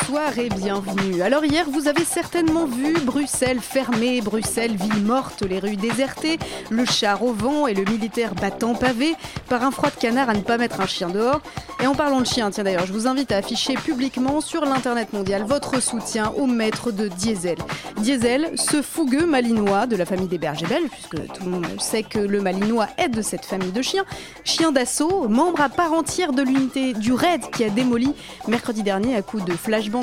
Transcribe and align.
Bonsoir 0.00 0.38
et 0.38 0.48
bienvenue. 0.48 1.22
Alors 1.22 1.44
hier, 1.44 1.66
vous 1.68 1.88
avez 1.88 2.04
certainement 2.04 2.66
vu 2.66 2.94
Bruxelles 3.04 3.60
fermée, 3.60 4.20
Bruxelles 4.20 4.76
ville 4.76 5.02
morte, 5.02 5.42
les 5.42 5.58
rues 5.58 5.76
désertées, 5.76 6.38
le 6.70 6.84
char 6.84 7.22
au 7.22 7.32
vent 7.32 7.66
et 7.66 7.74
le 7.74 7.84
militaire 7.84 8.34
battant 8.34 8.74
pavé 8.74 9.14
par 9.48 9.62
un 9.62 9.70
froid 9.70 9.90
de 9.90 9.96
canard 9.96 10.28
à 10.28 10.34
ne 10.34 10.40
pas 10.40 10.58
mettre 10.58 10.80
un 10.80 10.86
chien 10.86 11.08
dehors. 11.08 11.40
Et 11.82 11.86
en 11.86 11.94
parlant 11.94 12.20
de 12.20 12.26
chien, 12.26 12.50
tiens 12.50 12.64
d'ailleurs, 12.64 12.86
je 12.86 12.92
vous 12.92 13.06
invite 13.06 13.32
à 13.32 13.36
afficher 13.36 13.74
publiquement 13.74 14.40
sur 14.40 14.64
l'internet 14.64 15.12
mondial 15.12 15.44
votre 15.44 15.80
soutien 15.80 16.32
au 16.36 16.46
maître 16.46 16.90
de 16.90 17.08
Diesel. 17.08 17.58
Diesel, 17.98 18.50
ce 18.56 18.82
fougueux 18.82 19.26
malinois 19.26 19.86
de 19.86 19.96
la 19.96 20.04
famille 20.04 20.28
des 20.28 20.38
bergers 20.38 20.66
puisque 20.90 21.32
tout 21.32 21.44
le 21.44 21.50
monde 21.50 21.66
sait 21.78 22.02
que 22.02 22.18
le 22.18 22.40
malinois 22.40 22.88
est 22.98 23.08
de 23.08 23.22
cette 23.22 23.44
famille 23.44 23.72
de 23.72 23.82
chiens, 23.82 24.04
chien 24.44 24.72
d'assaut, 24.72 25.28
membre 25.28 25.60
à 25.60 25.68
part 25.68 25.92
entière 25.92 26.32
de 26.32 26.42
l'unité 26.42 26.94
du 26.94 27.12
RAID 27.12 27.50
qui 27.52 27.64
a 27.64 27.70
démoli 27.70 28.12
mercredi 28.48 28.82
dernier 28.82 29.14
à 29.16 29.22
coups 29.22 29.44
de 29.44 29.52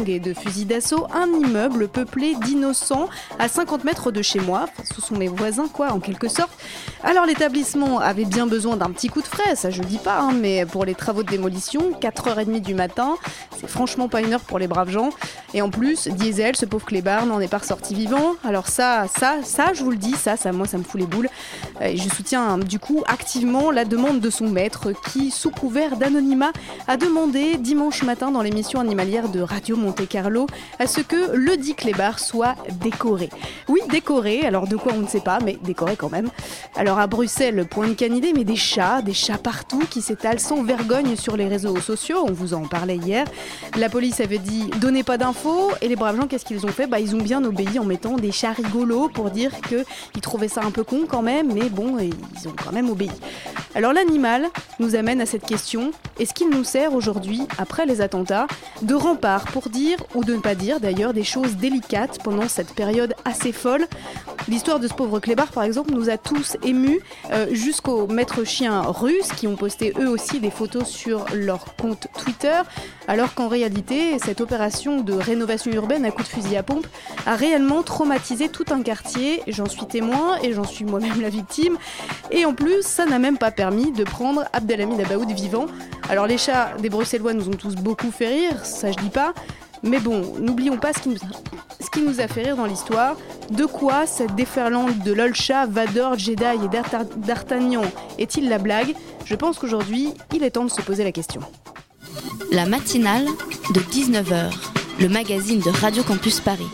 et 0.07 0.19
de 0.19 0.33
fusil 0.33 0.65
d'assaut 0.65 1.05
un 1.13 1.27
immeuble 1.27 1.87
peuplé 1.87 2.33
d'innocents 2.43 3.07
à 3.37 3.47
50 3.47 3.83
mètres 3.83 4.11
de 4.11 4.23
chez 4.23 4.39
moi. 4.39 4.65
Ce 4.83 4.99
sont 4.99 5.15
mes 5.15 5.27
voisins 5.27 5.67
quoi 5.71 5.91
en 5.91 5.99
quelque 5.99 6.27
sorte. 6.27 6.51
Alors 7.03 7.25
l'établissement 7.27 7.99
avait 7.99 8.25
bien 8.25 8.47
besoin 8.47 8.77
d'un 8.77 8.89
petit 8.89 9.09
coup 9.09 9.21
de 9.21 9.27
frais, 9.27 9.55
ça 9.55 9.69
je 9.69 9.83
dis 9.83 9.99
pas, 9.99 10.19
hein, 10.19 10.31
mais 10.33 10.65
pour 10.65 10.85
les 10.85 10.95
travaux 10.95 11.21
de 11.21 11.29
démolition, 11.29 11.91
4h30 12.01 12.61
du 12.61 12.73
matin, 12.73 13.15
c'est 13.59 13.69
franchement 13.69 14.07
pas 14.09 14.21
une 14.21 14.33
heure 14.33 14.41
pour 14.41 14.57
les 14.57 14.67
braves 14.67 14.89
gens. 14.89 15.11
Et 15.53 15.61
en 15.61 15.69
plus, 15.69 16.07
Diesel, 16.07 16.55
ce 16.55 16.65
pauvre 16.65 16.85
clébard, 16.85 17.27
n'en 17.27 17.39
est 17.39 17.47
pas 17.47 17.59
ressorti 17.59 17.93
vivant. 17.93 18.33
Alors 18.43 18.67
ça, 18.67 19.05
ça, 19.19 19.35
ça, 19.43 19.73
je 19.73 19.83
vous 19.83 19.91
le 19.91 19.97
dis, 19.97 20.13
ça, 20.13 20.35
ça, 20.35 20.51
moi, 20.51 20.67
ça 20.67 20.77
me 20.77 20.83
fout 20.83 20.99
les 20.99 21.07
boules. 21.07 21.29
Euh, 21.81 21.85
Et 21.85 21.97
je 21.97 22.09
soutiens 22.09 22.43
hein, 22.43 22.57
du 22.57 22.79
coup 22.79 23.03
activement 23.07 23.69
la 23.71 23.85
demande 23.85 24.19
de 24.19 24.29
son 24.29 24.49
maître 24.49 24.91
qui, 25.11 25.29
sous 25.31 25.51
couvert 25.51 25.95
d'anonymat, 25.97 26.51
a 26.87 26.97
demandé 26.97 27.57
dimanche 27.57 28.01
matin 28.03 28.31
dans 28.31 28.41
l'émission 28.41 28.79
animalière 28.79 29.29
de 29.29 29.41
Radio 29.41 29.64
Monte 29.73 30.07
Carlo 30.07 30.47
à 30.79 30.87
ce 30.87 31.01
que 31.01 31.35
le 31.35 31.57
dit 31.57 31.75
clébard 31.75 32.19
soit 32.19 32.55
décoré. 32.81 33.29
Oui, 33.67 33.81
décoré, 33.89 34.41
alors 34.45 34.67
de 34.67 34.75
quoi 34.75 34.93
on 34.95 35.01
ne 35.01 35.07
sait 35.07 35.19
pas, 35.19 35.39
mais 35.43 35.57
décoré 35.63 35.95
quand 35.95 36.11
même. 36.11 36.29
Alors 36.75 36.99
à 36.99 37.07
Bruxelles, 37.07 37.65
point 37.69 37.87
de 37.87 37.93
canidé, 37.93 38.33
mais 38.35 38.43
des 38.43 38.55
chats, 38.55 39.01
des 39.01 39.13
chats 39.13 39.37
partout 39.37 39.83
qui 39.89 40.01
s'étalent 40.01 40.39
sans 40.39 40.63
vergogne 40.63 41.15
sur 41.15 41.37
les 41.37 41.47
réseaux 41.47 41.79
sociaux, 41.79 42.25
on 42.27 42.31
vous 42.31 42.53
en 42.53 42.63
parlait 42.63 42.97
hier. 42.97 43.25
La 43.77 43.89
police 43.89 44.19
avait 44.19 44.37
dit 44.37 44.69
donnez 44.79 45.03
pas 45.03 45.17
d'infos 45.17 45.71
et 45.81 45.87
les 45.87 45.95
braves 45.95 46.17
gens 46.19 46.27
qu'est-ce 46.27 46.45
qu'ils 46.45 46.65
ont 46.65 46.69
fait? 46.69 46.87
Bah 46.87 46.99
ils 46.99 47.15
ont 47.15 47.21
bien 47.21 47.43
obéi 47.43 47.79
en 47.79 47.85
mettant 47.85 48.15
des 48.15 48.31
chats 48.31 48.51
rigolos 48.53 49.09
pour 49.09 49.31
dire 49.31 49.51
qu'ils 49.61 50.21
trouvaient 50.21 50.47
ça 50.47 50.61
un 50.63 50.71
peu 50.71 50.83
con 50.83 51.05
quand 51.07 51.21
même, 51.21 51.53
mais 51.53 51.69
bon 51.69 51.97
ils 51.99 52.47
ont 52.47 52.53
quand 52.63 52.71
même 52.71 52.89
obéi. 52.89 53.11
Alors 53.73 53.93
l'animal 53.93 54.47
nous 54.79 54.95
amène 54.95 55.21
à 55.21 55.25
cette 55.25 55.45
question 55.45 55.91
est-ce 56.19 56.33
qu'il 56.33 56.49
nous 56.49 56.63
sert 56.63 56.93
aujourd'hui, 56.93 57.41
après 57.57 57.85
les 57.85 58.01
attentats, 58.01 58.47
de 58.81 58.95
rempart 58.95 59.45
pour 59.45 59.69
dire 59.69 59.97
ou 60.15 60.23
de 60.23 60.33
ne 60.33 60.39
pas 60.39 60.55
dire 60.55 60.79
d'ailleurs 60.79 61.13
des 61.13 61.23
choses 61.23 61.57
délicates 61.57 62.19
pendant 62.23 62.47
cette 62.47 62.73
période 62.73 63.13
assez 63.25 63.51
folle? 63.51 63.87
L'histoire 64.47 64.79
de 64.79 64.87
ce 64.87 64.93
pauvre 64.93 65.19
clébard, 65.19 65.47
par 65.47 65.63
exemple, 65.63 65.91
nous 65.91 66.09
a 66.09 66.17
tous 66.17 66.55
émus, 66.63 67.01
euh, 67.31 67.47
jusqu'aux 67.51 68.05
maîtres 68.05 68.43
chiens 68.43 68.81
russes 68.81 69.31
qui 69.35 69.47
ont 69.47 69.55
posté 69.55 69.91
eux 69.99 70.07
aussi 70.07 70.39
des 70.39 70.51
photos 70.51 70.87
sur 70.87 71.25
leur 71.33 71.75
compte 71.75 72.07
Twitter, 72.23 72.61
alors 73.07 73.33
qu'en 73.33 73.47
réalité, 73.47 74.19
cette 74.19 74.41
opération 74.41 75.01
de 75.01 75.13
rénovation 75.13 75.71
urbaine 75.71 76.05
à 76.05 76.11
coup 76.11 76.21
de 76.21 76.27
fusil 76.27 76.55
à 76.57 76.63
pompe 76.63 76.85
a 77.25 77.35
réellement 77.35 77.81
traumatisé 77.81 78.49
tout 78.49 78.65
un 78.69 78.83
quartier. 78.83 79.41
J'en 79.47 79.67
suis 79.67 79.87
témoin 79.87 80.37
et 80.43 80.53
j'en 80.53 80.63
suis 80.63 80.85
moi-même 80.85 81.21
la 81.21 81.29
victime. 81.29 81.77
Et 82.29 82.45
en 82.45 82.53
plus, 82.53 82.83
ça 82.83 83.05
n'a 83.05 83.17
même 83.17 83.37
pas 83.37 83.51
permis 83.51 83.91
de 83.91 84.03
prendre 84.03 84.45
Abdelhamid 84.65 84.99
Abaoud 85.01 85.29
vivant. 85.31 85.67
Alors 86.09 86.25
les 86.25 86.37
chats 86.39 86.73
des 86.79 86.89
Bruxellois 86.89 87.33
nous 87.33 87.47
ont 87.47 87.51
tous 87.53 87.75
beaucoup 87.75 88.09
fait 88.09 88.27
rire, 88.27 88.65
ça 88.65 88.91
je 88.91 88.97
dis 88.97 89.09
pas. 89.09 89.33
Mais 89.83 89.99
bon, 89.99 90.33
n'oublions 90.39 90.77
pas 90.77 90.91
ce 90.93 90.99
qui, 90.99 91.09
nous 92.01 92.19
a, 92.19 92.27
fait 92.27 92.41
rire 92.43 92.55
dans 92.55 92.65
l'histoire. 92.65 93.15
De 93.51 93.65
quoi 93.65 94.07
cette 94.07 94.33
déferlante 94.33 94.97
de 95.03 95.13
Lolcha, 95.13 95.67
Vador, 95.67 96.17
Jedi 96.17 96.43
et 96.43 96.67
D'Arta- 96.67 97.03
d'Artagnan 97.17 97.83
est-il 98.17 98.49
la 98.49 98.57
blague? 98.57 98.95
Je 99.25 99.35
pense 99.35 99.59
qu'aujourd'hui, 99.59 100.11
il 100.33 100.43
est 100.43 100.51
temps 100.51 100.65
de 100.65 100.71
se 100.71 100.81
poser 100.81 101.03
la 101.03 101.11
question. 101.11 101.41
La 102.51 102.65
matinale 102.65 103.25
de 103.75 103.79
19h, 103.81 104.51
le 104.99 105.09
magazine 105.09 105.59
de 105.59 105.69
Radio 105.69 106.01
Campus 106.01 106.39
Paris. 106.39 106.65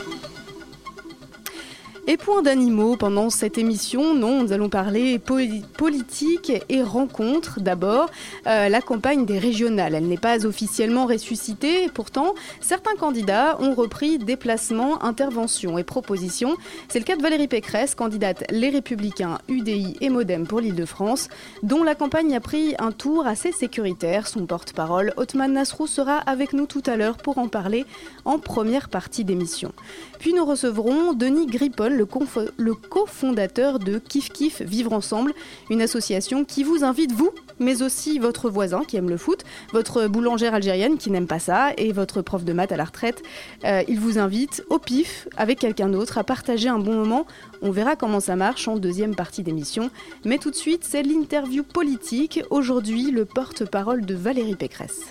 Et 2.07 2.17
point 2.17 2.41
d'animaux 2.41 2.97
pendant 2.97 3.29
cette 3.29 3.59
émission, 3.59 4.15
non, 4.15 4.41
nous 4.41 4.51
allons 4.53 4.69
parler 4.69 5.19
poli- 5.19 5.63
politique 5.77 6.51
et 6.67 6.81
rencontres 6.81 7.59
d'abord. 7.59 8.09
Euh, 8.47 8.69
la 8.69 8.81
campagne 8.81 9.23
des 9.25 9.37
régionales, 9.37 9.93
elle 9.93 10.07
n'est 10.07 10.17
pas 10.17 10.45
officiellement 10.47 11.05
ressuscitée, 11.05 11.89
pourtant 11.93 12.33
certains 12.59 12.95
candidats 12.95 13.55
ont 13.61 13.75
repris 13.75 14.17
déplacements, 14.17 15.03
interventions 15.03 15.77
et 15.77 15.83
propositions. 15.83 16.55
C'est 16.89 16.97
le 16.97 17.05
cas 17.05 17.15
de 17.15 17.21
Valérie 17.21 17.47
Pécresse, 17.47 17.93
candidate 17.93 18.45
Les 18.49 18.71
Républicains, 18.71 19.37
UDI 19.47 19.95
et 20.01 20.09
Modem 20.09 20.47
pour 20.47 20.59
l'Île-de-France, 20.59 21.29
dont 21.61 21.83
la 21.83 21.93
campagne 21.93 22.35
a 22.35 22.39
pris 22.39 22.73
un 22.79 22.91
tour 22.91 23.27
assez 23.27 23.51
sécuritaire. 23.51 24.27
Son 24.27 24.47
porte-parole, 24.47 25.13
Othman 25.17 25.53
Nasrou, 25.53 25.85
sera 25.85 26.17
avec 26.17 26.53
nous 26.53 26.65
tout 26.65 26.83
à 26.87 26.95
l'heure 26.95 27.17
pour 27.17 27.37
en 27.37 27.47
parler 27.47 27.85
en 28.25 28.39
première 28.39 28.89
partie 28.89 29.23
d'émission. 29.23 29.71
Puis 30.21 30.33
nous 30.33 30.45
recevrons 30.45 31.13
Denis 31.13 31.47
confo- 31.47 32.51
le 32.55 32.75
cofondateur 32.75 33.79
de 33.79 33.97
Kif 33.97 34.29
Kif 34.29 34.61
Vivre 34.61 34.93
Ensemble, 34.93 35.33
une 35.71 35.81
association 35.81 36.45
qui 36.45 36.63
vous 36.63 36.83
invite, 36.83 37.11
vous, 37.11 37.31
mais 37.57 37.81
aussi 37.81 38.19
votre 38.19 38.47
voisin 38.47 38.83
qui 38.87 38.97
aime 38.97 39.09
le 39.09 39.17
foot, 39.17 39.43
votre 39.73 40.05
boulangère 40.05 40.53
algérienne 40.53 40.99
qui 40.99 41.09
n'aime 41.09 41.25
pas 41.25 41.39
ça, 41.39 41.71
et 41.75 41.91
votre 41.91 42.21
prof 42.21 42.45
de 42.45 42.53
maths 42.53 42.71
à 42.71 42.77
la 42.77 42.83
retraite. 42.83 43.23
Euh, 43.65 43.81
il 43.87 43.99
vous 43.99 44.19
invite 44.19 44.63
au 44.69 44.77
pif, 44.77 45.27
avec 45.37 45.57
quelqu'un 45.57 45.89
d'autre, 45.89 46.19
à 46.19 46.23
partager 46.23 46.69
un 46.69 46.77
bon 46.77 46.93
moment. 46.93 47.25
On 47.63 47.71
verra 47.71 47.95
comment 47.95 48.19
ça 48.19 48.35
marche 48.35 48.67
en 48.67 48.77
deuxième 48.77 49.15
partie 49.15 49.41
d'émission. 49.41 49.89
Mais 50.23 50.37
tout 50.37 50.51
de 50.51 50.55
suite, 50.55 50.83
c'est 50.83 51.01
l'interview 51.01 51.63
politique. 51.63 52.43
Aujourd'hui, 52.51 53.09
le 53.09 53.25
porte-parole 53.25 54.05
de 54.05 54.13
Valérie 54.13 54.55
Pécresse. 54.55 55.01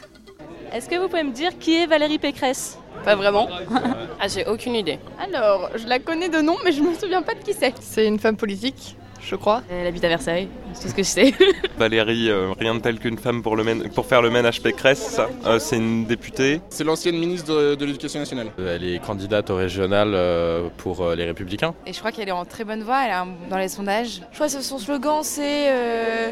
Est-ce 0.73 0.89
que 0.89 0.95
vous 0.95 1.09
pouvez 1.09 1.25
me 1.25 1.33
dire 1.33 1.59
qui 1.59 1.75
est 1.75 1.89
Valérie 1.89 2.21
Pécresse? 2.21 2.79
Pas 3.05 3.15
vraiment. 3.15 3.49
ah, 4.21 4.29
j'ai 4.29 4.47
aucune 4.47 4.75
idée. 4.75 4.99
Alors, 5.19 5.71
je 5.77 5.87
la 5.87 5.99
connais 5.99 6.29
de 6.29 6.41
nom, 6.41 6.57
mais 6.65 6.73
je 6.73 6.83
me 6.83 6.95
souviens 6.95 7.23
pas 7.23 7.35
de 7.35 7.41
qui 7.41 7.55
c'est. 7.55 7.75
C'est 7.81 8.07
une 8.07 8.19
femme 8.19 8.37
politique, 8.37 8.97
je 9.23 9.37
crois. 9.37 9.63
Elle 9.71 9.87
habite 9.87 10.05
à 10.05 10.09
Versailles, 10.09 10.49
c'est 10.73 10.83
tout 10.85 10.89
ce 10.89 10.95
que 10.95 11.03
je 11.03 11.09
sais. 11.09 11.35
Valérie, 11.79 12.31
euh, 12.31 12.53
rien 12.59 12.75
de 12.75 12.81
tel 12.81 12.99
qu'une 12.99 13.19
femme 13.19 13.43
pour, 13.43 13.57
le 13.57 13.65
mén- 13.65 13.89
pour 13.93 14.07
faire 14.07 14.23
le 14.23 14.31
ménage 14.31 14.61
Pécresse, 14.63 15.01
ça. 15.01 15.29
Euh, 15.47 15.59
c'est 15.59 15.77
une 15.77 16.05
députée. 16.07 16.61
C'est 16.71 16.85
l'ancienne 16.85 17.17
ministre 17.19 17.53
de, 17.55 17.75
de 17.75 17.85
l'Éducation 17.85 18.21
nationale. 18.21 18.49
Elle 18.59 18.85
est 18.85 18.99
candidate 19.05 19.51
au 19.51 19.57
régional 19.57 20.13
euh, 20.15 20.69
pour 20.79 21.03
euh, 21.03 21.15
les 21.15 21.25
Républicains. 21.25 21.75
Et 21.87 21.93
je 21.93 21.99
crois 21.99 22.13
qu'elle 22.13 22.29
est 22.29 22.33
en 22.33 22.45
très 22.45 22.65
bonne 22.65 22.83
voie, 22.83 23.03
elle 23.05 23.11
est 23.11 23.15
un- 23.15 23.29
dans 23.49 23.59
les 23.59 23.69
sondages. 23.69 24.21
Je 24.31 24.35
crois 24.37 24.47
que 24.49 24.61
son 24.63 24.79
slogan 24.79 25.21
c'est 25.23 25.69
euh, 25.71 26.31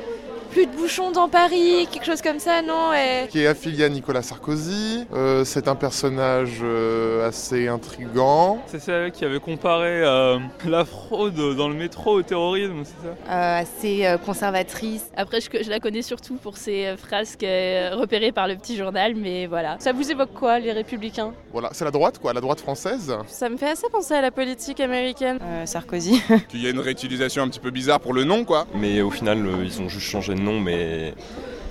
plus 0.53 0.66
de 0.66 0.73
bouchons 0.73 1.11
dans 1.11 1.29
Paris, 1.29 1.87
quelque 1.93 2.06
chose 2.06 2.23
comme 2.23 2.38
ça, 2.38 2.62
non 2.62 2.93
Et- 2.94 3.29
qui 3.29 3.41
est 3.43 3.46
affilié 3.46 3.84
à 3.84 3.88
Nicolas 3.88 4.23
Sarkozy. 4.23 5.05
Euh, 5.14 5.44
c'est 5.44 5.69
un 5.69 5.75
personnage 5.75 6.61
euh, 6.62 7.29
assez 7.29 7.69
intrigant. 7.69 8.62
C'est 8.67 8.81
celle 8.81 9.12
qui 9.12 9.25
avait 9.25 9.41
comparé 9.41 10.02
euh, 10.02 10.38
la 10.67 10.84
fraude 10.84 11.34
dans 11.56 11.69
le 11.69 11.75
métro 11.75 12.12
au 12.19 12.23
terrorisme, 12.23 12.78
c'est 12.85 13.07
ça 13.07 13.33
Euh, 13.33 13.61
assez 13.63 14.07
euh, 14.07 14.19
conservatrice. 14.19 15.11
Après, 15.17 15.41
je, 15.41 15.49
je 15.63 15.71
la 15.71 15.81
connais 15.81 16.03
surtout 16.03 16.37
pour 16.37 16.57
ses 16.57 16.87
euh, 16.87 16.97
frasques 16.97 17.43
euh, 17.45 17.91
repérées 17.95 18.33
par 18.33 18.49
le 18.49 18.57
petit 18.57 18.77
journal, 18.77 19.15
mais 19.15 19.47
voilà. 19.47 19.77
Ça 19.81 19.93
vous 19.93 20.11
évoque 20.11 20.33
quoi, 20.35 20.59
les 20.59 20.73
Républicains? 20.73 21.33
Voilà, 21.53 21.71
c'est 21.73 21.85
la 21.85 21.91
droite, 21.91 22.19
quoi, 22.19 22.33
la 22.33 22.41
droite 22.41 22.61
française. 22.61 23.15
Ça 23.27 23.49
me 23.49 23.57
fait 23.57 23.71
assez 23.71 23.89
penser 23.91 24.15
à 24.15 24.21
la 24.21 24.31
politique 24.31 24.81
américaine. 24.81 25.39
Euh, 25.43 25.67
Sarkozy. 25.67 26.23
Qu'il 26.49 26.63
y 26.63 26.67
a 26.67 26.71
une 26.71 26.81
réutilisation 26.81 27.43
un 27.43 27.49
petit 27.49 27.61
peu 27.61 27.71
bizarre 27.71 28.01
pour 28.01 28.15
le 28.15 28.25
nom, 28.25 28.45
quoi. 28.45 28.67
Mais 28.75 29.01
au 29.01 29.11
final, 29.11 29.45
euh, 29.47 29.65
ils 29.65 29.81
ont 29.81 29.89
juste 29.89 30.07
changé 30.07 30.35
de 30.35 30.41
nom, 30.41 30.61
mais 30.61 31.15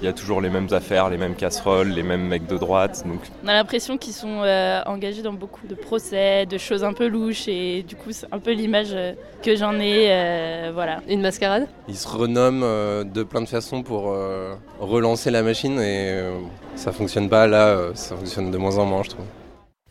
il 0.02 0.06
y 0.06 0.08
a 0.08 0.14
toujours 0.14 0.42
les 0.42 0.50
mêmes 0.50 0.68
affaires, 0.72 1.10
les 1.10 1.18
mêmes 1.18 1.36
casseroles, 1.36 1.90
les 1.90 2.04
mêmes 2.04 2.28
mecs 2.28 2.48
de 2.48 2.58
droite. 2.58 3.04
Donc... 3.06 3.20
On 3.44 3.48
a 3.48 3.54
l'impression 3.54 3.98
qu'ils 3.98 4.14
sont 4.14 4.42
euh, 4.44 4.82
engagés 4.86 5.22
dans 5.22 5.34
beaucoup 5.34 5.68
de 5.68 5.76
procès, 5.76 6.46
de 6.46 6.58
choses 6.58 6.84
un 6.84 6.94
peu 6.94 7.08
louches 7.08 7.48
et 7.48 7.84
du 7.84 7.96
coup 7.96 8.12
c'est 8.12 8.28
un 8.32 8.40
peu 8.40 8.52
l'image 8.52 8.90
euh, 8.92 9.14
que 9.42 9.56
j'en 9.56 9.80
ai. 9.80 10.08
Euh, 10.10 10.72
voilà. 10.74 11.02
Une 11.08 11.22
mascarade? 11.22 11.68
Ils 11.88 11.96
se 11.96 12.08
renomment 12.08 13.04
de 13.04 13.24
plein 13.24 13.42
de 13.42 13.48
façons 13.48 13.82
pour 13.82 14.16
relancer 14.80 15.32
la 15.32 15.42
machine 15.42 15.80
et 15.80 16.22
ça 16.76 16.92
fonctionne 16.92 17.30
pas 17.30 17.48
là, 17.48 17.92
ça 17.94 18.16
fonctionne 18.16 18.52
de 18.52 18.58
moins 18.58 18.78
en 18.78 18.86
moins 18.86 19.04
je 19.04 19.10
trouve. 19.10 19.26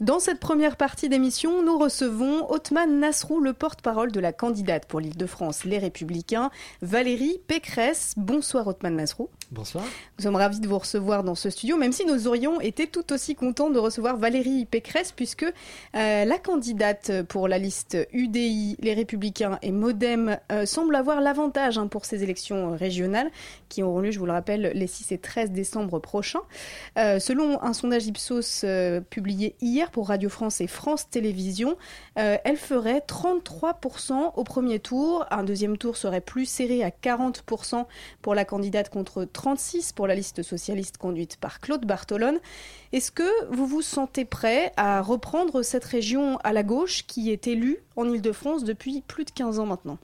Dans 0.00 0.20
cette 0.20 0.40
première 0.40 0.76
partie 0.76 1.08
d'émission, 1.08 1.62
nous 1.62 1.78
recevons 1.78 2.50
Othman 2.52 3.00
Nasrou, 3.00 3.40
le 3.40 3.54
porte-parole 3.54 4.12
de 4.12 4.20
la 4.20 4.30
candidate 4.30 4.84
pour 4.84 5.00
l'Île-de-France 5.00 5.64
Les 5.64 5.78
Républicains, 5.78 6.50
Valérie 6.82 7.40
Pécresse. 7.46 8.12
Bonsoir 8.18 8.66
Othman 8.66 8.96
Nasrou. 8.96 9.30
Bonsoir. 9.52 9.84
Nous 10.18 10.24
sommes 10.24 10.36
ravis 10.36 10.60
de 10.60 10.68
vous 10.68 10.78
recevoir 10.78 11.24
dans 11.24 11.34
ce 11.34 11.48
studio, 11.48 11.78
même 11.78 11.92
si 11.92 12.04
nous 12.04 12.28
aurions 12.28 12.60
été 12.60 12.88
tout 12.88 13.10
aussi 13.10 13.34
contents 13.34 13.70
de 13.70 13.78
recevoir 13.78 14.18
Valérie 14.18 14.66
Pécresse, 14.66 15.12
puisque 15.12 15.44
euh, 15.44 16.24
la 16.24 16.38
candidate 16.38 17.22
pour 17.22 17.48
la 17.48 17.56
liste 17.56 17.96
UDI, 18.12 18.76
les 18.80 18.92
Républicains 18.92 19.58
et 19.62 19.72
Modem 19.72 20.36
euh, 20.52 20.66
semble 20.66 20.94
avoir 20.94 21.22
l'avantage 21.22 21.78
hein, 21.78 21.86
pour 21.86 22.04
ces 22.04 22.22
élections 22.22 22.76
régionales, 22.76 23.30
qui 23.70 23.82
auront 23.82 24.00
lieu, 24.00 24.10
je 24.10 24.18
vous 24.18 24.26
le 24.26 24.32
rappelle, 24.32 24.72
les 24.74 24.86
6 24.88 25.12
et 25.12 25.18
13 25.18 25.52
décembre 25.52 26.00
prochains. 26.00 26.42
Euh, 26.98 27.18
selon 27.18 27.62
un 27.62 27.72
sondage 27.72 28.06
Ipsos 28.06 28.64
publié 29.08 29.54
hier 29.62 29.85
pour 29.90 30.08
Radio 30.08 30.28
France 30.28 30.60
et 30.60 30.66
France 30.66 31.08
Télévisions, 31.10 31.76
elle 32.14 32.56
ferait 32.56 33.00
33% 33.00 34.32
au 34.36 34.44
premier 34.44 34.78
tour. 34.78 35.26
Un 35.30 35.44
deuxième 35.44 35.78
tour 35.78 35.96
serait 35.96 36.20
plus 36.20 36.46
serré 36.46 36.82
à 36.82 36.90
40% 36.90 37.86
pour 38.22 38.34
la 38.34 38.44
candidate 38.44 38.90
contre 38.90 39.24
36% 39.24 39.94
pour 39.94 40.06
la 40.06 40.14
liste 40.14 40.42
socialiste 40.42 40.98
conduite 40.98 41.36
par 41.36 41.60
Claude 41.60 41.86
Bartolone. 41.86 42.38
Est-ce 42.92 43.10
que 43.10 43.52
vous 43.52 43.66
vous 43.66 43.82
sentez 43.82 44.24
prêt 44.24 44.72
à 44.76 45.00
reprendre 45.00 45.62
cette 45.62 45.84
région 45.84 46.38
à 46.38 46.52
la 46.52 46.62
gauche 46.62 47.06
qui 47.06 47.30
est 47.30 47.46
élue 47.46 47.78
en 47.96 48.08
Ile-de-France 48.08 48.64
depuis 48.64 49.02
plus 49.06 49.24
de 49.24 49.30
15 49.30 49.58
ans 49.58 49.66
maintenant? 49.66 49.98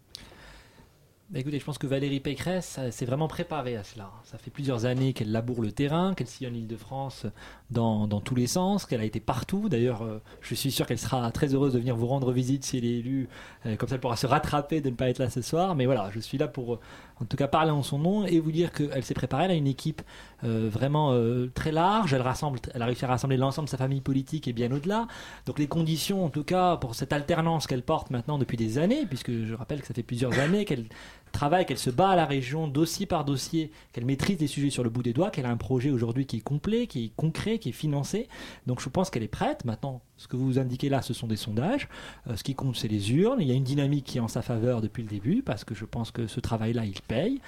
Bah, 1.31 1.39
écoutez, 1.39 1.59
je 1.59 1.65
pense 1.65 1.79
que 1.79 1.87
Valérie 1.87 2.21
Pécresse 2.21 2.79
s'est 2.91 3.07
vraiment 3.07 3.27
préparée 3.27 3.75
à 3.77 3.85
cela. 3.85 4.11
Ça 4.25 4.37
fait 4.37 4.51
plusieurs 4.51 4.85
années 4.85 5.15
qu'elle 5.15 5.33
laboure 5.33 5.63
le 5.63 5.73
terrain, 5.73 6.13
qu'elle 6.13 6.27
sillonne 6.27 6.53
l'île 6.53 6.67
de 6.67 6.77
France 6.77 7.25
dans, 7.73 8.07
dans, 8.07 8.21
tous 8.21 8.35
les 8.35 8.47
sens, 8.47 8.87
qu'elle 8.87 9.01
a 9.01 9.05
été 9.05 9.21
partout. 9.21 9.69
D'ailleurs, 9.69 10.03
euh, 10.03 10.21
je 10.41 10.55
suis 10.55 10.71
sûr 10.71 10.87
qu'elle 10.87 10.99
sera 10.99 11.31
très 11.33 11.55
heureuse 11.55 11.73
de 11.73 11.79
venir 11.79 11.97
vous 11.97 12.07
rendre 12.07 12.31
visite 12.33 12.65
si 12.65 12.79
elle 12.79 12.85
est 12.85 12.99
élue. 12.99 13.29
Euh, 13.67 13.77
comme 13.77 13.89
ça, 13.89 13.97
elle 13.97 14.01
pourra 14.01 14.17
se 14.17 14.27
rattraper 14.27 14.81
de 14.81 14.91
ne 14.91 14.95
pas 14.95 15.09
être 15.09 15.19
là 15.19 15.31
ce 15.31 15.43
soir. 15.43 15.75
Mais 15.75 15.87
voilà, 15.87 16.11
je 16.15 16.21
suis 16.21 16.39
là 16.39 16.49
pour, 16.49 16.79
en 17.21 17.25
tout 17.25 17.37
cas, 17.37 17.49
parler 17.49 17.71
en 17.71 17.83
son 17.83 17.99
nom 17.99 18.25
et 18.25 18.39
vous 18.39 18.53
dire 18.53 18.73
qu'elle 18.73 19.05
s'est 19.05 19.15
préparée. 19.15 19.45
Elle 19.47 19.51
a 19.51 19.55
une 19.55 19.67
équipe 19.67 20.03
euh, 20.45 20.69
vraiment 20.71 21.19
très 21.55 21.73
large. 21.73 22.15
Elle, 22.15 22.23
rassemble, 22.23 22.61
elle 22.75 22.83
a 22.83 22.87
réussi 22.87 23.05
à 23.05 23.09
rassembler 23.09 23.37
l'ensemble 23.37 23.67
de 23.67 23.71
sa 23.71 23.79
famille 23.79 24.01
politique 24.01 24.47
et 24.47 24.53
bien 24.53 24.71
au-delà. 24.71 25.07
Donc 25.47 25.59
les 25.59 25.67
conditions, 25.67 26.25
en 26.25 26.29
tout 26.29 26.45
cas, 26.45 26.77
pour 26.77 26.95
cette 26.95 27.13
alternance 27.13 27.67
qu'elle 27.67 27.83
porte 27.83 28.11
maintenant 28.11 28.39
depuis 28.39 28.57
des 28.57 28.79
années, 28.79 29.07
puisque 29.07 29.33
je 29.33 29.55
rappelle 29.55 29.81
que 29.81 29.87
ça 29.87 29.95
fait 29.95 30.03
plusieurs 30.03 30.39
années 30.39 30.65
qu'elle 30.65 30.87
travaille, 31.33 31.67
qu'elle 31.67 31.79
se 31.79 31.91
bat 31.91 32.11
à 32.11 32.17
la 32.17 32.27
région 32.27 32.69
dossier 32.69 33.07
par 33.07 33.25
dossier, 33.25 33.73
qu'elle 33.93 34.05
maîtrise 34.05 34.39
les 34.39 34.47
sujets 34.47 34.71
sur 34.71 34.85
le 34.85 34.91
bout 34.91 35.03
des 35.03 35.13
doigts, 35.13 35.31
qu'elle 35.31 35.47
a 35.47 35.51
un 35.51 35.57
projet 35.57 35.91
aujourd'hui 35.91 36.27
qui 36.27 36.37
est 36.37 36.41
complet, 36.41 36.87
qui 36.87 37.07
est 37.07 37.13
concret, 37.17 37.59
qui 37.59 37.71
est 37.71 37.73
financé. 37.73 38.29
Donc 38.67 38.81
je 38.81 38.89
pense 38.89 39.11
qu'elle 39.11 39.23
est 39.23 39.29
prête. 39.29 39.65
Maintenant, 39.65 40.03
ce 40.17 40.29
que 40.29 40.37
vous 40.37 40.59
indiquez 40.59 40.89
là, 40.89 41.03
ce 41.03 41.15
sont 41.15 41.27
des 41.27 41.37
sondages. 41.37 41.89
Euh, 42.29 42.37
ce 42.37 42.45
qui 42.45 42.55
compte, 42.55 42.77
c'est 42.77 42.89
les 42.89 43.13
urnes. 43.13 43.41
Il 43.41 43.49
y 43.49 43.53
a 43.53 43.55
une 43.55 43.65
dynamique 43.65 44.05
qui 44.05 44.19
est 44.19 44.21
en 44.21 44.29
sa 44.29 44.43
faveur 44.43 44.81
depuis 44.81 45.03
le 45.03 45.09
début, 45.09 45.43
parce 45.43 45.65
que 45.65 45.75
je 45.75 45.85
pense 45.85 46.11
que 46.11 46.27
ce 46.27 46.39
travail-là, 46.39 46.85
il 46.85 47.01
paye. 47.03 47.41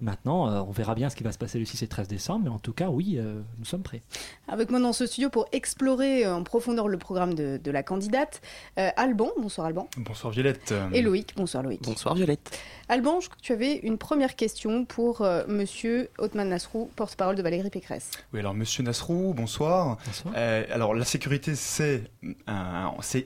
Maintenant, 0.00 0.48
euh, 0.48 0.60
on 0.60 0.70
verra 0.70 0.94
bien 0.94 1.10
ce 1.10 1.16
qui 1.16 1.24
va 1.24 1.32
se 1.32 1.38
passer 1.38 1.58
le 1.58 1.64
6 1.64 1.82
et 1.82 1.88
13 1.88 2.08
décembre, 2.08 2.44
mais 2.44 2.50
en 2.50 2.58
tout 2.58 2.72
cas, 2.72 2.88
oui, 2.88 3.16
euh, 3.18 3.40
nous 3.58 3.64
sommes 3.64 3.82
prêts. 3.82 4.02
Avec 4.48 4.70
moi 4.70 4.80
dans 4.80 4.92
ce 4.92 5.06
studio 5.06 5.30
pour 5.30 5.46
explorer 5.52 6.26
en 6.26 6.42
profondeur 6.42 6.88
le 6.88 6.98
programme 6.98 7.34
de, 7.34 7.60
de 7.62 7.70
la 7.70 7.82
candidate, 7.82 8.40
Alban. 8.76 9.30
Bonsoir 9.40 9.66
Alban. 9.66 9.88
Bonsoir 9.96 10.32
Violette. 10.32 10.74
Et 10.92 11.02
Loïc. 11.02 11.34
Bonsoir 11.36 11.62
Loïc. 11.62 11.82
Bonsoir 11.82 12.14
Violette. 12.14 12.58
Alban, 12.88 13.20
je 13.20 13.28
crois 13.28 13.36
que 13.36 13.42
tu 13.42 13.52
avais 13.52 13.76
une 13.76 13.98
première 13.98 14.36
question 14.36 14.84
pour 14.84 15.26
monsieur 15.46 16.08
Othman 16.18 16.48
Nasrou, 16.48 16.90
porte-parole 16.96 17.36
de 17.36 17.42
Valérie 17.42 17.70
Pécresse. 17.70 18.10
Oui, 18.32 18.40
alors 18.40 18.54
monsieur 18.54 18.82
Nasrou, 18.82 19.34
bonsoir. 19.34 19.98
bonsoir. 20.06 20.34
alors 20.34 20.94
la 20.94 21.04
sécurité, 21.04 21.54
s'est 21.54 22.10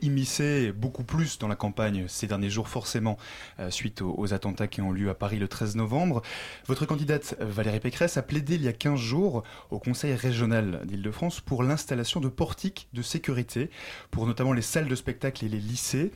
immiscé 0.02 0.72
beaucoup 0.72 1.04
plus 1.04 1.38
dans 1.38 1.48
la 1.48 1.56
campagne 1.56 2.06
ces 2.08 2.26
derniers 2.26 2.50
jours, 2.50 2.68
forcément, 2.68 3.18
euh, 3.58 3.70
suite 3.70 4.02
aux, 4.02 4.32
attentats 4.34 4.66
qui 4.66 4.80
ont 4.80 4.92
lieu 4.92 5.10
à 5.10 5.14
Paris 5.14 5.38
le 5.38 5.48
13 5.48 5.76
novembre. 5.76 6.22
Votre 6.66 6.86
candidate 6.86 7.36
Valérie 7.40 7.80
Pécresse 7.80 8.16
a 8.16 8.22
plaidé 8.22 8.54
il 8.54 8.62
y 8.62 8.68
a 8.68 8.72
15 8.72 8.98
jours 8.98 9.42
au 9.70 9.78
Conseil 9.78 10.14
régional 10.14 10.80
d'Île-de-France 10.86 11.40
pour 11.40 11.62
l'installation 11.62 12.20
de 12.20 12.28
portiques 12.28 12.88
de 12.94 13.02
sécurité, 13.02 13.68
pour 14.10 14.26
notamment 14.26 14.54
les 14.54 14.62
salles 14.62 14.88
de 14.88 14.94
spectacle 14.94 15.44
et 15.44 15.48
les 15.50 15.60
lycées. 15.60 16.10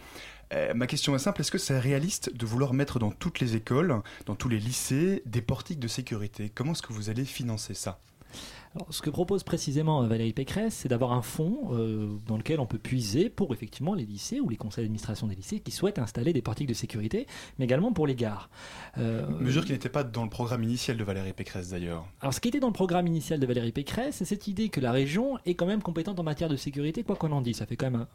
Euh, 0.54 0.72
ma 0.72 0.86
question 0.86 1.14
est 1.14 1.18
simple, 1.18 1.42
est-ce 1.42 1.50
que 1.50 1.58
c'est 1.58 1.78
réaliste 1.78 2.34
de 2.34 2.46
vouloir 2.46 2.72
mettre 2.72 2.98
dans 2.98 3.10
toutes 3.10 3.40
les 3.40 3.56
écoles, 3.56 4.00
dans 4.24 4.36
tous 4.36 4.48
les 4.48 4.58
lycées, 4.58 5.22
des 5.26 5.42
portiques 5.42 5.80
de 5.80 5.88
sécurité? 5.88 6.50
Comment 6.54 6.72
est-ce 6.72 6.80
que 6.80 6.94
vous 6.94 7.10
allez 7.10 7.26
financer 7.26 7.74
ça? 7.74 7.98
Ce 8.90 9.02
que 9.02 9.10
propose 9.10 9.42
précisément 9.42 10.02
euh, 10.02 10.06
Valérie 10.06 10.32
Pécresse, 10.32 10.74
c'est 10.74 10.88
d'avoir 10.88 11.12
un 11.12 11.22
fonds 11.22 11.70
euh, 11.72 12.16
dans 12.26 12.36
lequel 12.36 12.60
on 12.60 12.66
peut 12.66 12.78
puiser 12.78 13.28
pour 13.28 13.52
effectivement 13.52 13.94
les 13.94 14.04
lycées 14.04 14.40
ou 14.40 14.48
les 14.48 14.56
conseils 14.56 14.84
d'administration 14.84 15.26
des 15.26 15.34
lycées 15.34 15.60
qui 15.60 15.70
souhaitent 15.70 15.98
installer 15.98 16.32
des 16.32 16.42
portiques 16.42 16.68
de 16.68 16.74
sécurité, 16.74 17.26
mais 17.58 17.64
également 17.64 17.92
pour 17.92 18.06
les 18.06 18.14
gares. 18.14 18.50
Euh, 18.98 19.26
Mesure 19.40 19.64
qui 19.64 19.72
n'était 19.72 19.88
pas 19.88 20.04
dans 20.04 20.24
le 20.24 20.30
programme 20.30 20.62
initial 20.62 20.96
de 20.96 21.04
Valérie 21.04 21.32
Pécresse 21.32 21.70
d'ailleurs. 21.70 22.06
Alors 22.20 22.34
ce 22.34 22.40
qui 22.40 22.48
était 22.48 22.60
dans 22.60 22.68
le 22.68 22.72
programme 22.72 23.06
initial 23.06 23.40
de 23.40 23.46
Valérie 23.46 23.72
Pécresse, 23.72 24.16
c'est 24.16 24.24
cette 24.24 24.48
idée 24.48 24.68
que 24.68 24.80
la 24.80 24.92
région 24.92 25.38
est 25.46 25.54
quand 25.54 25.66
même 25.66 25.82
compétente 25.82 26.18
en 26.20 26.24
matière 26.24 26.48
de 26.48 26.56
sécurité, 26.56 27.02
quoi 27.02 27.16
qu'on 27.16 27.32
en 27.32 27.40
dise. 27.40 27.56
Ça 27.56 27.66
fait 27.66 27.76
quand 27.76 27.90
même 27.90 28.06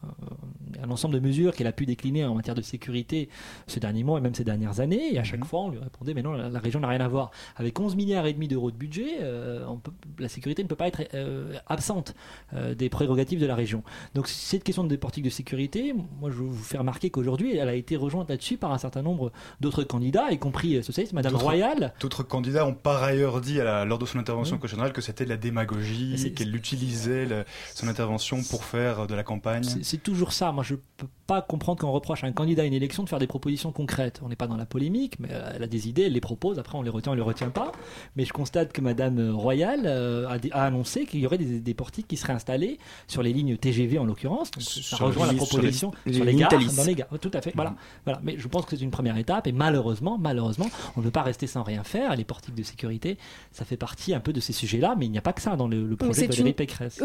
un, 0.82 0.90
ensemble 0.90 1.16
de 1.16 1.20
mesures 1.20 1.56
qu'elle 1.56 1.68
a 1.68 1.72
pu 1.72 1.86
décliner 1.86 2.26
en 2.26 2.36
matière 2.36 2.56
de 2.56 2.62
sécurité 2.62 3.30
ces 3.68 3.80
derniers 3.80 4.04
mois 4.04 4.20
et 4.20 4.22
même 4.22 4.36
ces 4.36 4.44
dernières 4.44 4.80
années. 4.80 5.14
Et 5.14 5.20
à 5.20 5.24
chaque 5.24 5.40
mhm. 5.40 5.46
fois, 5.46 5.62
on 5.62 5.70
lui 5.70 5.80
répondait, 5.80 6.14
mais 6.14 6.22
non, 6.22 6.34
la, 6.34 6.60
région 6.60 6.80
n'a 6.80 6.88
rien 6.88 7.02
à 7.02 7.08
voir. 7.08 7.32
Avec 7.56 7.80
11 7.80 7.96
milliards 7.96 8.26
et 8.26 8.34
demi 8.34 8.48
d'euros 8.48 8.72
de 8.72 8.78
budget, 8.78 9.20
on 9.68 9.78
peut, 9.78 9.92
la 10.20 10.30
sécurité 10.30 10.53
ne 10.62 10.68
peut 10.68 10.76
pas 10.76 10.88
être 10.88 11.02
euh, 11.14 11.54
absente 11.68 12.14
euh, 12.54 12.76
des 12.76 12.90
prérogatives 12.90 13.40
de 13.40 13.46
la 13.46 13.56
région. 13.56 13.84
Donc 14.14 14.28
cette 14.28 14.64
question 14.64 14.84
de 14.84 14.96
portique 14.96 15.24
de 15.24 15.30
sécurité, 15.30 15.96
moi 16.20 16.30
je 16.30 16.36
vous 16.36 16.54
fais 16.54 16.78
remarquer 16.78 17.10
qu'aujourd'hui 17.10 17.58
elle 17.58 17.70
a 17.70 17.74
été 17.74 17.96
rejointe 17.96 18.30
là-dessus 18.30 18.58
par 18.58 18.72
un 18.72 18.78
certain 18.78 19.02
nombre 19.02 19.32
d'autres 19.60 19.84
candidats, 19.84 20.32
y 20.32 20.38
compris 20.38 20.76
euh, 20.76 20.82
socialistes, 20.82 21.14
Madame 21.14 21.36
Royal. 21.36 21.94
D'autres 22.00 22.24
candidats 22.24 22.66
ont 22.68 22.74
par 22.74 23.02
ailleurs 23.04 23.42
dit 23.42 23.60
à 23.60 23.86
lors 23.86 23.98
de 23.98 24.06
son 24.06 24.20
intervention 24.20 24.60
oui. 24.62 24.92
que 24.92 25.02
c'était 25.02 25.26
de 25.26 25.30
la 25.30 25.38
démagogie, 25.38 26.34
qu'elle 26.36 26.56
utilisait 26.56 27.28
son 27.74 27.88
intervention 27.88 28.42
pour 28.44 28.64
faire 28.64 29.08
de 29.08 29.16
la 29.16 29.24
campagne. 29.24 29.64
C'est 29.64 30.02
toujours 30.02 30.34
ça. 30.34 30.52
Moi 30.52 30.64
je 30.64 30.76
peux 30.98 31.08
pas 31.26 31.42
comprendre 31.42 31.80
qu'on 31.80 31.92
reproche 31.92 32.24
à 32.24 32.28
un 32.28 32.32
candidat 32.32 32.64
à 32.64 32.66
une 32.66 32.74
élection 32.74 33.04
de 33.04 33.10
faire 33.10 33.20
des 33.20 33.28
propositions 33.28 33.72
concrètes. 33.72 34.20
On 34.24 34.30
n'est 34.30 34.36
pas 34.36 34.48
dans 34.48 34.58
la 34.58 34.66
polémique, 34.66 35.20
mais 35.20 35.30
elle 35.56 35.64
a 35.64 35.68
des 35.68 35.88
idées, 35.88 36.04
elle 36.04 36.14
les 36.14 36.22
propose, 36.22 36.60
après 36.60 36.78
on 36.78 36.82
les 36.82 36.90
retient, 36.90 37.14
on 37.14 37.16
les 37.16 37.22
retient 37.22 37.50
pas. 37.50 37.72
Mais 38.16 38.26
je 38.26 38.34
constate 38.34 38.74
que 38.74 38.82
Madame 38.82 39.32
Royal 39.32 39.88
a, 40.34 40.38
a 40.52 40.66
annoncé 40.66 41.06
qu'il 41.06 41.20
y 41.20 41.26
aurait 41.26 41.38
des, 41.38 41.74
portiques 41.74 42.08
qui 42.08 42.18
seraient 42.18 42.34
installés 42.34 42.78
sur 43.08 43.24
les 43.24 43.34
lignes 43.34 43.58
TGV 43.58 43.98
en 43.98 44.06
l'occurrence. 44.06 44.52
ça 44.60 44.98
rejoint 44.98 45.28
la 45.28 45.34
proposition 45.34 45.92
sur 46.12 46.24
les, 46.24 46.36
gares, 46.36 46.52
dans 46.52 46.84
les 46.84 46.96
gares. 46.96 47.08
Tout 47.20 47.32
à 47.34 47.42
fait. 47.42 47.52
Voilà, 47.56 47.72
mhm. 47.72 47.78
voilà. 48.06 48.20
Mais 48.24 48.36
je 48.38 48.48
pense 48.48 48.66
que 48.66 48.76
c'est 48.76 48.84
une 48.84 48.92
première 48.92 49.18
étape 49.18 49.48
et 49.48 49.52
malheureusement, 49.52 50.18
malheureusement, 50.18 50.70
on 50.96 51.02
ne 51.02 51.06
peut 51.06 51.12
pas 51.12 51.24
rester 51.24 51.48
sans 51.48 51.64
rien 51.64 51.84
faire. 51.84 52.16
Les 52.16 52.24
portiques 52.24 52.56
de 52.56 52.64
sécurité, 52.64 53.18
ça 53.52 53.66
fait 53.66 53.78
partie 53.78 54.14
un 54.14 54.20
peu 54.20 54.34
de 54.34 54.40
ces 54.40 54.54
sujets-là, 54.54 54.96
mais 54.98 55.06
il 55.06 55.12
n'y 55.12 55.18
a 55.18 55.22
pas 55.22 55.34
que 55.34 55.42
ça 55.42 55.56
dans 55.56 55.68
le, 55.68 55.96
projet 55.96 56.28
de 56.28 56.34
Valérie 56.34 56.54
Pécresse. 56.54 57.02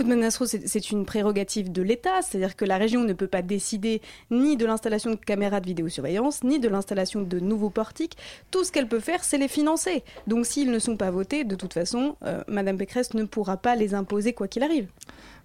c'est 0.66 0.90
une 0.90 1.04
prérogative 1.04 1.73
de 1.73 1.82
l'État, 1.82 2.23
c'est-à-dire 2.23 2.56
que 2.56 2.64
la 2.64 2.76
région 2.76 3.04
ne 3.04 3.12
peut 3.12 3.26
pas 3.26 3.42
décider 3.42 4.00
ni 4.30 4.56
de 4.56 4.66
l'installation 4.66 5.11
de 5.11 5.16
caméras 5.16 5.61
de 5.61 5.66
vidéosurveillance, 5.66 6.44
ni 6.44 6.58
de 6.58 6.68
l'installation 6.68 7.23
de 7.23 7.40
nouveaux 7.40 7.70
portiques. 7.70 8.16
Tout 8.50 8.64
ce 8.64 8.73
qu'elle 8.73 8.88
peut 8.88 9.00
faire, 9.00 9.25
c'est 9.25 9.38
les 9.38 9.49
financer. 9.49 10.04
Donc 10.26 10.47
s'ils 10.47 10.70
ne 10.70 10.78
sont 10.78 10.97
pas 10.97 11.11
votés, 11.11 11.44
de 11.44 11.54
toute 11.54 11.75
façon, 11.75 12.16
euh, 12.25 12.42
Madame 12.49 12.76
Pécresse 12.76 13.14
ne 13.19 13.25
pourra 13.25 13.57
pas 13.57 13.77
les 13.77 13.95
imposer 13.95 14.33
quoi 14.33 14.49
qu'il 14.49 14.63
arrive. 14.63 14.89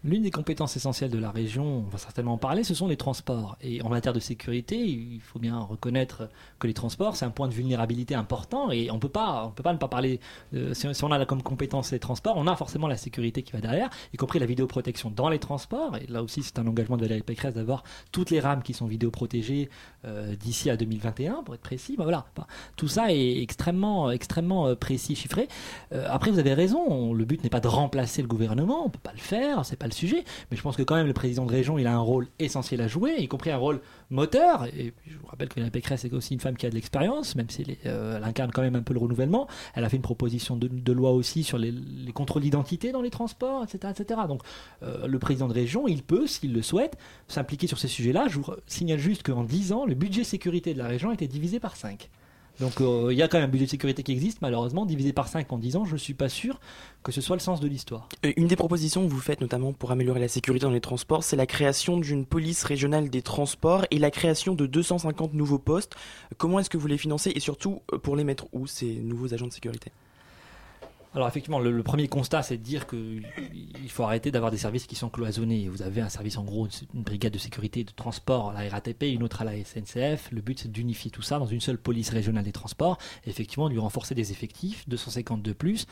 L'une 0.05 0.23
des 0.23 0.31
compétences 0.31 0.75
essentielles 0.75 1.11
de 1.11 1.17
la 1.17 1.31
région, 1.31 1.63
on 1.63 1.89
va 1.89 1.97
certainement 1.97 2.33
en 2.33 2.37
parler, 2.37 2.65
ce 2.65 2.73
sont 2.73 2.87
les 2.87 2.97
transports. 2.97 3.57
Et 3.61 3.81
en 3.83 3.89
matière 3.89 4.13
de 4.13 4.19
sécurité, 4.19 4.77
il 4.77 5.21
faut 5.21 5.39
bien 5.39 5.57
reconnaître 5.57 6.29
que 6.59 6.67
les 6.67 6.73
transports, 6.73 7.15
c'est 7.15 7.23
un 7.23 7.29
point 7.29 7.47
de 7.47 7.53
vulnérabilité 7.53 8.13
important. 8.13 8.69
Et 8.69 8.91
on 8.91 8.99
peut 8.99 9.07
pas, 9.07 9.45
on 9.45 9.51
peut 9.51 9.63
pas 9.63 9.71
ne 9.71 9.77
pas 9.77 9.87
parler. 9.87 10.19
si, 10.73 10.87
on 11.03 11.11
a 11.11 11.25
comme 11.25 11.41
compétence 11.41 11.91
les 11.91 11.99
transports, 11.99 12.35
on 12.35 12.47
a 12.47 12.55
forcément 12.57 12.87
la 12.87 12.97
sécurité 12.97 13.43
qui 13.43 13.53
va 13.53 13.61
derrière, 13.61 13.89
y 14.13 14.17
compris 14.17 14.39
la 14.39 14.45
vidéoprotection 14.45 15.09
dans 15.09 15.29
les 15.29 15.39
transports. 15.39 15.95
Et 15.95 16.07
là 16.07 16.21
aussi, 16.21 16.43
c'est 16.43 16.59
un 16.59 16.67
engagement 16.67 16.97
de 16.97 17.05
la 17.05 17.21
Pécresse 17.21 17.53
d'avoir 17.53 17.83
toutes 18.11 18.29
les 18.29 18.41
rames 18.41 18.61
qui 18.61 18.73
sont 18.73 18.87
vidéoprotégées 18.87 19.69
euh, 20.05 20.35
d'ici 20.35 20.69
à 20.69 20.75
2021, 20.75 21.43
pour 21.43 21.55
être 21.55 21.61
précis. 21.61 21.95
Ben 21.97 22.03
voilà, 22.03 22.25
tout 22.75 22.89
ça 22.89 23.13
est 23.13 23.41
extrêmement, 23.41 24.11
extrêmement 24.11 24.67
euh, 24.67 24.75
précis, 24.75 25.15
chiffré. 25.15 25.47
Euh, 25.93 26.05
après, 26.09 26.29
vous 26.29 26.39
avez 26.39 26.53
raison. 26.53 27.13
le 27.13 27.23
but 27.23 27.41
n'est 27.41 27.49
pas 27.49 27.61
de 27.61 27.69
remplacer 27.69 28.21
le 28.21 28.27
gouvernement. 28.27 28.85
On 28.85 28.89
peut 28.89 28.99
pas 29.01 29.13
le 29.13 29.19
faire. 29.19 29.65
C'est 29.65 29.77
pas 29.77 29.87
le 29.87 29.92
sujet, 29.93 30.23
mais 30.51 30.57
je 30.57 30.61
pense 30.61 30.75
que 30.75 30.83
quand 30.83 30.95
même 30.95 31.07
le 31.07 31.13
président 31.13 31.45
de 31.45 31.51
région, 31.51 31.77
il 31.77 31.87
a 31.87 31.93
un 31.93 31.99
rôle 31.99 32.27
essentiel 32.39 32.81
à 32.81 32.87
jouer, 32.87 33.15
y 33.19 33.27
compris 33.27 33.51
un 33.51 33.57
rôle 33.57 33.81
moteur. 34.09 34.65
Et 34.65 34.93
je 35.07 35.17
vous 35.17 35.27
rappelle 35.27 35.49
que 35.49 35.55
Valérie 35.55 35.71
Pécresse 35.71 36.05
est 36.05 36.13
aussi 36.13 36.33
une 36.33 36.39
femme 36.39 36.57
qui 36.57 36.65
a 36.65 36.69
de 36.69 36.75
l'expérience, 36.75 37.35
même 37.35 37.49
si 37.49 37.65
elle, 37.83 38.23
incarne 38.23 38.51
quand 38.51 38.61
même 38.61 38.75
un 38.75 38.81
peu 38.81 38.93
le 38.93 38.99
renouvellement. 38.99 39.47
Elle 39.75 39.83
a 39.83 39.89
fait 39.89 39.97
une 39.97 40.03
proposition 40.03 40.55
de, 40.55 40.91
loi 40.91 41.11
aussi 41.11 41.43
sur 41.43 41.57
les, 41.57 41.73
contrôles 42.13 42.43
d'identité 42.43 42.91
dans 42.91 43.01
les 43.01 43.09
transports, 43.09 43.63
etc. 43.63 43.93
etc. 43.97 44.21
Donc 44.27 44.43
le 44.81 45.19
président 45.19 45.47
de 45.47 45.53
région, 45.53 45.87
il 45.87 46.03
peut, 46.03 46.27
s'il 46.27 46.53
le 46.53 46.61
souhaite, 46.61 46.97
s'impliquer 47.27 47.67
sur 47.67 47.79
ces 47.79 47.87
sujets-là. 47.87 48.27
Je 48.29 48.39
vous 48.39 48.45
signale 48.67 48.99
juste 48.99 49.23
qu'en 49.23 49.43
10 49.43 49.73
ans, 49.73 49.85
le 49.85 49.95
budget 49.95 50.23
sécurité 50.23 50.73
de 50.73 50.79
la 50.79 50.87
région 50.87 51.09
a 51.09 51.13
été 51.13 51.27
divisé 51.27 51.59
par 51.59 51.75
5. 51.75 52.09
Donc 52.59 52.81
euh, 52.81 53.09
il 53.11 53.17
y 53.17 53.21
a 53.21 53.27
quand 53.27 53.37
même 53.37 53.49
un 53.49 53.51
budget 53.51 53.65
de 53.65 53.71
sécurité 53.71 54.03
qui 54.03 54.11
existe, 54.11 54.41
malheureusement, 54.41 54.85
divisé 54.85 55.11
par 55.11 55.27
5 55.27 55.51
en 55.51 55.57
10 55.57 55.75
ans, 55.75 55.85
je 55.85 55.93
ne 55.93 55.97
suis 55.97 56.13
pas 56.13 56.29
sûr 56.29 56.59
que 57.01 57.11
ce 57.11 57.19
soit 57.19 57.35
le 57.35 57.41
sens 57.41 57.59
de 57.59 57.67
l'histoire. 57.67 58.07
Une 58.37 58.47
des 58.47 58.55
propositions 58.55 59.05
que 59.05 59.11
vous 59.11 59.19
faites 59.19 59.41
notamment 59.41 59.73
pour 59.73 59.91
améliorer 59.91 60.19
la 60.19 60.27
sécurité 60.27 60.65
dans 60.65 60.71
les 60.71 60.81
transports, 60.81 61.23
c'est 61.23 61.35
la 61.35 61.47
création 61.47 61.97
d'une 61.97 62.25
police 62.25 62.63
régionale 62.63 63.09
des 63.09 63.21
transports 63.21 63.85
et 63.91 63.99
la 63.99 64.11
création 64.11 64.53
de 64.53 64.65
250 64.65 65.33
nouveaux 65.33 65.59
postes. 65.59 65.95
Comment 66.37 66.59
est-ce 66.59 66.69
que 66.69 66.77
vous 66.77 66.87
les 66.87 66.97
financez 66.97 67.31
et 67.35 67.39
surtout 67.39 67.81
euh, 67.91 67.97
pour 67.97 68.15
les 68.15 68.23
mettre 68.23 68.47
où 68.53 68.67
ces 68.67 68.95
nouveaux 68.95 69.33
agents 69.33 69.47
de 69.47 69.53
sécurité? 69.53 69.91
Alors 71.15 71.27
effectivement, 71.27 71.59
le, 71.59 71.83
premier 71.83 72.07
constat, 72.07 72.41
c'est 72.41 72.57
de 72.57 72.63
dire 72.63 72.87
qu'il 72.87 73.23
faut 73.89 74.03
arrêter 74.03 74.31
d'avoir 74.31 74.51
des 74.51 74.57
services 74.57 74.87
qui 74.87 74.95
sont 74.95 75.09
cloisonnés. 75.09 75.69
Vous 75.69 75.83
avez 75.83 76.01
un 76.01 76.09
service 76.09 76.37
en 76.37 76.43
gros, 76.43 76.67
une 76.95 77.03
brigade 77.03 77.31
de 77.31 77.37
sécurité 77.37 77.83
de 77.83 77.91
transport 77.91 78.49
à 78.49 78.63
la 78.63 78.69
RATP, 78.69 79.03
une 79.03 79.21
autre 79.21 79.41
à 79.41 79.45
la 79.45 79.53
SNCF. 79.53 80.31
Le 80.31 80.41
but, 80.41 80.59
c'est 80.59 80.71
d'unifier 80.71 81.11
tout 81.11 81.21
ça 81.21 81.37
dans 81.37 81.45
une 81.45 81.61
seule 81.61 81.77
police 81.77 82.09
régionale 82.09 82.43
des 82.43 82.51
transports. 82.51 82.97
Effectivement, 83.27 83.67
de 83.67 83.73
lui 83.73 83.79
renforcer 83.79 84.15
des 84.15 84.31
effectifs, 84.31 84.89
250 84.89 85.43
de 85.43 85.53
plus. 85.53 85.85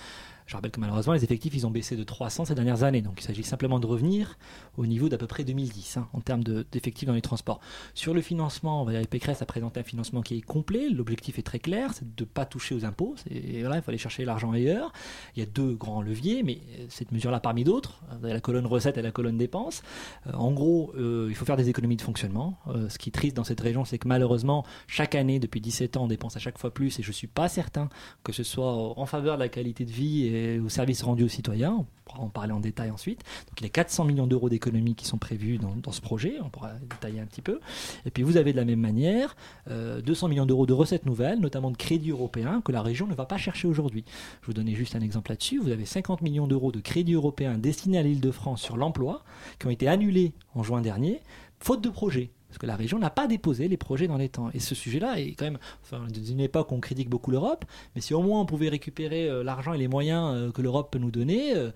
Je 0.52 0.58
rappelle 0.58 0.72
que 0.72 0.82
malheureusement, 0.82 1.14
les 1.14 1.24
effectifs, 1.24 1.56
ils 1.56 1.66
ont 1.66 1.72
baissé 1.72 1.96
de 1.96 2.04
300 2.04 2.44
ces 2.44 2.56
dernières 2.56 2.84
années. 2.84 3.02
Donc 3.02 3.22
il 3.22 3.24
s'agit 3.24 3.42
simplement 3.42 3.80
de 3.80 3.88
revenir 3.88 4.38
au 4.76 4.86
niveau 4.86 5.08
d'à 5.08 5.18
peu 5.18 5.26
près 5.26 5.46
2010 5.46 5.96
hein, 5.96 6.10
en 6.12 6.20
termes 6.20 6.44
d'effectifs 6.44 7.08
dans 7.08 7.14
les 7.14 7.22
transports. 7.22 7.62
Sur 7.94 8.14
le 8.14 8.20
financement, 8.20 8.84
Valérie 8.84 9.08
Pécresse 9.08 9.42
a 9.42 9.46
présenté 9.46 9.80
un 9.80 9.84
financement 9.84 10.22
qui 10.22 10.36
est 10.36 10.42
complet. 10.42 10.90
L'objectif 10.90 11.40
est 11.40 11.44
très 11.44 11.60
clair, 11.60 11.94
c'est 11.94 12.04
de 12.04 12.24
ne 12.24 12.28
pas 12.28 12.46
toucher 12.46 12.76
aux 12.76 12.84
impôts. 12.84 13.16
Et 13.30 13.62
voilà, 13.62 13.78
il 13.78 13.82
faut 13.82 13.92
aller 13.92 13.98
chercher 13.98 14.26
l'argent 14.26 14.52
ailleurs. 14.52 14.92
Il 15.38 15.40
y 15.40 15.42
a 15.42 15.46
deux 15.46 15.74
grands 15.74 16.02
leviers, 16.02 16.44
mais 16.44 16.60
euh, 16.80 16.86
cette 16.90 17.14
mesure-là 17.14 17.40
parmi 17.40 17.64
d'autres, 17.64 18.02
avez 18.12 18.34
la 18.34 18.42
colonne 18.42 18.66
recettes 18.66 18.98
et 18.98 19.02
la 19.02 19.12
colonne 19.12 19.38
dépenses. 19.38 19.84
Euh, 20.28 20.34
en 20.34 20.52
gros, 20.52 20.92
euh, 20.98 21.28
il 21.30 21.36
faut 21.36 21.46
faire 21.46 21.56
des 21.56 21.70
économies 21.70 21.96
de 21.96 22.02
fonctionnement. 22.02 22.58
ce 22.90 22.98
qui 22.98 23.08
est 23.08 23.14
triste 23.14 23.38
dans 23.38 23.46
cette 23.46 23.62
région, 23.62 23.86
c'est 23.86 24.00
que 24.00 24.08
malheureusement, 24.10 24.66
chaque 24.88 25.16
année, 25.16 25.40
depuis 25.40 25.62
17 25.62 25.96
ans, 25.96 26.04
on 26.04 26.08
dépense 26.08 26.36
à 26.36 26.40
chaque 26.40 26.58
fois 26.58 26.74
plus. 26.74 27.00
Et 27.00 27.04
je 27.04 27.08
ne 27.08 27.14
suis 27.14 27.28
pas 27.28 27.48
certain 27.48 27.88
que 28.26 28.34
ce 28.34 28.44
soit 28.44 29.00
en 29.00 29.06
faveur 29.06 29.36
de 29.36 29.40
la 29.40 29.48
qualité 29.48 29.86
de 29.86 29.92
vie 29.92 30.41
au 30.60 30.70
service 30.70 31.02
rendu 31.04 31.24
aux 31.24 31.30
citoyens. 31.30 31.74
On 31.74 31.86
pourra 32.06 32.20
en 32.24 32.30
parler 32.30 32.52
en 32.52 32.60
détail 32.60 32.92
ensuite. 32.92 33.20
Donc 33.48 33.60
il 33.60 33.64
y 33.64 33.68
a 33.68 33.70
400 33.70 34.06
millions 34.06 34.28
d'euros 34.28 34.50
d'économies 34.50 34.96
qui 34.96 35.06
sont 35.06 35.18
prévus 35.18 35.58
dans, 35.58 35.92
ce 35.92 36.02
projet. 36.02 36.36
On 36.44 36.50
pourra 36.50 36.72
détailler 36.90 37.20
un 37.20 37.26
petit 37.26 37.42
peu. 37.42 37.60
Et 38.06 38.12
puis 38.12 38.24
vous 38.24 38.38
avez 38.38 38.52
de 38.52 38.58
la 38.58 38.66
même 38.66 38.80
manière 38.80 39.36
200 39.68 39.72
euh, 39.72 40.30
millions 40.30 40.46
d'euros 40.46 40.66
de 40.66 40.74
recettes 40.74 41.06
nouvelles, 41.06 41.40
notamment 41.40 41.72
de 41.72 41.78
crédits 41.78 42.12
européens 42.12 42.62
que 42.64 42.72
la 42.72 42.82
région 42.82 43.08
ne 43.08 43.14
va 43.14 43.26
pas 43.26 43.38
chercher 43.38 43.68
aujourd'hui. 43.68 44.04
Je 44.42 44.48
vous 44.48 44.54
donner 44.54 44.76
juste 44.76 44.96
un 44.96 45.02
exemple 45.02 45.32
là-dessus. 45.32 45.60
Vous 45.60 45.72
avez 45.72 45.86
50 45.86 46.22
millions 46.22 46.48
d'euros 46.48 46.72
de 46.72 46.80
crédits 46.80 47.14
européens 47.14 47.58
destinés 47.58 47.98
à 47.98 48.04
l'île 48.04 48.22
de 48.22 48.32
France 48.32 48.62
sur 48.62 48.78
l'emploi 48.78 49.24
qui 49.60 49.68
ont 49.68 49.72
été 49.72 49.88
annulés 49.88 50.34
en 50.56 50.64
juin 50.64 50.82
dernier, 50.82 51.22
faute 51.60 51.82
de 51.82 51.90
projet. 51.90 52.32
Parce 52.52 52.58
que 52.58 52.66
la 52.66 52.76
région 52.76 53.00
n'a 53.00 53.10
pas 53.10 53.28
déposé 53.28 53.70
les 53.70 53.78
projets 53.78 54.08
dans 54.08 54.18
les 54.18 54.28
temps. 54.28 54.50
Et 54.54 54.60
ce 54.60 54.76
sujet-là 54.76 55.22
est 55.22 55.36
quand 55.36 55.46
même, 55.46 55.58
enfin, 55.84 56.06
d'une 56.10 56.42
époque 56.42 56.70
on 56.74 56.82
critique 56.82 57.10
beaucoup 57.10 57.32
l'Europe, 57.32 57.64
mais 57.96 58.02
si 58.02 58.14
au 58.14 58.22
moins 58.22 58.42
on 58.42 58.46
pouvait 58.46 58.68
récupérer 58.68 59.30
euh, 59.30 59.42
l'argent 59.42 59.72
et 59.72 59.78
les 59.78 59.88
moyens 59.88 60.36
euh, 60.36 60.52
que 60.52 60.62
l'Europe 60.62 60.92
peut 60.92 61.00
nous 61.00 61.12
donner, 61.12 61.56
euh, 61.56 61.72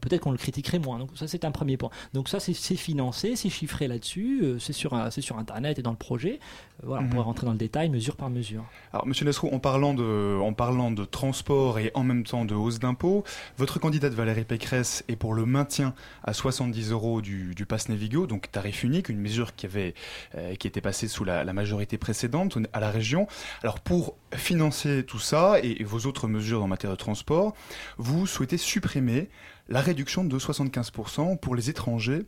peut-être 0.00 0.22
qu'on 0.22 0.30
le 0.30 0.38
critiquerait 0.38 0.78
moins. 0.78 0.98
Donc 0.98 1.10
ça 1.14 1.26
c'est 1.26 1.44
un 1.44 1.50
premier 1.50 1.76
point. 1.76 1.90
Donc 2.14 2.28
ça 2.28 2.40
c'est 2.40 2.54
financé, 2.54 3.36
c'est 3.36 3.50
chiffré 3.50 3.88
là-dessus, 3.88 4.56
c'est 4.58 4.72
sur, 4.72 4.96
sur 5.10 5.38
Internet 5.38 5.78
et 5.78 5.82
dans 5.82 5.90
le 5.90 5.96
projet. 5.96 6.40
voilà, 6.82 7.02
on 7.02 7.04
mhm. 7.04 7.10
pourrait 7.10 7.24
rentrer 7.24 7.46
dans 7.46 7.52
le 7.52 7.58
détail 7.58 7.88
mesure 7.88 8.16
par 8.16 8.30
mesure. 8.30 8.64
Alors 8.92 9.06
Monsieur 9.06 9.24
Nesrou, 9.24 9.48
en 9.52 9.58
parlant, 9.58 9.94
de, 9.94 10.38
en 10.40 10.52
parlant 10.52 10.90
de 10.90 11.04
transport 11.04 11.78
et 11.78 11.90
en 11.94 12.02
même 12.02 12.24
temps 12.24 12.44
de 12.44 12.54
hausse 12.54 12.78
d'impôts, 12.78 13.24
votre 13.56 13.78
candidate 13.78 14.12
Valérie 14.12 14.44
Pécresse 14.44 15.04
est 15.08 15.16
pour 15.16 15.34
le 15.34 15.46
maintien 15.46 15.94
à 16.24 16.32
70 16.32 16.90
euros 16.90 17.20
du, 17.20 17.54
du 17.54 17.66
pass 17.66 17.88
Navigo, 17.88 18.26
donc 18.26 18.50
tarif 18.50 18.84
unique, 18.84 19.08
une 19.08 19.20
mesure 19.20 19.54
qui 19.54 19.66
avait 19.66 19.94
euh, 20.36 20.54
qui 20.54 20.66
était 20.66 20.80
passé 20.80 21.08
sous 21.08 21.24
la, 21.24 21.44
majorité 21.52 21.98
précédente 21.98 22.58
à 22.72 22.80
la 22.80 22.90
région. 22.90 23.26
Alors 23.62 23.80
pour 23.80 24.14
financer 24.34 25.04
tout 25.04 25.18
ça 25.18 25.58
et, 25.62 25.82
vos 25.84 26.06
autres 26.06 26.28
mesures 26.28 26.62
en 26.62 26.68
matière 26.68 26.92
de 26.92 26.96
transport, 26.96 27.54
vous 27.96 28.26
souhaitez 28.26 28.58
supprimer 28.58 29.28
la 29.68 29.80
réduction 29.80 30.24
de 30.24 30.38
75% 30.38 31.38
pour 31.38 31.54
les 31.54 31.70
étrangers 31.70 32.24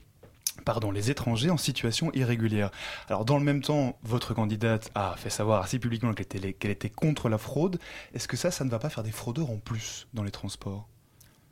pardon, 0.64 0.90
les 0.90 1.11
étrangers 1.11 1.50
en 1.50 1.56
situation 1.56 2.12
irrégulière. 2.12 2.70
Alors 3.09 3.25
dans 3.25 3.38
le 3.38 3.44
même 3.44 3.62
temps, 3.62 3.99
votre 4.02 4.35
candidate 4.35 4.90
a 4.94 5.14
fait 5.16 5.30
savoir 5.30 5.62
assez 5.62 5.78
publiquement 5.78 6.12
qu'elle 6.12 6.44
était, 6.44 6.70
était 6.70 6.90
contre 6.90 7.28
la 7.28 7.38
fraude. 7.38 7.78
Est-ce 8.14 8.28
que 8.28 8.37
ça, 8.37 8.50
ça 8.50 8.64
ne 8.64 8.70
va 8.70 8.78
pas 8.78 8.90
faire 8.90 9.02
des 9.02 9.11
fraudeurs 9.11 9.50
en 9.50 9.56
plus 9.56 10.06
dans 10.14 10.23
les 10.23 10.30
transports? 10.30 10.87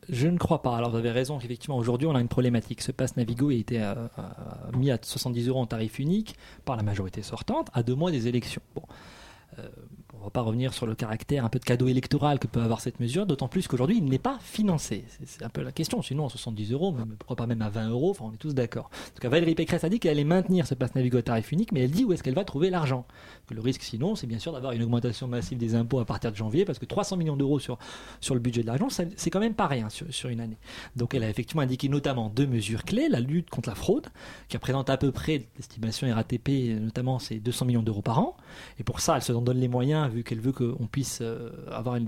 Je 0.09 0.27
ne 0.27 0.39
crois 0.39 0.63
pas. 0.63 0.77
Alors 0.77 0.91
vous 0.91 0.97
avez 0.97 1.11
raison, 1.11 1.39
effectivement, 1.39 1.77
aujourd'hui 1.77 2.07
on 2.07 2.15
a 2.15 2.21
une 2.21 2.29
problématique. 2.29 2.81
Ce 2.81 2.93
passe 2.93 3.17
Navigo 3.17 3.51
a 3.51 3.55
été 3.55 3.83
euh, 3.83 3.95
euh, 4.19 4.23
mis 4.77 4.91
à 4.91 4.99
70 5.01 5.49
euros 5.49 5.61
en 5.61 5.67
tarif 5.67 5.99
unique 5.99 6.37
par 6.65 6.77
la 6.77 6.83
majorité 6.83 7.23
sortante 7.23 7.69
à 7.75 7.83
deux 7.83 7.95
mois 7.95 8.11
des 8.11 8.27
élections. 8.27 8.63
Bon. 8.75 8.83
Euh, 9.59 9.69
on 10.19 10.23
ne 10.23 10.25
va 10.27 10.31
pas 10.31 10.41
revenir 10.41 10.75
sur 10.75 10.87
le 10.87 10.95
caractère 10.95 11.45
un 11.45 11.49
peu 11.49 11.59
de 11.59 11.65
cadeau 11.65 11.87
électoral 11.87 12.39
que 12.39 12.49
peut 12.49 12.61
avoir 12.61 12.81
cette 12.81 12.99
mesure, 12.99 13.25
d'autant 13.25 13.47
plus 13.47 13.69
qu'aujourd'hui, 13.69 13.99
il 13.99 14.05
n'est 14.05 14.19
pas 14.19 14.39
financé. 14.41 15.05
C'est 15.25 15.45
un 15.45 15.49
peu 15.49 15.63
la 15.63 15.71
question. 15.71 16.03
Sinon, 16.03 16.27
à 16.27 16.29
70 16.29 16.73
euros, 16.73 16.95
pourquoi 17.19 17.37
pas 17.37 17.47
même 17.47 17.63
à 17.63 17.69
20 17.69 17.91
euros 17.91 18.11
Enfin, 18.11 18.25
on 18.29 18.33
est 18.33 18.39
tous 18.39 18.55
d'accord. 18.55 18.91
En 19.17 19.21
tout 19.21 19.31
Valérie 19.31 19.55
Pécresse 19.55 19.85
a 19.85 19.89
dit 19.89 20.01
qu'elle 20.01 20.13
allait 20.13 20.25
maintenir 20.25 20.67
ce 20.67 20.75
passe 20.75 20.95
Navigo 20.95 21.19
à 21.19 21.23
tarif 21.23 21.53
unique, 21.53 21.73
mais 21.73 21.81
elle 21.81 21.91
dit 21.91 22.05
où 22.05 22.13
est-ce 22.13 22.23
qu'elle 22.23 22.35
va 22.35 22.45
trouver 22.45 22.71
l'argent. 22.71 23.07
Le 23.51 23.61
risque, 23.61 23.83
sinon, 23.83 24.15
c'est 24.17 24.27
bien 24.27 24.39
sûr 24.39 24.53
d'avoir 24.53 24.73
une 24.73 24.83
augmentation 24.83 25.29
massive 25.29 25.57
des 25.57 25.75
impôts 25.75 26.01
à 26.01 26.05
partir 26.05 26.33
de 26.33 26.37
janvier, 26.37 26.65
parce 26.65 26.79
que 26.79 26.85
300 26.85 27.17
millions 27.17 27.37
d'euros 27.37 27.59
sur, 27.59 27.79
sur 28.21 28.35
le 28.35 28.41
budget 28.41 28.63
de 28.63 28.67
l'argent, 28.67 28.89
c'est 28.91 29.31
quand 29.31 29.41
même 29.41 29.55
pas 29.55 29.67
rien 29.67 29.89
sur, 29.89 30.13
sur 30.13 30.29
une 30.29 30.41
année. 30.41 30.59
Donc, 30.97 31.15
elle 31.15 31.23
a 31.23 31.31
effectivement 31.31 31.63
indiqué 31.63 31.89
notamment 31.89 32.29
deux 32.29 32.47
mesures 32.47 32.85
clés 32.85 33.09
la 33.09 33.21
lutte 33.21 33.51
contre 33.51 33.69
la 33.69 33.75
fraude, 33.75 34.09
qui 34.49 34.57
représente 34.57 34.91
à 34.91 34.97
peu 34.97 35.13
près, 35.13 35.47
l'estimation 35.57 36.13
RATP, 36.13 36.81
notamment, 36.81 37.19
c'est 37.19 37.37
200 37.37 37.67
millions 37.67 37.83
d'euros 37.83 38.03
par 38.03 38.19
an. 38.19 38.37
Et 38.79 38.85
pour 38.85 39.01
ça, 39.01 39.17
elle 39.17 39.23
se 39.23 39.33
donne 39.33 39.59
les 39.59 39.69
moyens, 39.69 40.08
vu 40.09 40.25
qu'elle 40.25 40.41
veut 40.41 40.53
qu'on 40.53 40.87
puisse 40.87 41.21
euh, 41.23 41.51
avoir 41.71 41.99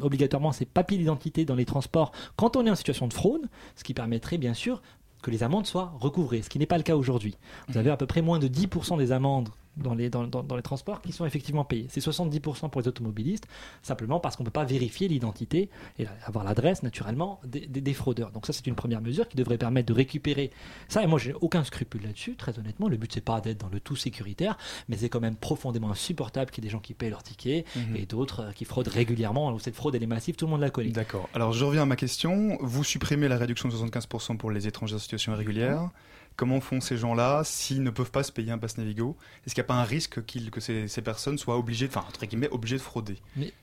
obligatoirement 0.00 0.52
ces 0.52 0.64
papiers 0.64 0.98
d'identité 0.98 1.44
dans 1.44 1.54
les 1.54 1.64
transports 1.64 2.12
quand 2.36 2.56
on 2.56 2.66
est 2.66 2.70
en 2.70 2.76
situation 2.76 3.08
de 3.08 3.12
fraude, 3.12 3.48
ce 3.76 3.84
qui 3.84 3.94
permettrait 3.94 4.38
bien 4.38 4.54
sûr 4.54 4.82
que 5.22 5.30
les 5.30 5.42
amendes 5.42 5.66
soient 5.66 5.94
recouvrées, 6.00 6.42
ce 6.42 6.48
qui 6.48 6.58
n'est 6.58 6.66
pas 6.66 6.76
le 6.76 6.82
cas 6.82 6.96
aujourd'hui. 6.96 7.36
Vous 7.68 7.78
avez 7.78 7.90
à 7.90 7.96
peu 7.96 8.06
près 8.06 8.22
moins 8.22 8.38
de 8.38 8.48
10% 8.48 8.98
des 8.98 9.12
amendes 9.12 9.48
dans 9.76 9.94
les, 9.94 10.10
dans, 10.10 10.26
dans, 10.26 10.56
les 10.56 10.62
transports 10.62 11.00
qui 11.00 11.12
sont 11.12 11.24
effectivement 11.24 11.64
payés. 11.64 11.86
C'est 11.88 12.04
70% 12.04 12.68
pour 12.68 12.80
les 12.80 12.88
automobilistes, 12.88 13.46
simplement 13.82 14.20
parce 14.20 14.36
qu'on 14.36 14.42
ne 14.42 14.48
peut 14.48 14.52
pas 14.52 14.64
vérifier 14.64 15.08
l'identité 15.08 15.70
et 15.98 16.06
avoir 16.24 16.44
l'adresse, 16.44 16.82
naturellement, 16.82 17.40
des, 17.44 17.66
des, 17.66 17.94
fraudeurs. 17.94 18.30
Donc 18.32 18.46
ça, 18.46 18.52
c'est 18.52 18.66
une 18.66 18.74
première 18.74 19.00
mesure 19.00 19.28
qui 19.28 19.36
devrait 19.36 19.58
permettre 19.58 19.88
de 19.88 19.92
récupérer 19.94 20.50
ça. 20.88 21.02
Et 21.02 21.06
moi, 21.06 21.18
j'ai 21.18 21.34
aucun 21.40 21.64
scrupule 21.64 22.02
là-dessus, 22.02 22.36
très 22.36 22.58
honnêtement. 22.58 22.88
Le 22.88 22.96
but, 22.96 23.12
c'est 23.12 23.22
pas 23.22 23.40
d'être 23.40 23.58
dans 23.58 23.68
le 23.68 23.80
tout 23.80 23.96
sécuritaire, 23.96 24.58
mais 24.88 24.96
c'est 24.96 25.08
quand 25.08 25.20
même 25.20 25.36
profondément 25.36 25.90
insupportable 25.90 26.50
qu'il 26.50 26.62
y 26.62 26.66
ait 26.66 26.68
des 26.68 26.72
gens 26.72 26.80
qui 26.80 26.94
payent 26.94 27.10
leurs 27.10 27.22
tickets 27.22 27.64
mhm. 27.74 27.96
et 27.96 28.06
d'autres 28.06 28.40
euh, 28.40 28.52
qui 28.52 28.64
fraudent 28.64 28.88
régulièrement. 28.88 29.58
Cette 29.58 29.74
fraude, 29.74 29.94
elle 29.94 30.02
est 30.02 30.06
massive, 30.06 30.36
tout 30.36 30.46
le 30.46 30.50
monde 30.50 30.60
la 30.60 30.70
connaît. 30.70 30.90
D'accord. 30.90 31.28
Alors, 31.34 31.52
je 31.52 31.64
reviens 31.64 31.82
à 31.82 31.86
ma 31.86 31.96
question. 31.96 32.58
Vous 32.60 32.84
supprimez 32.84 33.28
la 33.28 33.38
réduction 33.38 33.68
de 33.68 33.74
75% 33.74 34.36
pour 34.36 34.50
les 34.50 34.66
étrangers 34.66 34.96
en 34.96 34.98
situation 34.98 35.32
irrégulière. 35.32 35.90
Comment 36.36 36.60
font 36.60 36.80
ces 36.80 36.96
gens-là 36.96 37.42
s'ils 37.44 37.82
ne 37.82 37.90
peuvent 37.90 38.10
pas 38.10 38.22
se 38.22 38.32
payer 38.32 38.52
un 38.52 38.58
pass 38.58 38.78
Navigo? 38.78 39.16
Est-ce 39.46 39.54
qu'il 39.54 39.62
n'y 39.62 39.66
a 39.66 39.68
pas 39.68 39.74
un 39.74 39.84
risque 39.84 40.24
que 40.24 40.60
ces, 40.60 41.02
personnes 41.02 41.38
soient 41.38 41.58
obligées, 41.58 41.86
enfin 41.88 42.04
entre 42.08 42.24
guillemets, 42.26 42.48
obligées 42.50 42.76
de 42.76 42.82
frauder? 42.82 43.18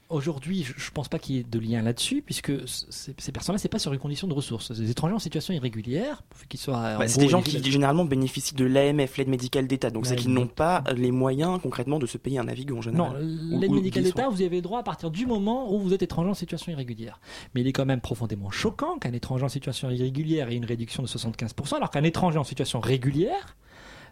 Aujourd'hui, 0.09 0.63
je 0.63 0.71
ne 0.71 0.93
pense 0.93 1.07
pas 1.07 1.19
qu'il 1.19 1.35
y 1.35 1.39
ait 1.39 1.43
de 1.43 1.59
lien 1.59 1.81
là-dessus, 1.81 2.21
puisque 2.21 2.51
ces, 2.65 3.31
personnes-là, 3.31 3.59
c'est 3.59 3.69
pas 3.69 3.79
sur 3.79 3.93
une 3.93 3.99
condition 3.99 4.27
de 4.27 4.33
ressources. 4.33 4.71
Des 4.71 4.89
étrangers 4.89 5.13
en 5.13 5.19
situation 5.19 5.53
irrégulière, 5.53 6.23
qu'ils 6.49 6.59
soient. 6.59 6.97
Bah, 6.97 7.07
c'est 7.07 7.19
des 7.19 7.29
gens 7.29 7.41
qui 7.41 7.63
généralement 7.71 8.05
bénéficient 8.05 8.55
de 8.55 8.65
l'AMF, 8.65 9.17
l'aide 9.17 9.29
médicale 9.29 9.67
d'État. 9.67 9.89
Donc 9.91 10.05
c'est 10.05 10.15
qu'ils 10.15 10.33
n'ont 10.33 10.47
pas 10.47 10.83
les 10.95 11.11
moyens 11.11 11.59
concrètement 11.61 11.99
de 11.99 12.05
se 12.05 12.17
payer 12.17 12.39
un 12.39 12.45
Navigo 12.45 12.77
en 12.77 12.81
général. 12.81 13.23
Non, 13.23 13.59
l'aide 13.59 13.71
médicale 13.71 14.03
d'État, 14.03 14.29
vous 14.29 14.41
y 14.41 14.45
avez 14.45 14.61
droit 14.61 14.79
à 14.79 14.83
partir 14.83 15.11
du 15.11 15.25
moment 15.25 15.73
où 15.73 15.79
vous 15.79 15.93
êtes 15.93 16.01
étranger 16.01 16.29
en 16.29 16.33
situation 16.33 16.71
irrégulière. 16.71 17.19
Mais 17.53 17.61
il 17.61 17.67
est 17.67 17.73
quand 17.73 17.85
même 17.85 18.01
profondément 18.01 18.49
choquant 18.49 18.97
qu'un 18.97 19.13
étranger 19.13 19.45
en 19.45 19.49
situation 19.49 19.89
irrégulière 19.89 20.49
ait 20.49 20.55
une 20.55 20.65
réduction 20.65 21.03
de 21.03 21.07
75%, 21.07 21.75
alors 21.75 21.91
qu'un 21.91 22.03
étranger 22.03 22.37
en 22.37 22.43
situation 22.43 22.79
régulière 22.79 23.57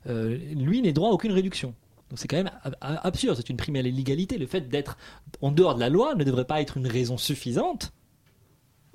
euh, 0.07 0.37
lui 0.55 0.81
n'est 0.81 0.93
droit 0.93 1.09
à 1.09 1.11
aucune 1.11 1.31
réduction. 1.31 1.73
Donc 2.09 2.19
c'est 2.19 2.27
quand 2.27 2.37
même 2.37 2.51
absurde, 2.81 3.35
c'est 3.35 3.49
une 3.49 3.57
prime 3.57 3.75
à 3.75 3.81
l'illégalité. 3.81 4.37
Le 4.37 4.47
fait 4.47 4.69
d'être 4.69 4.97
en 5.41 5.51
dehors 5.51 5.75
de 5.75 5.79
la 5.79 5.89
loi 5.89 6.15
ne 6.15 6.23
devrait 6.23 6.45
pas 6.45 6.61
être 6.61 6.77
une 6.77 6.87
raison 6.87 7.17
suffisante 7.17 7.91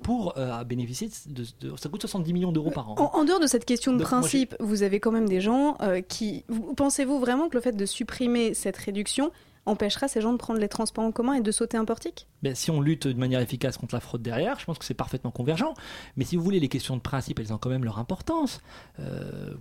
pour 0.03 0.37
euh, 0.37 0.63
bénéficier 0.63 1.09
de, 1.27 1.45
Ça 1.77 1.89
coûte 1.89 2.01
70 2.01 2.33
millions 2.33 2.51
d'euros 2.51 2.71
par 2.71 2.89
an. 2.89 2.95
En, 3.13 3.23
dehors 3.23 3.39
de 3.39 3.47
cette 3.47 3.65
question 3.65 3.95
de 3.95 4.03
principe, 4.03 4.55
vous 4.59 4.83
avez 4.83 4.99
quand 4.99 5.11
même 5.11 5.27
des 5.27 5.41
gens 5.41 5.77
euh, 5.81 6.01
qui... 6.01 6.45
Pensez-vous 6.75 7.19
vraiment 7.19 7.49
que 7.49 7.55
le 7.55 7.61
fait 7.61 7.71
de 7.71 7.85
supprimer 7.85 8.53
cette 8.53 8.77
réduction 8.77 9.31
empêchera 9.65 10.07
ces 10.07 10.21
gens 10.21 10.33
de 10.33 10.37
prendre 10.37 10.59
les 10.59 10.67
transports 10.67 11.05
en 11.05 11.11
commun 11.11 11.35
et 11.35 11.41
de 11.41 11.51
sauter 11.51 11.77
un 11.77 11.85
portique? 11.85 12.27
Ben, 12.41 12.53
Si 12.53 12.69
on 12.69 12.81
lutte 12.81 13.07
de 13.07 13.17
manière 13.17 13.39
efficace 13.39 13.77
contre 13.77 13.95
la 13.95 14.01
fraude 14.01 14.21
derrière, 14.21 14.59
je 14.59 14.65
pense 14.65 14.77
que 14.77 14.85
c'est 14.85 14.93
parfaitement 14.93 15.31
convergent. 15.31 15.73
Mais 16.17 16.25
si 16.25 16.35
vous 16.35 16.43
voulez, 16.43 16.59
les 16.59 16.69
questions 16.69 16.97
de 16.97 17.01
principe, 17.01 17.39
elles 17.39 17.53
ont 17.53 17.57
quand 17.57 17.69
même 17.69 17.85
leur 17.85 17.97
importance. 17.97 18.61
Euh, 18.99 19.53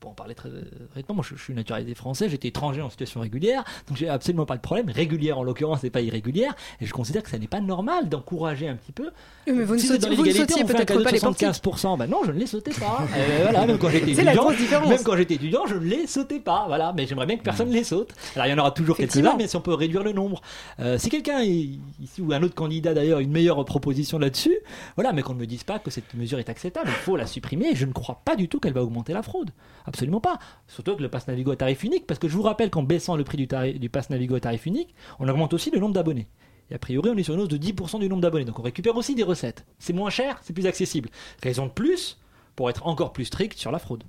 pour 0.00 0.10
en 0.10 0.14
parler 0.14 0.34
très 0.34 0.48
honnêtement, 0.94 1.16
moi 1.16 1.24
je, 1.28 1.34
suis 1.36 1.54
naturalisé 1.54 1.94
français, 1.94 2.28
j'étais 2.28 2.48
étranger 2.48 2.80
en 2.80 2.90
situation 2.90 3.20
régulière, 3.20 3.64
donc 3.88 3.96
j'ai 3.96 4.08
absolument 4.08 4.46
pas 4.46 4.56
de 4.56 4.60
problème. 4.60 4.88
Régulière 4.88 5.38
en 5.38 5.42
l'occurrence, 5.42 5.80
c'est 5.80 5.90
pas 5.90 6.00
irrégulière, 6.00 6.54
et 6.80 6.86
je 6.86 6.92
considère 6.92 7.22
que 7.22 7.30
ça 7.30 7.38
n'est 7.38 7.48
pas 7.48 7.60
normal 7.60 8.08
d'encourager 8.08 8.68
un 8.68 8.76
petit 8.76 8.92
peu. 8.92 9.10
mais 9.46 9.64
vous 9.64 9.76
si 9.76 9.90
ne 9.90 9.94
sautiez, 9.94 10.14
vous 10.14 10.24
ne 10.24 10.32
sautiez 10.32 10.64
peut-être 10.64 11.02
pas 11.02 11.10
les 11.10 11.18
75%, 11.18 11.98
ben 11.98 12.06
non, 12.06 12.20
je 12.24 12.32
ne 12.32 12.38
les 12.38 12.46
sautais 12.46 12.70
pas. 12.72 13.06
euh, 13.16 13.38
voilà, 13.42 13.66
même 13.66 13.78
quand 13.78 13.90
j'étais 13.90 14.12
étudiant, 14.12 14.50
même 14.88 15.02
quand 15.02 15.16
j'étais 15.16 15.34
étudiant, 15.34 15.66
je 15.66 15.74
ne 15.74 15.84
les 15.84 16.06
sautais 16.06 16.40
pas. 16.40 16.64
Voilà, 16.68 16.92
mais 16.96 17.06
j'aimerais 17.06 17.26
bien 17.26 17.36
que 17.36 17.42
personne 17.42 17.68
ne 17.68 17.74
les 17.74 17.84
saute. 17.84 18.12
Alors 18.36 18.46
il 18.46 18.50
y 18.50 18.52
en 18.54 18.58
aura 18.58 18.70
toujours 18.70 18.96
quelques-uns, 18.96 19.36
mais 19.36 19.48
si 19.48 19.56
on 19.56 19.60
peut 19.60 19.74
réduire 19.74 20.04
le 20.04 20.12
nombre. 20.12 20.40
Euh, 20.78 20.96
si 20.98 21.10
quelqu'un 21.10 21.42
ici 21.42 22.20
ou 22.20 22.32
un 22.32 22.42
autre 22.42 22.54
candidat 22.54 22.94
d'ailleurs 22.94 23.18
une 23.18 23.32
meilleure 23.32 23.64
proposition 23.64 24.18
là-dessus, 24.18 24.56
voilà, 24.94 25.12
mais 25.12 25.22
qu'on 25.22 25.34
ne 25.34 25.40
me 25.40 25.46
dise 25.46 25.64
pas 25.64 25.78
que 25.80 25.90
cette 25.90 26.14
mesure 26.14 26.38
est 26.38 26.48
acceptable, 26.48 26.88
il 26.88 26.92
faut 26.92 27.16
la 27.16 27.26
supprimer. 27.26 27.74
Je 27.74 27.84
ne 27.84 27.92
crois 27.92 28.20
pas 28.24 28.36
du 28.36 28.48
tout 28.48 28.60
qu'elle 28.60 28.74
va 28.74 28.82
augmenter 28.82 29.12
la 29.12 29.22
fraude. 29.22 29.50
Absolument 29.88 30.20
pas. 30.20 30.38
Surtout 30.66 30.96
que 30.96 31.02
le 31.02 31.08
pass 31.08 31.26
Navigo 31.26 31.50
à 31.50 31.56
tarif 31.56 31.82
unique, 31.82 32.06
parce 32.06 32.20
que 32.20 32.28
je 32.28 32.36
vous 32.36 32.42
rappelle 32.42 32.70
qu'en 32.70 32.82
baissant 32.82 33.16
le 33.16 33.24
prix 33.24 33.36
du, 33.36 33.48
du 33.78 33.88
pass 33.88 34.10
Navigo 34.10 34.34
à 34.34 34.40
tarif 34.40 34.66
unique, 34.66 34.94
on 35.18 35.28
augmente 35.28 35.54
aussi 35.54 35.70
le 35.70 35.78
nombre 35.78 35.94
d'abonnés. 35.94 36.28
Et 36.70 36.74
a 36.74 36.78
priori, 36.78 37.10
on 37.10 37.16
est 37.16 37.22
sur 37.22 37.34
une 37.34 37.40
hausse 37.40 37.48
de 37.48 37.56
10% 37.56 38.00
du 38.00 38.08
nombre 38.08 38.22
d'abonnés. 38.22 38.44
Donc 38.44 38.58
on 38.58 38.62
récupère 38.62 38.96
aussi 38.96 39.14
des 39.14 39.22
recettes. 39.22 39.64
C'est 39.78 39.92
moins 39.92 40.10
cher, 40.10 40.38
c'est 40.42 40.52
plus 40.52 40.66
accessible. 40.66 41.08
Raison 41.42 41.66
de 41.66 41.70
plus 41.70 42.18
pour 42.56 42.68
être 42.68 42.86
encore 42.88 43.12
plus 43.12 43.26
strict 43.26 43.56
sur 43.56 43.70
la 43.70 43.78
fraude. 43.78 44.02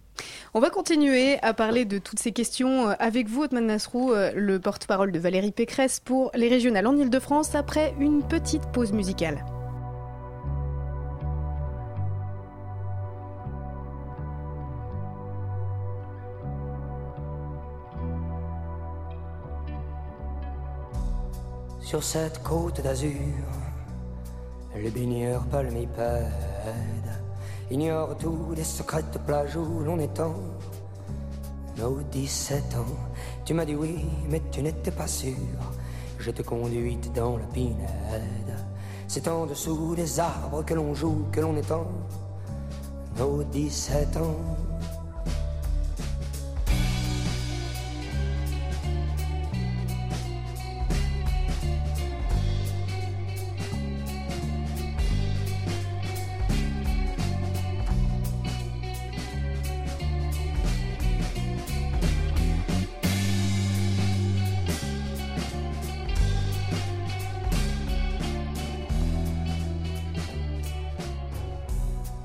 On 0.56 0.60
va 0.60 0.72
continuer 0.72 1.38
à 1.44 1.54
parler 1.54 1.86
de 1.86 2.00
toutes 2.00 2.18
ces 2.18 2.32
questions 2.32 2.90
euh, 2.90 2.94
avec 2.98 3.28
vous, 3.28 3.44
Otman 3.44 3.68
Nasrou, 3.68 4.12
euh, 4.12 4.32
le 4.36 4.60
porte-parole 4.60 5.12
de 5.12 5.20
Valérie 5.20 5.52
Pécresse 5.52 6.00
pour 6.00 6.32
les 6.34 6.50
régionales 6.50 6.88
en 6.88 6.98
Ile-de-France, 6.98 7.54
après 7.54 7.94
une 8.00 8.24
petite 8.24 8.66
pause 8.72 8.92
musicale. 8.92 9.46
Sur 21.90 22.04
cette 22.04 22.44
côte 22.44 22.82
d'azur, 22.82 23.10
les 24.76 24.92
baigneurs 24.92 25.44
palmipèdes 25.46 26.30
ignorent 27.72 28.16
tous 28.16 28.54
les 28.56 28.64
secrètes 28.64 29.20
plages 29.26 29.56
où 29.56 29.80
l'on 29.80 29.98
étend 29.98 30.36
nos 31.80 32.00
17 32.12 32.76
ans. 32.76 32.96
Tu 33.44 33.56
m'as 33.56 33.66
dit 33.66 33.74
oui, 33.74 34.06
mais 34.30 34.40
tu 34.52 34.62
n'étais 34.62 34.92
pas 34.92 35.08
sûr. 35.08 35.34
Je 36.20 36.30
te 36.30 36.44
conduite 36.44 37.12
dans 37.14 37.38
la 37.38 37.46
pinède. 37.46 38.56
C'est 39.08 39.28
en 39.28 39.48
dessous 39.48 39.96
des 39.96 40.20
arbres 40.20 40.64
que 40.64 40.76
l'on 40.76 40.94
joue, 40.94 41.26
que 41.32 41.40
l'on 41.40 41.58
étend 41.58 41.88
nos 43.18 43.42
17 43.42 44.16
ans. 44.18 44.59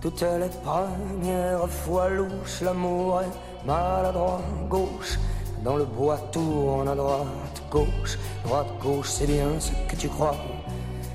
Toutes 0.05 0.21
les 0.21 0.51
premières 0.63 1.67
fois 1.67 2.11
louches, 2.11 2.61
l'amour 2.61 3.23
est 3.23 3.67
maladroit, 3.67 4.43
gauche. 4.69 5.19
Dans 5.63 5.77
le 5.79 5.87
bois 5.87 6.19
tourne 6.31 6.87
à 6.89 6.95
droite, 6.95 7.63
gauche, 7.71 8.19
droite, 8.45 8.67
gauche, 8.83 9.09
c'est 9.09 9.27
bien 9.27 9.47
ce 9.59 9.71
que 9.89 9.97
tu 9.99 10.11
crois. 10.11 10.37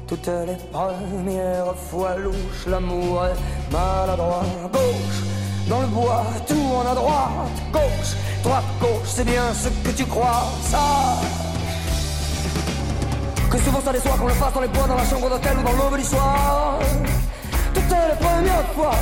Toutes 0.08 0.26
les 0.26 0.58
premières 0.74 1.76
fois 1.76 2.16
louches, 2.16 2.66
l'amour 2.66 3.28
est 3.28 3.72
maladroit, 3.72 4.42
gauche. 4.74 5.20
Dans 5.68 5.82
le 5.82 5.88
bois 5.88 6.26
tourne 6.48 6.88
à 6.88 6.96
droite, 6.96 7.62
gauche, 7.72 8.16
droite, 8.42 8.64
gauche, 8.82 9.06
c'est 9.06 9.24
bien 9.24 9.54
ce 9.54 9.70
que 9.70 9.96
tu 9.96 10.06
crois. 10.06 10.46
Ça. 10.64 10.80
Que 13.52 13.58
souvent 13.60 13.82
ça 13.82 13.94
déçoit 13.94 14.18
qu'on 14.18 14.26
le 14.26 14.34
fasse 14.34 14.54
dans 14.56 14.62
les 14.62 14.68
bois, 14.68 14.88
dans 14.88 14.96
la 14.96 15.06
chambre 15.06 15.30
d'hôtel 15.30 15.60
ou 15.60 15.62
dans 15.62 15.74
l'aube 15.74 15.98
du 16.00 16.04
soir 16.04 16.80
toutes 18.00 18.20
les 18.20 18.26
premières 18.26 18.66
fois. 18.76 18.96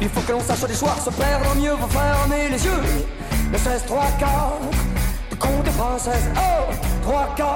Il 0.00 0.08
faut 0.08 0.20
que 0.20 0.32
l'on 0.32 0.40
sache 0.40 0.60
des 0.60 0.74
choix, 0.74 0.94
se 1.04 1.10
perdre 1.10 1.54
mieux, 1.56 1.76
faut 1.76 1.88
fermer 1.88 2.48
les 2.50 2.64
yeux. 2.64 2.82
Le 3.52 3.58
16, 3.58 3.84
3, 3.86 4.04
4, 4.18 4.30
de 5.30 5.34
conte 5.36 5.64
de 5.64 5.70
princesse. 5.70 6.28
Oh, 6.36 6.72
3, 7.02 7.34
4, 7.36 7.48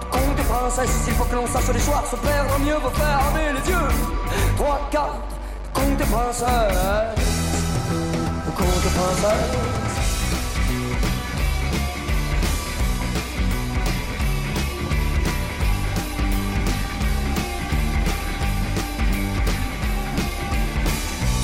de 0.00 0.06
conte 0.10 0.36
de 0.36 0.42
princesse. 0.42 0.90
Il 1.08 1.14
faut 1.14 1.24
que 1.24 1.34
l'on 1.34 1.46
sache 1.46 1.72
des 1.72 1.80
choix, 1.80 2.04
se 2.10 2.16
perdre 2.16 2.58
mieux, 2.60 2.78
faut 2.80 2.90
fermer 2.90 3.52
les 3.54 3.70
yeux. 3.70 3.88
3, 4.56 4.88
4, 4.90 5.06
de 5.06 5.80
conte 5.80 5.96
de 5.96 6.04
princesse. 6.04 6.46
De 8.46 8.50
conte 8.50 8.82
de 8.84 8.90
princesse. 8.98 9.79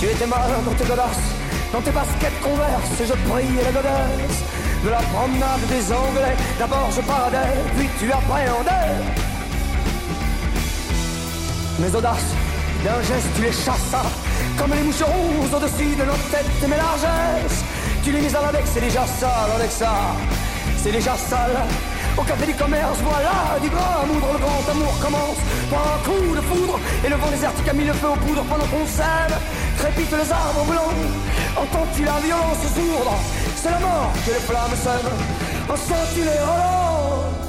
Tu 0.06 0.12
étais 0.12 0.26
mal 0.26 0.48
dans 0.64 0.70
tes 0.70 0.84
godasses, 0.84 1.34
dans 1.72 1.80
tes 1.80 1.90
baskets 1.90 2.40
converses, 2.40 3.00
et 3.00 3.06
je 3.06 3.12
priais 3.28 3.64
la 3.64 3.72
godesse 3.72 4.38
de 4.84 4.88
la 4.88 4.98
promenade 4.98 5.66
des 5.68 5.92
Anglais. 5.92 6.36
D'abord 6.60 6.88
je 6.94 7.00
paradais, 7.00 7.58
puis 7.76 7.88
tu 7.98 8.12
appréhendais 8.12 9.02
mes 11.80 11.92
audaces. 11.92 12.30
D'un 12.84 13.02
geste 13.02 13.26
tu 13.34 13.42
les 13.42 13.50
chassas, 13.50 14.06
comme 14.56 14.70
les 14.74 14.82
moucherons 14.82 15.42
au-dessus 15.42 15.96
de 15.96 16.04
nos 16.04 16.20
têtes 16.30 16.62
et 16.62 16.68
mes 16.68 16.76
largesses. 16.76 17.64
Tu 18.04 18.12
les 18.12 18.20
mis 18.20 18.36
à 18.36 18.42
l'index, 18.42 18.70
c'est 18.72 18.82
déjà 18.82 19.04
sale 19.08 19.50
avec 19.56 19.72
ça, 19.72 19.90
c'est 20.76 20.92
déjà 20.92 21.16
sale. 21.16 21.56
Au 22.16 22.22
café 22.22 22.46
du 22.46 22.54
commerce, 22.54 22.98
voilà 23.02 23.58
du 23.60 23.68
grand 23.68 24.04
amour, 24.04 24.32
le 24.32 24.38
grand 24.38 24.70
amour 24.70 24.94
commence 25.02 25.36
par 25.68 25.82
un 25.82 25.98
coup 26.04 26.34
de 26.34 26.40
foudre 26.42 26.78
et 27.04 27.08
le 27.08 27.16
vent 27.16 27.28
désertique 27.28 27.68
a 27.68 27.72
mis 27.72 27.84
le 27.84 27.92
feu 27.92 28.06
aux 28.06 28.16
poudres 28.24 28.44
pendant 28.44 28.66
qu'on 28.66 28.86
s'aime. 28.86 29.36
Crépitent 29.78 30.12
les 30.12 30.32
arbres 30.32 30.64
blancs, 30.64 30.94
entends-tu 31.56 32.04
la 32.04 32.18
violence 32.20 32.64
sourde 32.74 33.14
C'est 33.56 33.70
la 33.70 33.80
mort 33.80 34.12
que 34.24 34.30
les 34.30 34.40
flammes 34.48 34.76
sèment, 34.76 35.18
entends-tu 35.68 36.20
les 36.20 36.40
relents? 36.40 37.46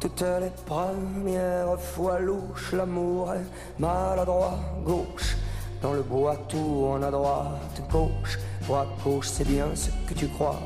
Toutes 0.00 0.22
les 0.40 0.52
premières 0.64 1.80
fois 1.80 2.20
louches, 2.20 2.72
l'amour 2.72 3.32
est 3.34 3.80
maladroit, 3.80 4.58
gauche. 4.84 5.36
Dans 5.82 5.92
le 5.92 6.02
bois 6.02 6.36
tourne 6.48 7.04
à 7.04 7.10
droite, 7.10 7.82
gauche, 7.90 8.38
droite, 8.62 8.88
gauche, 9.04 9.28
c'est 9.28 9.46
bien 9.46 9.66
ce 9.74 9.90
que 10.08 10.14
tu 10.14 10.28
crois. 10.28 10.60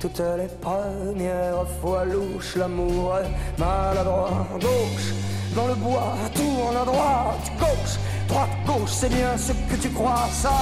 Toutes 0.00 0.20
les 0.20 0.48
premières 0.60 1.66
fois 1.80 2.04
louche, 2.04 2.56
l'amour 2.56 3.18
est 3.18 3.60
maladroit, 3.60 4.46
gauche. 4.54 5.12
Dans 5.54 5.66
le 5.66 5.74
bois 5.74 6.14
tourne 6.34 6.76
à 6.76 6.84
droite, 6.84 7.52
gauche, 7.58 7.98
droite, 8.32 8.50
gauche, 8.66 8.90
c'est 8.90 9.08
bien 9.10 9.36
ce 9.36 9.52
que 9.52 9.76
tu 9.80 9.90
crois, 9.90 10.26
ça. 10.32 10.52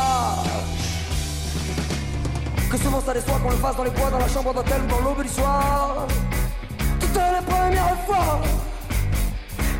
Que 2.70 2.76
souvent 2.76 3.00
ça 3.00 3.14
déçoit 3.14 3.38
qu'on 3.42 3.50
le 3.50 3.56
fasse 3.56 3.76
dans 3.76 3.84
les 3.84 3.90
bois, 3.90 4.10
dans 4.10 4.18
la 4.18 4.28
chambre 4.28 4.52
d'hôtel 4.54 4.80
ou 4.84 4.86
dans 4.86 5.00
l'aube 5.00 5.22
du 5.22 5.28
soir. 5.28 6.06
Toutes 7.00 7.14
les 7.14 7.44
premières 7.46 7.96
fois. 8.06 8.40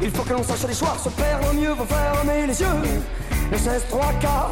Il 0.02 0.10
faut 0.10 0.22
que 0.22 0.32
l'on 0.32 0.42
sache 0.42 0.66
les 0.66 0.74
choix, 0.74 0.96
se 1.02 1.08
perdre 1.10 1.52
mieux, 1.52 1.74
faut 1.74 1.84
fermer 1.84 2.46
les 2.46 2.60
yeux. 2.60 2.78
Le 3.50 3.58
16, 3.58 3.84
3, 3.90 4.12
4, 4.20 4.50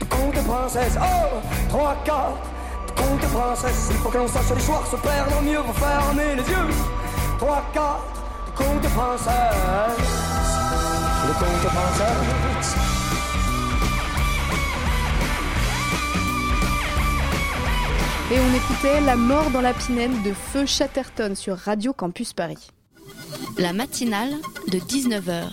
de 0.00 0.36
de 0.36 0.42
princesse. 0.46 0.96
Oh, 1.00 1.40
3, 1.70 1.96
4, 2.04 2.22
de 2.86 3.22
de 3.22 3.26
princesse. 3.26 3.88
Il 3.90 3.96
faut 3.96 4.10
que 4.10 4.18
l'on 4.18 4.28
sache 4.28 4.50
les 4.54 4.62
choix, 4.62 4.82
se 4.90 4.96
perdre 4.96 5.42
mieux, 5.42 5.62
faut 5.66 5.72
fermer 5.72 6.36
les 6.36 6.48
yeux. 6.48 6.68
3, 7.38 7.62
4, 7.72 7.84
de 8.58 8.80
de 8.80 8.88
princesse. 8.88 10.29
Le. 11.30 11.36
Et 18.34 18.40
on 18.40 18.54
écoutait 18.54 19.00
La 19.02 19.14
mort 19.14 19.50
dans 19.50 19.60
la 19.60 19.72
pinède 19.72 20.22
de 20.24 20.32
Feu 20.32 20.66
Chatterton 20.66 21.36
sur 21.36 21.56
Radio 21.56 21.92
Campus 21.92 22.32
Paris. 22.32 22.70
La 23.58 23.72
matinale 23.72 24.32
de 24.72 24.78
19h. 24.78 25.44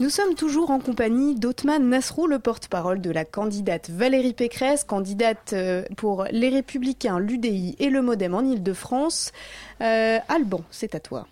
Nous 0.00 0.10
sommes 0.10 0.34
toujours 0.34 0.70
en 0.70 0.80
compagnie 0.80 1.34
d'Othman 1.34 1.88
Nasrou, 1.88 2.26
le 2.26 2.38
porte-parole 2.38 3.00
de 3.00 3.10
la 3.10 3.24
candidate 3.24 3.88
Valérie 3.88 4.34
Pécresse, 4.34 4.84
candidate 4.84 5.54
euh, 5.54 5.82
pour 5.96 6.26
les 6.30 6.50
Républicains, 6.50 7.18
l'UDI 7.18 7.76
et 7.78 7.88
le 7.88 8.02
Modem 8.02 8.34
en 8.34 8.42
Ile-de-France. 8.42 9.32
Euh, 9.80 10.18
Alban, 10.28 10.60
c'est 10.70 10.94
à 10.94 11.00
toi. 11.00 11.26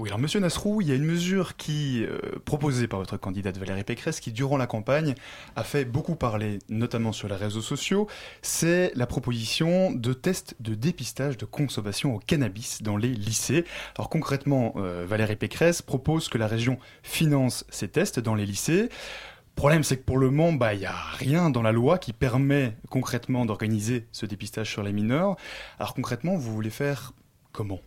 Oui, 0.00 0.08
alors 0.08 0.18
Monsieur 0.18 0.40
Nasrou, 0.40 0.80
il 0.80 0.88
y 0.88 0.92
a 0.92 0.94
une 0.94 1.04
mesure 1.04 1.58
qui 1.58 2.06
euh, 2.06 2.18
proposée 2.46 2.88
par 2.88 3.00
votre 3.00 3.18
candidate 3.18 3.58
Valérie 3.58 3.84
Pécresse, 3.84 4.18
qui 4.18 4.32
durant 4.32 4.56
la 4.56 4.66
campagne 4.66 5.14
a 5.56 5.62
fait 5.62 5.84
beaucoup 5.84 6.14
parler, 6.14 6.58
notamment 6.70 7.12
sur 7.12 7.28
les 7.28 7.34
réseaux 7.34 7.60
sociaux. 7.60 8.08
C'est 8.40 8.92
la 8.94 9.06
proposition 9.06 9.90
de 9.92 10.14
tests 10.14 10.56
de 10.58 10.74
dépistage 10.74 11.36
de 11.36 11.44
consommation 11.44 12.14
au 12.14 12.18
cannabis 12.18 12.80
dans 12.80 12.96
les 12.96 13.08
lycées. 13.08 13.66
Alors 13.98 14.08
concrètement, 14.08 14.72
euh, 14.78 15.04
Valérie 15.06 15.36
Pécresse 15.36 15.82
propose 15.82 16.30
que 16.30 16.38
la 16.38 16.46
région 16.46 16.78
finance 17.02 17.66
ces 17.68 17.88
tests 17.88 18.20
dans 18.20 18.34
les 18.34 18.46
lycées. 18.46 18.84
Le 18.84 19.54
problème, 19.54 19.84
c'est 19.84 19.98
que 19.98 20.04
pour 20.04 20.16
le 20.16 20.30
moment, 20.30 20.54
bah, 20.54 20.72
il 20.72 20.80
n'y 20.80 20.86
a 20.86 20.96
rien 20.96 21.50
dans 21.50 21.60
la 21.60 21.72
loi 21.72 21.98
qui 21.98 22.14
permet 22.14 22.74
concrètement 22.88 23.44
d'organiser 23.44 24.06
ce 24.12 24.24
dépistage 24.24 24.70
sur 24.70 24.82
les 24.82 24.94
mineurs. 24.94 25.36
Alors 25.78 25.92
concrètement, 25.92 26.36
vous 26.36 26.54
voulez 26.54 26.70
faire 26.70 27.12
comment? 27.52 27.80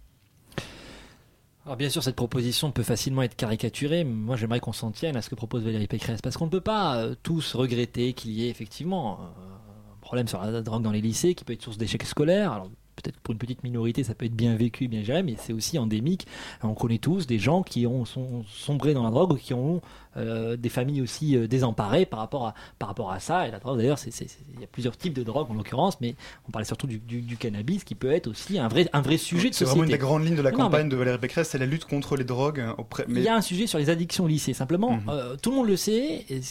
Alors 1.65 1.78
bien 1.78 1.89
sûr, 1.89 2.04
cette 2.04 2.17
proposition 2.17 2.71
peut 2.71 2.84
facilement 2.84 3.21
être 3.21 3.38
caricaturée. 3.38 4.04
Moi, 4.04 4.36
j'aimerais 4.36 4.60
qu'on 4.60 4.73
s'en 4.73 4.91
tienne 4.91 5.15
à 5.15 5.21
ce 5.21 5.30
que 5.30 5.36
propose 5.36 5.63
Valérie 5.63 5.88
Pécresse, 5.88 6.21
parce 6.21 6.36
qu'on 6.36 6.45
ne 6.45 6.52
peut 6.52 6.60
pas 6.62 6.97
euh, 6.97 7.15
tous 7.23 7.56
regretter 7.56 8.12
qu'il 8.12 8.32
y 8.32 8.45
ait 8.45 8.49
effectivement 8.49 9.19
euh, 9.21 9.93
un 9.93 9.97
problème 10.02 10.28
sur 10.28 10.41
la 10.41 10.62
drogue 10.62 10.84
dans 10.84 10.91
les 10.91 10.99
lycées, 10.99 11.36
qui 11.36 11.45
peut 11.45 11.54
être 11.54 11.62
source 11.62 11.78
d'échecs 11.78 12.04
scolaires. 12.04 12.63
Peut-être 12.95 13.19
pour 13.19 13.34
une 13.34 13.38
petite 13.38 13.63
minorité, 13.63 14.03
ça 14.03 14.15
peut 14.15 14.25
être 14.25 14.36
bien 14.36 14.56
vécu, 14.56 14.88
bien 14.88 15.03
géré, 15.03 15.23
mais 15.23 15.36
c'est 15.38 15.53
aussi 15.53 15.77
endémique. 15.77 16.27
On 16.62 16.73
connaît 16.73 16.97
tous 16.97 17.27
des 17.27 17.39
gens 17.39 17.63
qui 17.63 17.88
ont 17.88 18.06
sont 18.06 18.43
sombré 18.47 18.93
dans 18.93 19.03
la 19.03 19.10
drogue 19.10 19.34
ou 19.34 19.36
qui 19.36 19.53
ont 19.53 19.82
euh, 20.15 20.56
des 20.58 20.69
familles 20.69 21.01
aussi 21.01 21.36
euh, 21.36 21.47
désemparées 21.47 22.06
par 22.06 22.19
rapport 22.19 22.45
à 22.47 22.53
par 22.77 22.89
rapport 22.89 23.12
à 23.12 23.19
ça. 23.19 23.47
Et 23.47 23.51
la 23.51 23.60
drogue, 23.60 23.77
d'ailleurs, 23.77 23.97
il 24.06 24.62
y 24.62 24.63
a 24.63 24.67
plusieurs 24.67 24.95
types 24.95 25.13
de 25.13 25.23
drogue 25.23 25.49
en 25.49 25.56
l'occurrence, 25.56 25.99
mais 26.01 26.15
on 26.47 26.51
parlait 26.51 26.65
surtout 26.65 26.86
du, 26.86 26.99
du, 26.99 27.38
cannabis, 27.38 27.84
qui 27.84 27.95
peut 27.95 28.12
être 28.12 28.27
aussi 28.27 28.60
un 28.60 28.67
vrai 28.67 28.88
un 28.93 29.01
vrai 29.01 29.17
sujet 29.17 29.49
de 29.49 29.56
société. 29.56 29.65
C'est 29.65 29.65
vraiment 29.65 29.84
une 29.84 29.91
des 29.91 29.97
grandes 29.97 30.25
lignes 30.25 30.36
de 30.36 30.41
la 30.41 30.51
campagne 30.51 30.89
de 30.89 30.95
Valérie 30.95 31.17
Pécresse, 31.17 31.49
c'est 31.49 31.58
la 31.58 31.65
lutte 31.65 31.86
contre 31.86 32.15
les 32.15 32.23
drogues. 32.23 32.60
Hein, 32.60 32.75
auprès... 32.77 33.06
Mais... 33.08 33.21
Il 33.21 33.23
y 33.23 33.27
a 33.27 33.36
un 33.36 33.41
sujet 33.41 33.65
sur 33.65 33.79
les 33.79 33.89
addictions 33.89 34.25
au 34.25 34.27
lycée. 34.27 34.53
Simplement, 34.53 34.91
mhm. 34.91 35.10
euh, 35.10 35.36
tout 35.41 35.49
le 35.49 35.58
monde 35.58 35.67
le 35.67 35.77
sait. 35.77 36.25
Et 36.29 36.41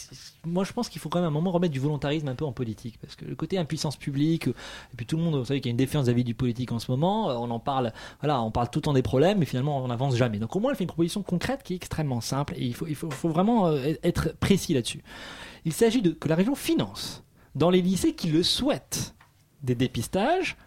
moi, 0.45 0.65
je 0.65 0.73
pense 0.73 0.89
qu'il 0.89 0.99
faut 0.99 1.09
quand 1.09 1.19
même 1.19 1.25
à 1.25 1.29
un 1.29 1.31
moment 1.31 1.51
remettre 1.51 1.73
du 1.73 1.79
volontarisme 1.79 2.27
un 2.27 2.35
peu 2.35 2.45
en 2.45 2.51
politique, 2.51 2.97
parce 3.01 3.15
que 3.15 3.23
le 3.25 3.35
côté 3.35 3.57
impuissance 3.57 3.95
publique, 3.95 4.47
et 4.47 4.95
puis 4.97 5.05
tout 5.05 5.15
le 5.15 5.23
monde, 5.23 5.35
vous 5.35 5.45
savez 5.45 5.61
qu'il 5.61 5.69
y 5.69 5.71
a 5.71 5.71
une 5.71 5.77
défiance 5.77 6.05
vis-à-vis 6.05 6.25
du 6.25 6.32
politique 6.33 6.71
en 6.71 6.79
ce 6.79 6.91
moment. 6.91 7.27
On 7.27 7.49
en 7.49 7.59
parle, 7.59 7.93
voilà, 8.21 8.41
on 8.41 8.51
parle 8.51 8.69
tout 8.69 8.79
le 8.79 8.83
temps 8.83 8.93
des 8.93 9.01
problèmes, 9.01 9.39
mais 9.39 9.45
finalement, 9.45 9.83
on 9.83 9.87
n'avance 9.87 10.15
jamais. 10.15 10.39
Donc 10.39 10.55
au 10.55 10.59
moins, 10.59 10.71
elle 10.71 10.77
fait 10.77 10.83
une 10.83 10.89
proposition 10.89 11.23
concrète 11.23 11.63
qui 11.63 11.73
est 11.73 11.77
extrêmement 11.77 12.21
simple, 12.21 12.53
et 12.57 12.63
il 12.65 12.73
faut 12.73 12.87
il 12.87 12.95
faut, 12.95 13.09
faut 13.09 13.29
vraiment 13.29 13.71
être 14.03 14.35
précis 14.39 14.73
là-dessus. 14.73 15.03
Il 15.65 15.73
s'agit 15.73 16.01
de 16.01 16.11
que 16.11 16.27
la 16.27 16.35
région 16.35 16.55
finance 16.55 17.23
dans 17.55 17.69
les 17.69 17.81
lycées 17.81 18.13
qui 18.13 18.27
le 18.27 18.43
souhaitent 18.43 19.15
des 19.61 19.75
dépistages 19.75 20.57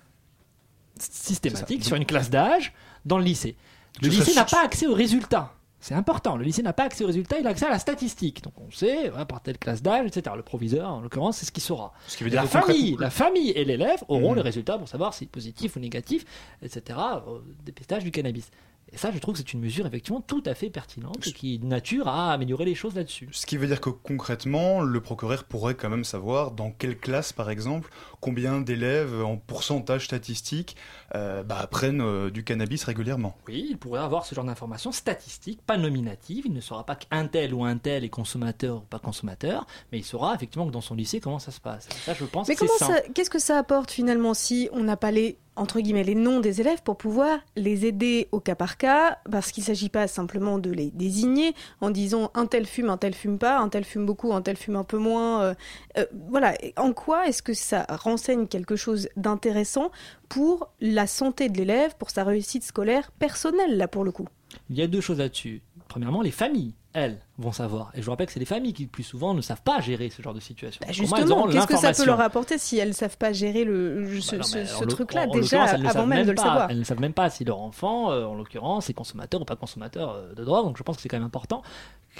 systématiques 0.99 1.85
sur 1.85 1.97
une 1.97 2.07
classe 2.07 2.31
d'âge 2.31 2.73
dans 3.05 3.19
le 3.19 3.25
lycée. 3.25 3.57
Le 4.03 4.09
lycée 4.09 4.35
n'a 4.35 4.45
pas 4.45 4.65
accès 4.65 4.87
aux 4.87 4.95
résultats. 4.95 5.56
C'est 5.81 5.95
important. 5.95 6.37
Le 6.37 6.45
lycée 6.45 6.63
n'a 6.63 6.73
pas 6.73 6.85
accès 6.85 7.05
aux 7.05 7.07
résultats, 7.07 7.39
il 7.39 7.47
a 7.47 7.51
accès 7.51 7.67
à 7.67 7.71
la 7.71 7.79
statistique. 7.79 8.43
Donc 8.43 8.55
on 8.59 8.71
sait, 8.71 9.11
par 9.29 9.43
telle 9.43 9.59
classe 9.59 9.83
d'âge, 9.83 10.07
etc. 10.07 10.35
Le 10.37 10.43
proviseur, 10.43 10.91
en 10.91 11.01
l'occurrence, 11.01 11.39
c'est 11.39 11.47
ce 11.47 11.53
qu'il 11.53 11.63
saura. 11.63 11.93
Ce 12.07 12.17
qui 12.17 12.25
veut 12.25 12.31
dire 12.31 12.43
la, 12.43 12.49
famille, 12.49 12.97
la 12.99 13.11
famille 13.11 13.51
et 13.51 13.65
l'élève 13.65 14.03
auront 14.09 14.33
mmh. 14.33 14.37
les 14.37 14.43
résultats 14.43 14.79
pour 14.79 14.89
savoir 14.89 15.15
si 15.15 15.27
positif 15.27 15.77
ou 15.77 15.81
négatif, 15.81 16.25
etc. 16.63 16.99
Au 17.27 17.41
dépistage 17.65 18.05
du 18.05 18.11
cannabis. 18.11 18.51
Et 18.93 18.99
ça, 18.99 19.11
je 19.11 19.19
trouve 19.19 19.35
que 19.35 19.39
c'est 19.39 19.53
une 19.53 19.61
mesure 19.61 19.85
effectivement 19.87 20.21
tout 20.21 20.43
à 20.47 20.55
fait 20.55 20.71
pertinente 20.71 21.27
et 21.27 21.33
qui 21.33 21.59
nature 21.59 22.07
à 22.07 22.33
améliorer 22.33 22.65
les 22.65 22.77
choses 22.77 22.95
là-dessus. 22.95 23.29
Ce 23.33 23.45
qui 23.45 23.57
veut 23.57 23.67
dire 23.67 23.81
que 23.81 23.91
concrètement, 23.91 24.81
le 24.81 25.01
procureur 25.01 25.43
pourrait 25.43 25.75
quand 25.75 25.91
même 25.91 26.05
savoir 26.05 26.53
dans 26.53 26.71
quelle 26.71 26.97
classe, 26.97 27.33
par 27.33 27.51
exemple, 27.51 27.91
combien 28.21 28.61
d'élèves 28.61 29.25
en 29.25 29.39
pourcentage 29.39 30.05
statistique 30.05 30.77
euh, 31.17 31.43
bah, 31.43 31.67
prennent 31.69 32.01
euh, 32.01 32.31
du 32.31 32.45
cannabis 32.45 32.85
régulièrement. 32.85 33.37
Oui, 33.49 33.67
il 33.71 33.77
pourrait 33.77 34.01
avoir 34.01 34.25
ce 34.25 34.37
genre 34.37 34.45
d'informations 34.45 34.93
statistiques, 34.93 35.63
pas 35.63 35.79
nominatives. 35.79 36.45
Il 36.47 36.53
ne 36.53 36.61
saura 36.61 36.87
pas 36.87 36.95
qu'un 36.95 37.27
tel 37.27 37.55
ou 37.55 37.65
un 37.65 37.79
tel 37.79 38.05
est 38.05 38.09
consommateur 38.09 38.77
ou 38.77 38.81
pas 38.81 39.01
consommateur, 39.01 39.67
mais 39.91 39.99
il 39.99 40.05
saura 40.05 40.35
effectivement 40.37 40.67
que 40.67 40.73
dans 40.73 40.81
son 40.81 40.95
lycée 40.95 41.19
comment 41.19 41.41
ça 41.41 41.51
se 41.51 41.61
passe. 41.61 41.89
Ça, 42.05 42.15
je 42.15 42.25
pense. 42.25 42.47
Mais 42.47 42.55
comment 42.55 42.79
ça, 42.79 43.01
qu'est-ce 43.15 43.31
que 43.31 43.41
ça 43.41 43.59
apporte 43.59 43.91
finalement 43.91 44.33
si 44.33 44.69
on 44.73 44.85
n'a 44.85 44.97
pas 44.97 45.11
les 45.11 45.39
entre 45.57 45.81
guillemets 45.81 46.05
les 46.05 46.15
noms 46.15 46.41
des 46.41 46.61
élèves 46.61 46.83
pour 46.83 46.97
pouvoir 46.97 47.41
les 47.57 47.87
aider 47.87 48.29
au 48.33 48.41
cas 48.41 48.55
par 48.55 48.77
cas, 48.77 49.19
parce 49.31 49.53
qu'il 49.53 49.63
ne 49.63 49.67
s'agit 49.67 49.89
pas 49.89 50.07
simplement 50.07 50.59
de 50.59 50.71
les 50.71 50.91
désigner 50.91 51.55
en 51.81 51.91
disant 51.91 52.31
un 52.35 52.47
tel 52.47 52.67
fume, 52.67 52.91
un 52.91 52.97
tel 52.97 53.15
fume 53.15 53.39
pas, 53.39 53.59
un 53.59 53.69
tel 53.69 53.85
fume 53.85 54.07
beaucoup, 54.07 54.33
un 54.33 54.43
tel 54.43 54.57
fume 54.57 54.77
un 54.77 54.85
peu 54.85 54.99
moins. 54.99 55.43
Euh, 55.43 55.55
euh, 55.99 56.07
voilà, 56.29 56.57
en 56.77 56.93
quoi 56.93 57.27
est-ce 57.27 57.43
que 57.43 57.55
ça 57.55 57.87
renseigne 57.89 58.47
quelque 58.47 58.77
chose 58.77 59.09
d'intéressant 59.17 59.91
pour 60.29 60.69
la 60.81 61.07
santé 61.07 61.49
de 61.49 61.59
l'élève, 61.59 61.97
pour 61.99 62.11
sa 62.11 62.25
réussite 62.25 62.63
scolaire 62.63 63.11
personnelle, 63.13 63.77
là 63.77 63.89
pour 63.89 64.05
le 64.05 64.13
coup? 64.13 64.29
Il 64.71 64.77
y 64.77 64.83
a 64.83 64.87
deux 64.87 65.01
choses 65.01 65.19
là-dessus. 65.19 65.63
Premièrement, 65.89 66.23
les 66.23 66.31
familles, 66.31 66.75
elles, 66.93 67.21
vont 67.39 67.53
savoir. 67.53 67.91
Et 67.95 68.01
je 68.01 68.05
vous 68.05 68.11
rappelle 68.11 68.27
que 68.27 68.33
c'est 68.33 68.41
les 68.41 68.47
familles 68.47 68.73
qui, 68.73 68.85
le 68.85 68.89
plus 68.89 69.03
souvent, 69.03 69.35
ne 69.35 69.41
savent 69.41 69.63
pas 69.63 69.81
gérer 69.81 70.11
ce 70.11 70.23
genre 70.23 70.35
de 70.35 70.41
situation. 70.41 70.81
Bah, 70.87 70.93
justement, 70.93 71.47
qu'est-ce 71.49 71.67
que 71.67 71.77
ça 71.77 71.93
peut 71.93 72.07
leur 72.07 72.21
apporter 72.21 72.59
si 72.59 72.79
elles 72.79 72.89
ne 72.89 72.95
savent 72.95 73.19
pas 73.19 73.33
gérer 73.33 73.65
le, 73.65 74.21
ce, 74.21 74.37
bah 74.37 74.87
truc-là 74.87 75.27
déjà 75.27 75.65
avant 75.65 76.07
même, 76.07 76.27
de 76.27 76.33
le 76.33 76.37
savoir 76.37 76.71
Elles 76.71 76.79
ne 76.79 76.85
savent 76.85 77.01
même 77.01 77.13
pas 77.13 77.31
si 77.31 77.45
leur 77.45 77.61
enfant, 77.61 78.11
euh, 78.11 78.25
en 78.25 78.35
l'occurrence, 78.35 78.89
est 78.89 78.95
consommateur 78.95 79.41
ou 79.41 79.45
pas 79.45 79.57
consommateur 79.57 80.11
euh, 80.11 80.35
de 80.35 80.45
drogue. 80.45 80.67
Donc 80.67 80.79
je 80.79 80.83
pense 80.83 80.97
que 80.97 81.03
c'est 81.03 81.09
quand 81.09 81.19
même 81.19 81.27
important 81.27 81.63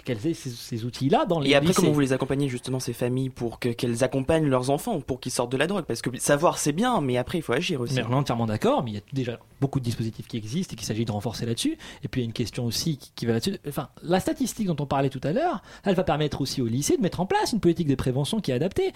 qu'elles 0.05 0.27
aient 0.27 0.35
ces, 0.35 0.85
outils-là 0.85 1.25
dans 1.25 1.41
les 1.41 1.51
Et 1.51 1.55
après, 1.55 1.69
lycées. 1.69 1.81
comment 1.81 1.93
vous 1.93 2.01
les 2.01 2.13
accompagnez 2.13 2.49
justement 2.49 2.81
ces 2.81 2.93
familles 2.93 3.31
pour 3.31 3.59
qu'elles 3.59 4.05
accompagnent 4.05 4.47
leurs 4.47 4.71
enfants 4.71 5.01
pour 5.01 5.21
qu'ils 5.21 5.33
sortent 5.33 5.53
de 5.53 5.57
la 5.57 5.67
drogue? 5.67 5.85
Parce 5.85 6.03
que 6.03 6.11
savoir 6.19 6.59
c'est 6.59 6.73
bien, 6.73 7.01
mais 7.01 7.17
après 7.17 7.39
il 7.39 7.43
faut 7.43 7.55
agir 7.55 7.81
aussi. 7.81 7.95
Mais 7.95 8.03
on 8.03 8.11
est 8.11 8.15
entièrement 8.15 8.47
d'accord, 8.47 8.85
mais 8.85 8.91
il 8.91 8.95
y 8.95 8.99
a 8.99 9.03
déjà 9.13 9.39
beaucoup 9.61 9.81
de 9.81 9.85
dispositifs 9.85 10.27
qui 10.27 10.37
existent 10.37 10.75
et 10.75 10.77
qu'il 10.77 10.87
s'agit 10.87 11.05
de 11.05 11.13
renforcer 11.13 11.47
là-dessus. 11.47 11.79
Et 12.03 12.09
puis 12.09 12.21
il 12.21 12.25
y 12.25 12.27
a 12.27 12.29
une 12.29 12.35
question 12.35 12.67
aussi 12.67 12.99
qui, 12.99 13.13
qui 13.15 13.27
va 13.27 13.33
là-dessus. 13.33 13.57
Enfin, 13.67 13.89
la 14.03 14.21
statistique 14.21 14.67
dont 14.67 14.77
on 14.79 14.87
parlait 14.87 15.06
tout 15.11 15.21
à 15.23 15.33
l'heure, 15.33 15.63
elle 15.85 15.95
va 15.95 16.05
permettre 16.05 16.41
aussi 16.41 16.63
au 16.63 16.67
lycée 16.67 16.97
de 16.97 17.03
mettre 17.03 17.21
en 17.21 17.27
place 17.27 17.53
une 17.53 17.61
politique 17.61 17.89
de 17.89 17.95
prévention 17.95 18.41
qui 18.41 18.51
est 18.51 18.55
adaptée 18.55 18.93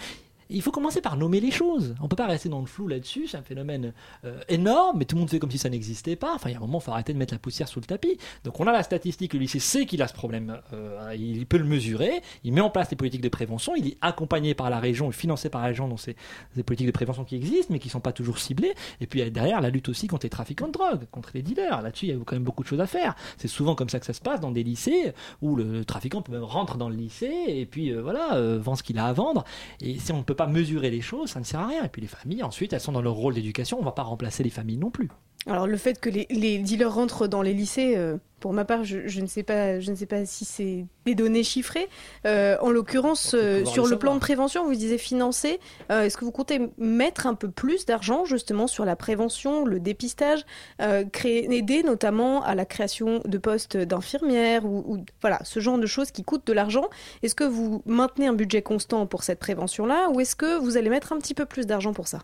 il 0.51 0.63
faut 0.63 0.71
commencer 0.71 1.01
par 1.01 1.17
nommer 1.17 1.41
les 1.41 1.51
choses. 1.51 1.95
On 2.01 2.09
peut 2.09 2.17
pas 2.17 2.27
rester 2.27 2.49
dans 2.49 2.61
le 2.61 2.67
flou 2.67 2.89
là-dessus. 2.89 3.29
C'est 3.29 3.37
un 3.37 3.43
phénomène 3.43 3.93
euh, 4.25 4.41
énorme, 4.49 4.99
mais 4.99 5.05
tout 5.05 5.17
le 5.17 5.21
monde 5.21 5.31
fait 5.31 5.39
comme 5.39 5.51
si 5.51 5.59
ça 5.59 5.69
n'existait 5.69 6.17
pas. 6.17 6.35
Enfin, 6.35 6.51
il 6.51 6.53
y 6.53 6.55
a 6.55 6.59
un 6.59 6.61
moment, 6.61 6.79
il 6.79 6.83
faut 6.83 6.91
arrêter 6.91 7.13
de 7.13 7.19
mettre 7.19 7.33
la 7.33 7.39
poussière 7.39 7.69
sous 7.69 7.81
le 7.81 7.87
tapis. 7.87 8.19
Donc, 8.45 8.59
on 8.59 8.67
a 8.67 8.73
la 8.73 8.83
statistique. 8.83 9.33
Le 9.33 9.41
lycée 9.41 9.61
sait 9.61 9.87
qu'il 9.87 10.03
a 10.03 10.09
ce 10.09 10.13
problème. 10.13 10.61
Euh, 10.73 11.15
il 11.17 11.47
peut 11.47 11.59
le 11.59 11.65
mesurer. 11.65 12.23
Il 12.45 12.53
met 12.53 12.61
en 12.61 12.71
place 12.71 12.89
des 12.89 12.97
politiques 12.97 13.21
de 13.21 13.29
prévention. 13.29 13.75
Il 13.77 13.87
est 13.87 13.99
accompagné 14.01 14.55
par 14.55 14.71
la 14.71 14.81
région, 14.81 15.11
financé 15.13 15.49
par 15.49 15.61
la 15.61 15.69
région 15.69 15.89
dans 15.89 15.97
ces, 15.97 16.17
politiques 16.67 16.89
de 16.89 16.93
prévention 16.93 17.25
qui 17.25 17.37
existent, 17.37 17.69
mais 17.71 17.79
qui 17.79 17.89
sont 17.89 18.01
pas 18.01 18.13
toujours 18.13 18.39
ciblées. 18.39 18.75
Et 19.01 19.07
puis 19.07 19.31
derrière, 19.31 19.61
la 19.61 19.71
lutte 19.71 19.89
aussi 19.89 20.09
contre 20.09 20.27
les 20.27 20.31
trafiquants 20.31 20.67
de 20.67 20.73
drogue, 20.73 21.07
contre 21.11 21.31
les 21.35 21.43
dealers. 21.43 21.83
Là-dessus, 21.83 22.07
il 22.07 22.11
y 22.11 22.15
a 22.15 22.17
quand 22.25 22.35
même 22.35 22.45
beaucoup 22.45 22.63
de 22.63 22.69
choses 22.69 22.81
à 22.81 22.87
faire. 22.87 23.15
C'est 23.39 23.49
souvent 23.49 23.75
comme 23.75 23.89
ça 23.89 24.01
que 24.01 24.07
ça 24.07 24.13
se 24.13 24.21
passe 24.21 24.41
dans 24.41 24.51
des 24.51 24.63
lycées 24.63 25.13
où 25.43 25.55
le 25.55 25.85
trafiquant 25.85 26.23
peut 26.23 26.33
même 26.33 26.45
rentrer 26.45 26.79
dans 26.79 26.89
le 26.89 26.97
lycée 26.97 27.45
et 27.49 27.67
puis 27.67 27.91
euh, 27.91 28.03
voilà, 28.03 28.41
vend 28.59 28.75
ce 28.75 28.83
qu'il 28.83 28.99
a 28.99 29.07
à 29.07 29.13
vendre. 29.13 29.45
Et 29.81 29.99
si 29.99 30.13
on 30.13 30.19
ne 30.19 30.23
peut 30.23 30.35
pas 30.41 30.47
mesurer 30.47 30.89
les 30.89 31.03
choses, 31.03 31.29
ça 31.29 31.39
ne 31.39 31.45
sert 31.45 31.61
à 31.61 31.67
rien. 31.67 31.85
Et 31.85 31.89
puis 31.91 32.01
les 32.01 32.09
familles, 32.09 32.43
ensuite, 32.43 32.73
elles 32.73 32.81
sont 32.81 32.93
dans 32.93 33.03
leur 33.03 33.13
rôle 33.13 33.35
d'éducation. 33.35 33.79
On 33.79 33.85
va 33.85 33.93
pas 33.93 34.05
remplacer 34.05 34.43
les 34.43 34.49
familles 34.49 34.79
non 34.79 34.91
plus. 34.91 35.11
Alors 35.47 35.67
le 35.67 35.77
fait 35.79 35.99
que 35.99 36.11
les, 36.11 36.59
dealers 36.59 36.93
rentrent 36.93 37.27
dans 37.27 37.41
les 37.41 37.55
lycées, 37.55 37.95
euh, 37.97 38.19
pour 38.41 38.53
ma 38.53 38.67
part, 38.67 38.85
je, 38.85 39.21
ne 39.21 39.27
sais 39.27 39.43
pas, 39.43 39.81
je 39.81 39.91
ne 39.91 39.97
sais 39.97 40.05
pas 40.07 40.27
si 40.27 40.45
c'est 40.45 40.85
des 41.07 41.15
données 41.15 41.43
chiffrées. 41.43 41.89
Euh, 42.27 42.59
en 42.61 42.71
l'occurrence, 42.71 43.35
euh, 43.35 43.65
sur 43.65 43.87
le, 43.87 43.99
plan 43.99 44.15
de 44.15 44.21
prévention, 44.21 44.67
vous 44.67 44.75
disiez 44.75 44.99
financer. 44.99 45.59
Est-ce 45.89 46.19
que 46.19 46.27
vous 46.27 46.31
comptez 46.31 46.71
mettre 46.77 47.27
un 47.27 47.35
peu 47.35 47.51
plus 47.51 47.87
d'argent 47.87 48.27
justement 48.27 48.67
sur 48.67 48.85
la 48.85 48.97
prévention, 48.97 49.65
le 49.65 49.81
dépistage, 49.81 50.45
créer, 51.13 51.53
aider 51.55 51.83
notamment 51.83 52.43
à 52.43 52.55
la 52.55 52.67
création 52.67 53.23
de 53.25 53.39
postes 53.39 53.79
d'infirmières 53.79 54.67
ou, 54.67 54.85
ou, 54.87 55.05
voilà 55.23 55.41
ce 55.45 55.61
genre 55.61 55.79
de 55.79 55.87
choses 55.87 56.11
qui 56.11 56.23
coûtent 56.23 56.47
de 56.47 56.53
l'argent? 56.53 56.89
Est-ce 57.23 57.35
que 57.35 57.45
vous 57.45 57.83
maintenez 57.87 58.27
un 58.27 58.35
budget 58.35 58.61
constant 58.61 59.07
pour 59.07 59.23
cette 59.23 59.39
prévention-là, 59.39 60.11
ou 60.11 60.21
est-ce 60.21 60.37
que 60.37 60.59
vous 60.59 60.77
allez 60.77 60.91
mettre 60.91 61.13
un 61.13 61.19
petit 61.19 61.35
peu 61.35 61.47
plus 61.47 61.67
d'argent 61.67 61.95
pour 61.95 62.09
ça? 62.09 62.21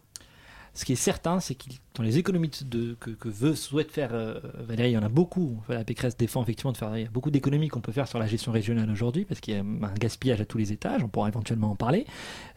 Ce 0.76 0.84
qui 0.84 0.92
est 0.92 0.96
certain, 0.96 1.40
c'est 1.40 1.54
qu'il 1.54 1.72
dans 1.96 2.02
les 2.02 2.18
économies 2.18 2.50
que, 2.50 3.28
veut, 3.28 3.54
souhaite 3.54 3.90
faire 3.90 4.10
euh, 4.12 4.38
Valérie, 4.58 4.90
il 4.90 4.94
y 4.94 4.98
en 4.98 5.02
a 5.02 5.08
beaucoup. 5.08 5.62
La 5.68 5.84
Pécresse 5.84 6.16
défend 6.16 6.42
effectivement 6.42 6.72
de 6.72 6.76
faire 6.76 6.92
beaucoup 7.12 7.30
d'économies 7.30 7.68
qu'on 7.68 7.80
peut 7.80 7.92
faire 7.92 8.08
sur 8.08 8.18
la 8.18 8.26
gestion 8.26 8.52
régionale 8.52 8.90
aujourd'hui, 8.90 9.24
parce 9.24 9.40
qu'il 9.40 9.54
y 9.54 9.56
a 9.56 9.60
un 9.60 9.94
gaspillage 9.94 10.40
à 10.40 10.44
tous 10.44 10.58
les 10.58 10.72
étages, 10.72 11.02
on 11.02 11.08
pourra 11.08 11.28
éventuellement 11.28 11.70
en 11.70 11.76
parler, 11.76 12.06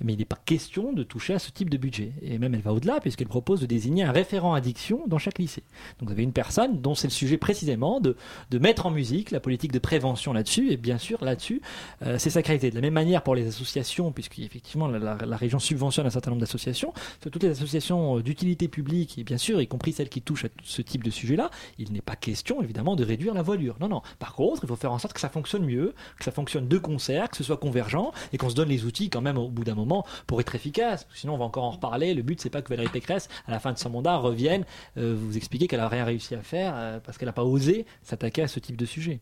mais 0.02 0.14
il 0.14 0.20
n'est 0.20 0.26
pas 0.26 0.40
question 0.46 0.94
de 0.94 1.04
toucher 1.04 1.34
à 1.34 1.40
ce 1.40 1.52
type 1.52 1.70
de 1.70 1.78
budget. 1.78 2.14
Et 2.22 2.38
même 2.38 2.56
elle 2.56 2.62
va 2.62 2.74
au-delà, 2.74 3.00
puisqu'elle 3.00 3.28
propose 3.28 3.60
de 3.60 3.66
désigner 3.66 4.04
un 4.04 4.12
référent 4.12 4.54
addiction 4.54 5.04
dans 5.08 5.18
chaque 5.18 5.40
lycée. 5.40 5.64
Donc 6.00 6.10
vous 6.10 6.14
avez 6.14 6.24
une 6.24 6.34
personne 6.34 6.82
dont 6.82 6.96
c'est 6.96 7.08
le 7.08 7.14
sujet 7.14 7.38
précisément 7.38 8.00
de, 8.00 8.16
mettre 8.60 8.86
en 8.86 8.92
musique 8.92 9.32
la 9.32 9.40
politique 9.40 9.72
de 9.72 9.80
prévention 9.80 10.34
là-dessus, 10.34 10.72
et 10.72 10.78
bien 10.78 10.98
sûr 10.98 11.24
là-dessus, 11.24 11.62
euh, 12.06 12.18
c'est 12.18 12.30
sacralité. 12.30 12.70
De 12.70 12.76
la 12.76 12.82
même 12.82 12.94
manière 12.94 13.24
pour 13.24 13.36
les 13.36 13.48
associations, 13.48 14.12
puisqu'effectivement 14.12 14.88
la, 14.88 15.16
la, 15.16 15.38
région 15.38 15.60
subventionne 15.60 16.06
un 16.06 16.10
certain 16.10 16.32
nombre 16.32 16.42
d'associations, 16.42 16.94
toutes 17.22 17.44
les 17.44 17.50
associations 17.50 17.90
raisons 17.90 18.20
d'utilité 18.20 18.68
publique, 18.68 19.18
et 19.18 19.24
bien 19.30 19.38
sûr, 19.38 19.62
y 19.62 19.68
compris 19.68 19.94
celles 19.94 20.10
qui 20.10 20.24
touchent 20.24 20.46
à 20.46 20.50
ce 20.64 20.82
type 20.82 21.04
de 21.04 21.12
sujet-là, 21.12 21.52
il 21.78 21.94
n'est 21.94 22.02
pas 22.02 22.16
question 22.16 22.64
évidemment 22.64 22.96
de 22.96 23.06
réduire 23.06 23.36
la 23.36 23.44
voilure. 23.44 23.76
Non, 23.80 23.88
non. 23.88 24.02
Par 24.18 24.34
contre, 24.34 24.64
il 24.64 24.68
faut 24.68 24.76
faire 24.76 24.92
en 24.92 24.98
sorte 24.98 25.14
que 25.14 25.20
ça 25.20 25.30
fonctionne 25.30 25.64
mieux, 25.64 25.94
que 26.18 26.26
ça 26.26 26.32
fonctionne 26.32 26.68
de 26.68 26.78
concert, 26.80 27.30
que 27.30 27.38
ce 27.38 27.44
soit 27.44 27.58
convergent, 27.58 28.12
et 28.34 28.40
qu'on 28.40 28.50
se 28.50 28.56
donne 28.56 28.70
les 28.70 28.86
outils 28.86 29.12
quand 29.12 29.22
même 29.22 29.38
au 29.38 29.48
bout 29.48 29.64
d'un 29.64 29.76
moment 29.76 30.04
pour 30.26 30.42
être 30.42 30.56
efficace. 30.56 31.06
Sinon, 31.14 31.36
on 31.36 31.38
va 31.38 31.46
encore 31.46 31.64
en 31.64 31.70
reparler. 31.70 32.16
Le 32.16 32.24
but, 32.24 32.42
c'est 32.42 32.50
pas 32.50 32.64
que 32.64 32.70
Valérie 32.70 32.90
Pécresse, 32.90 33.30
à 33.46 33.52
la 33.52 33.60
fin 33.60 33.72
de 33.72 33.78
son 33.78 33.92
mandat, 33.92 34.18
revienne 34.18 34.66
euh, 34.98 35.16
vous 35.16 35.38
expliquer 35.38 35.68
qu'elle 35.68 35.80
a 35.80 35.88
rien 35.88 36.06
réussi 36.06 36.34
à 36.34 36.42
faire 36.42 36.74
euh, 36.76 37.00
parce 37.00 37.20
qu'elle 37.20 37.30
n'a 37.30 37.34
pas 37.34 37.44
osé 37.44 37.86
s'attaquer 38.02 38.42
à 38.42 38.48
ce 38.48 38.60
type 38.60 38.78
de 38.78 38.86
sujet. 38.88 39.20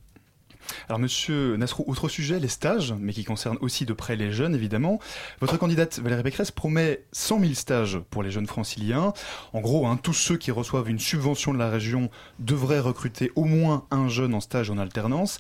Alors, 0.90 1.00
monsieur 1.00 1.56
Nasrou, 1.58 1.84
autre 1.88 2.10
sujet, 2.10 2.40
les 2.40 2.48
stages, 2.48 2.94
mais 3.00 3.14
qui 3.14 3.24
concerne 3.24 3.58
aussi 3.62 3.86
de 3.86 3.94
près 3.94 4.16
les 4.16 4.32
jeunes, 4.32 4.56
évidemment. 4.56 5.00
Votre 5.42 5.58
candidate 5.58 6.00
Valérie 6.00 6.24
Pécresse 6.24 6.52
promet 6.52 7.04
100 7.12 7.40
000 7.40 7.54
stages 7.54 8.00
pour 8.10 8.24
les 8.24 8.32
jeunes 8.32 8.48
franciliens. 8.48 9.14
En 9.54 9.62
gros, 9.62 9.88
hein, 9.88 10.00
tous 10.02 10.14
ceux 10.14 10.38
qui 10.38 10.52
reçoivent 10.52 10.90
une 10.90 11.00
subvention 11.00 11.54
de 11.54 11.60
la 11.60 11.70
région 11.70 12.10
devraient 12.40 12.80
recruter 12.80 13.32
au 13.36 13.44
moins 13.44 13.86
un 13.92 14.08
jeune 14.08 14.34
en 14.34 14.40
stage 14.40 14.70
en 14.70 14.78
alternance. 14.78 15.40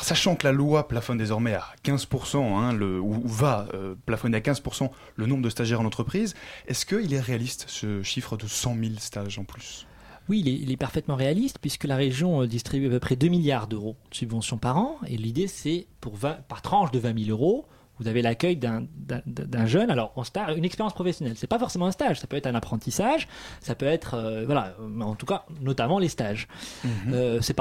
Sachant 0.00 0.36
que 0.36 0.46
la 0.46 0.52
loi 0.52 0.88
plafonne 0.88 1.18
désormais 1.18 1.54
à 1.54 1.66
15%, 1.84 2.38
hein, 2.38 2.80
ou, 2.80 3.22
va 3.26 3.68
euh, 3.74 3.94
plafonner 4.06 4.38
à 4.38 4.40
15% 4.40 4.90
le 5.16 5.26
nombre 5.26 5.42
de 5.42 5.50
stagiaires 5.50 5.80
en 5.80 5.84
entreprise, 5.84 6.34
est-ce 6.66 6.86
qu'il 6.86 7.12
est 7.12 7.20
réaliste 7.20 7.66
ce 7.68 8.02
chiffre 8.02 8.36
de 8.36 8.46
100 8.46 8.76
000 8.80 8.92
stages 8.98 9.38
en 9.38 9.44
plus? 9.44 9.86
Oui, 10.28 10.42
il 10.44 10.72
est, 10.72 10.76
parfaitement 10.76 11.14
réaliste 11.14 11.58
puisque 11.60 11.84
la 11.84 11.96
région 11.96 12.42
euh, 12.42 12.46
distribue 12.46 12.86
à 12.86 12.90
peu 12.90 13.00
près 13.00 13.16
2 13.16 13.28
milliards 13.28 13.68
d'euros 13.68 13.96
de 14.10 14.16
subventions 14.16 14.58
par 14.58 14.76
an 14.76 14.98
et 15.06 15.16
l'idée 15.16 15.46
c'est 15.46 15.86
pour 16.00 16.18
par 16.18 16.62
tranche 16.62 16.90
de 16.90 16.98
20 16.98 17.26
000 17.26 17.30
euros 17.30 17.66
vous 17.98 18.08
avez 18.08 18.22
l'accueil 18.22 18.56
d'un 18.56 19.66
jeune, 19.66 19.90
alors 19.90 20.12
en 20.16 20.24
stage, 20.24 20.56
une 20.56 20.64
expérience 20.64 20.92
professionnelle. 20.92 21.34
C'est 21.36 21.46
pas 21.46 21.58
forcément 21.58 21.86
un 21.86 21.92
stage, 21.92 22.20
ça 22.20 22.26
peut 22.26 22.36
être 22.36 22.46
un 22.46 22.54
apprentissage, 22.54 23.28
ça 23.60 23.74
peut 23.74 23.86
être, 23.86 24.14
euh, 24.14 24.44
voilà, 24.44 24.74
en 25.00 25.14
tout 25.14 25.26
cas, 25.26 25.44
notamment 25.60 25.98
les 25.98 26.08
stages. 26.08 26.48
Mhm. 26.84 26.90
Euh, 27.12 27.40
c'est 27.40 27.54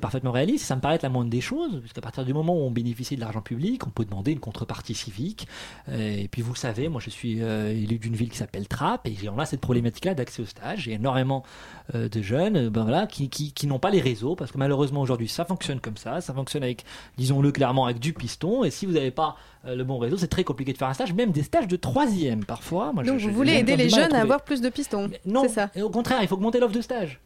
parfaitement 0.00 0.32
réaliste, 0.32 0.64
ça 0.64 0.76
me 0.76 0.80
paraît 0.80 0.96
être 0.96 1.02
la 1.02 1.08
moindre 1.08 1.30
des 1.30 1.40
choses, 1.40 1.80
puisqu'à 1.80 2.00
partir 2.00 2.24
du 2.24 2.34
moment 2.34 2.54
où 2.54 2.60
on 2.60 2.70
bénéficie 2.70 3.16
de 3.16 3.20
l'argent 3.20 3.40
public, 3.40 3.86
on 3.86 3.90
peut 3.90 4.04
demander 4.04 4.32
une 4.32 4.40
contrepartie 4.40 4.94
civique. 4.94 5.46
Et 5.90 6.28
puis 6.28 6.42
vous 6.42 6.52
le 6.52 6.58
savez, 6.58 6.88
moi 6.88 7.00
je 7.02 7.10
suis 7.10 7.42
euh, 7.42 7.70
élu 7.70 7.98
d'une 7.98 8.14
ville 8.14 8.30
qui 8.30 8.36
s'appelle 8.36 8.68
Trappes, 8.68 9.06
et 9.06 9.16
on 9.28 9.38
a 9.38 9.46
cette 9.46 9.60
problématique-là 9.60 10.14
d'accès 10.14 10.42
au 10.42 10.46
stage. 10.46 10.82
J'ai 10.82 10.92
énormément 10.92 11.44
de 11.94 12.22
jeunes 12.22 12.68
ben 12.68 12.82
voilà, 12.82 13.06
qui, 13.06 13.30
qui, 13.30 13.52
qui 13.52 13.66
n'ont 13.66 13.78
pas 13.78 13.90
les 13.90 14.00
réseaux, 14.00 14.36
parce 14.36 14.52
que 14.52 14.58
malheureusement 14.58 15.00
aujourd'hui 15.00 15.28
ça 15.28 15.44
fonctionne 15.44 15.80
comme 15.80 15.96
ça, 15.96 16.20
ça 16.20 16.34
fonctionne 16.34 16.62
avec, 16.62 16.84
disons-le 17.16 17.50
clairement, 17.52 17.86
avec 17.86 17.98
du 17.98 18.12
piston, 18.12 18.64
et 18.64 18.70
si 18.70 18.84
vous 18.84 18.92
n'avez 18.92 19.10
pas 19.10 19.36
euh, 19.64 19.74
le 19.78 19.84
bon 19.84 19.98
réseau, 19.98 20.16
c'est 20.16 20.28
très 20.28 20.44
compliqué 20.44 20.72
de 20.72 20.78
faire 20.78 20.88
un 20.88 20.94
stage, 20.94 21.14
même 21.14 21.30
des 21.30 21.42
stages 21.42 21.68
de 21.68 21.76
troisième 21.76 22.44
parfois. 22.44 22.92
Moi, 22.92 23.04
Donc 23.04 23.20
vous 23.20 23.32
voulez 23.32 23.54
aider 23.54 23.76
les 23.76 23.88
jeunes 23.88 24.14
à, 24.14 24.20
avoir 24.20 24.42
plus 24.42 24.60
de 24.60 24.68
pistons 24.68 25.08
Non, 25.24 25.42
c'est 25.42 25.54
ça. 25.54 25.70
Et 25.74 25.82
au 25.82 25.90
contraire, 25.90 26.18
il 26.20 26.28
faut 26.28 26.34
augmenter 26.34 26.60
l'offre 26.60 26.74
de 26.74 26.82
stage. 26.82 27.20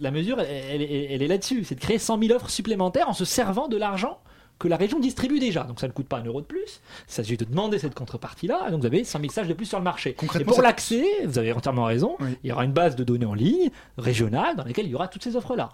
La 0.00 0.10
mesure, 0.10 0.40
elle, 0.40 0.82
elle 0.82 1.22
est 1.22 1.28
là-dessus, 1.28 1.64
c'est 1.64 1.74
de 1.74 1.80
créer 1.80 1.98
100 1.98 2.18
000 2.18 2.32
offres 2.32 2.48
supplémentaires 2.48 3.08
en 3.08 3.12
se 3.12 3.26
servant 3.26 3.68
de 3.68 3.76
l'argent 3.76 4.18
que 4.58 4.68
la 4.68 4.76
région 4.76 5.00
distribue 5.00 5.38
déjà. 5.38 5.64
Donc 5.64 5.80
ça 5.80 5.86
ne 5.88 5.92
coûte 5.92 6.06
pas 6.06 6.18
un 6.18 6.24
euro 6.24 6.40
de 6.40 6.46
plus. 6.46 6.80
Il 7.08 7.12
s'agit 7.12 7.36
de 7.36 7.44
demander 7.44 7.78
cette 7.78 7.94
contrepartie-là. 7.94 8.70
Donc 8.70 8.80
vous 8.80 8.86
avez 8.86 9.04
100 9.04 9.18
000 9.20 9.30
stages 9.30 9.48
de 9.48 9.54
plus 9.54 9.66
sur 9.66 9.78
le 9.78 9.84
marché. 9.84 10.16
Et 10.40 10.44
pour 10.44 10.62
l'accès, 10.62 11.04
vous 11.24 11.38
avez 11.38 11.52
entièrement 11.52 11.84
raison, 11.84 12.16
il 12.42 12.48
y 12.48 12.52
aura 12.52 12.64
une 12.64 12.72
base 12.72 12.96
de 12.96 13.04
données 13.04 13.26
en 13.26 13.34
ligne, 13.34 13.70
régionale, 13.98 14.56
dans 14.56 14.64
laquelle 14.64 14.86
il 14.86 14.92
y 14.92 14.94
aura 14.94 15.08
toutes 15.08 15.24
ces 15.24 15.36
offres-là. 15.36 15.70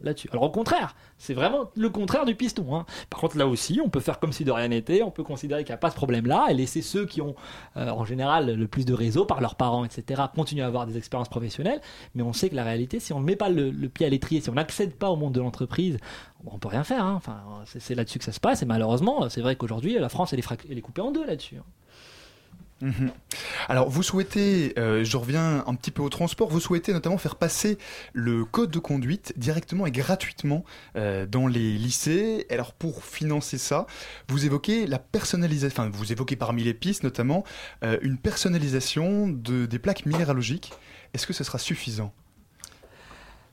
là-dessus. 0.00 0.28
Alors 0.32 0.44
au 0.44 0.50
contraire, 0.50 0.94
c'est 1.18 1.34
vraiment 1.34 1.70
le 1.74 1.90
contraire 1.90 2.24
du 2.24 2.34
piston. 2.34 2.74
Hein. 2.74 2.86
Par 3.10 3.20
contre, 3.20 3.38
là 3.38 3.46
aussi, 3.46 3.80
on 3.84 3.88
peut 3.88 4.00
faire 4.00 4.18
comme 4.18 4.32
si 4.32 4.44
de 4.44 4.50
rien 4.50 4.68
n'était. 4.68 5.02
On 5.02 5.10
peut 5.10 5.24
considérer 5.24 5.64
qu'il 5.64 5.70
n'y 5.72 5.76
a 5.76 5.78
pas 5.78 5.90
ce 5.90 5.96
problème-là 5.96 6.46
et 6.50 6.54
laisser 6.54 6.82
ceux 6.82 7.06
qui 7.06 7.20
ont 7.20 7.34
euh, 7.76 7.88
en 7.88 8.04
général 8.04 8.54
le 8.54 8.66
plus 8.66 8.84
de 8.84 8.94
réseau 8.94 9.24
par 9.24 9.40
leurs 9.40 9.54
parents, 9.54 9.84
etc., 9.84 10.22
continuer 10.34 10.62
à 10.62 10.66
avoir 10.66 10.86
des 10.86 10.96
expériences 10.96 11.28
professionnelles. 11.28 11.80
Mais 12.14 12.22
on 12.22 12.32
sait 12.32 12.50
que 12.50 12.56
la 12.56 12.64
réalité, 12.64 13.00
si 13.00 13.12
on 13.12 13.20
ne 13.20 13.24
met 13.24 13.36
pas 13.36 13.48
le, 13.48 13.70
le 13.70 13.88
pied 13.88 14.06
à 14.06 14.08
l'étrier, 14.08 14.40
si 14.40 14.50
on 14.50 14.54
n'accède 14.54 14.94
pas 14.94 15.08
au 15.08 15.16
monde 15.16 15.32
de 15.32 15.40
l'entreprise, 15.40 15.98
on 16.46 16.58
peut 16.58 16.68
rien 16.68 16.84
faire. 16.84 17.04
Hein. 17.04 17.14
Enfin, 17.16 17.42
c'est 17.66 17.94
là-dessus 17.94 18.18
que 18.18 18.24
ça 18.24 18.32
se 18.32 18.40
passe. 18.40 18.62
Et 18.62 18.66
malheureusement, 18.66 19.28
c'est 19.28 19.40
vrai 19.40 19.56
qu'aujourd'hui, 19.56 19.98
la 19.98 20.08
France, 20.08 20.32
elle 20.32 20.40
est, 20.40 20.80
coupée 20.80 21.00
en 21.00 21.10
deux 21.10 21.24
là-dessus. 21.24 21.56
Hein. 21.56 21.64
Mhm. 22.80 23.12
Alors, 23.68 23.88
vous 23.88 24.02
souhaitez, 24.02 24.74
euh, 24.78 25.04
je 25.04 25.16
reviens 25.16 25.64
un 25.66 25.74
petit 25.74 25.90
peu 25.90 26.02
au 26.02 26.08
transport, 26.08 26.48
vous 26.48 26.60
souhaitez 26.60 26.92
notamment 26.92 27.18
faire 27.18 27.36
passer 27.36 27.78
le 28.12 28.44
code 28.44 28.70
de 28.70 28.78
conduite 28.78 29.32
directement 29.36 29.86
et 29.86 29.90
gratuitement 29.90 30.64
euh, 30.96 31.24
dans 31.24 31.46
les 31.46 31.72
lycées. 31.72 32.46
Alors, 32.50 32.72
pour 32.72 33.04
financer 33.04 33.58
ça, 33.58 33.86
vous 34.28 34.44
évoquez 34.44 34.86
la 34.86 34.98
personnalisation, 34.98 35.82
enfin, 35.82 35.90
vous 35.90 36.12
évoquez 36.12 36.36
parmi 36.36 36.64
les 36.64 36.74
pistes 36.74 37.04
notamment 37.04 37.44
euh, 37.84 37.96
une 38.02 38.18
personnalisation 38.18 39.28
de, 39.28 39.66
des 39.66 39.78
plaques 39.78 40.04
minéralogiques. 40.04 40.72
Est-ce 41.14 41.26
que 41.26 41.32
ce 41.32 41.44
sera 41.44 41.58
suffisant? 41.58 42.12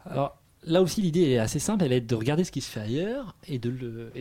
Alors, 0.09 0.40
là 0.63 0.81
aussi, 0.81 1.01
l'idée 1.01 1.31
est 1.31 1.37
assez 1.37 1.59
simple, 1.59 1.83
elle 1.83 1.93
est 1.93 2.01
de 2.01 2.15
regarder 2.15 2.43
ce 2.43 2.51
qui 2.51 2.61
se 2.61 2.69
fait 2.69 2.81
ailleurs 2.81 3.35
et 3.47 3.59
de, 3.59 4.11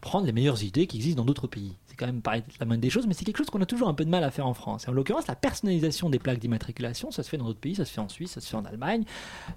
prendre 0.00 0.26
les 0.26 0.32
meilleures 0.32 0.62
idées 0.62 0.86
qui 0.86 0.96
existent 0.96 1.22
dans 1.22 1.26
d'autres 1.26 1.46
pays. 1.46 1.74
C'est 1.86 1.96
quand 1.96 2.06
même 2.06 2.22
pareil, 2.22 2.42
la 2.60 2.66
moindre 2.66 2.82
des 2.82 2.90
choses, 2.90 3.06
mais 3.06 3.14
c'est 3.14 3.24
quelque 3.24 3.38
chose 3.38 3.50
qu'on 3.50 3.60
a 3.60 3.66
toujours 3.66 3.88
un 3.88 3.94
peu 3.94 4.04
de 4.04 4.10
mal 4.10 4.22
à 4.22 4.30
faire 4.30 4.46
en 4.46 4.54
France. 4.54 4.86
Et 4.86 4.90
en 4.90 4.92
l'occurrence, 4.92 5.26
la 5.26 5.34
personnalisation 5.34 6.10
des 6.10 6.18
plaques 6.18 6.38
d'immatriculation, 6.38 7.10
ça 7.10 7.22
se 7.22 7.28
fait 7.28 7.36
dans 7.36 7.46
d'autres 7.46 7.58
pays, 7.58 7.74
ça 7.74 7.84
se 7.84 7.92
fait 7.92 8.00
en 8.00 8.08
Suisse, 8.08 8.32
ça 8.32 8.40
se 8.40 8.48
fait 8.48 8.56
en 8.56 8.64
Allemagne, 8.64 9.04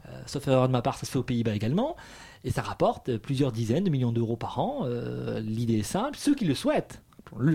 euh, 0.08 0.21
sauf 0.25 0.47
erreur 0.47 0.67
de 0.67 0.71
ma 0.71 0.82
part, 0.82 0.97
ça 0.97 1.06
se 1.06 1.12
fait 1.12 1.19
aux 1.19 1.23
Pays-Bas 1.23 1.54
également, 1.54 1.95
et 2.43 2.51
ça 2.51 2.62
rapporte 2.62 3.17
plusieurs 3.17 3.51
dizaines 3.51 3.84
de 3.84 3.89
millions 3.89 4.12
d'euros 4.12 4.38
par 4.38 4.60
an. 4.60 4.82
Euh, 4.86 5.39
l'idée 5.39 5.80
est 5.80 5.84
simple, 5.84 6.17
ceux 6.17 6.34
qui 6.34 6.45
le 6.45 6.56
souhaitent 6.56 7.01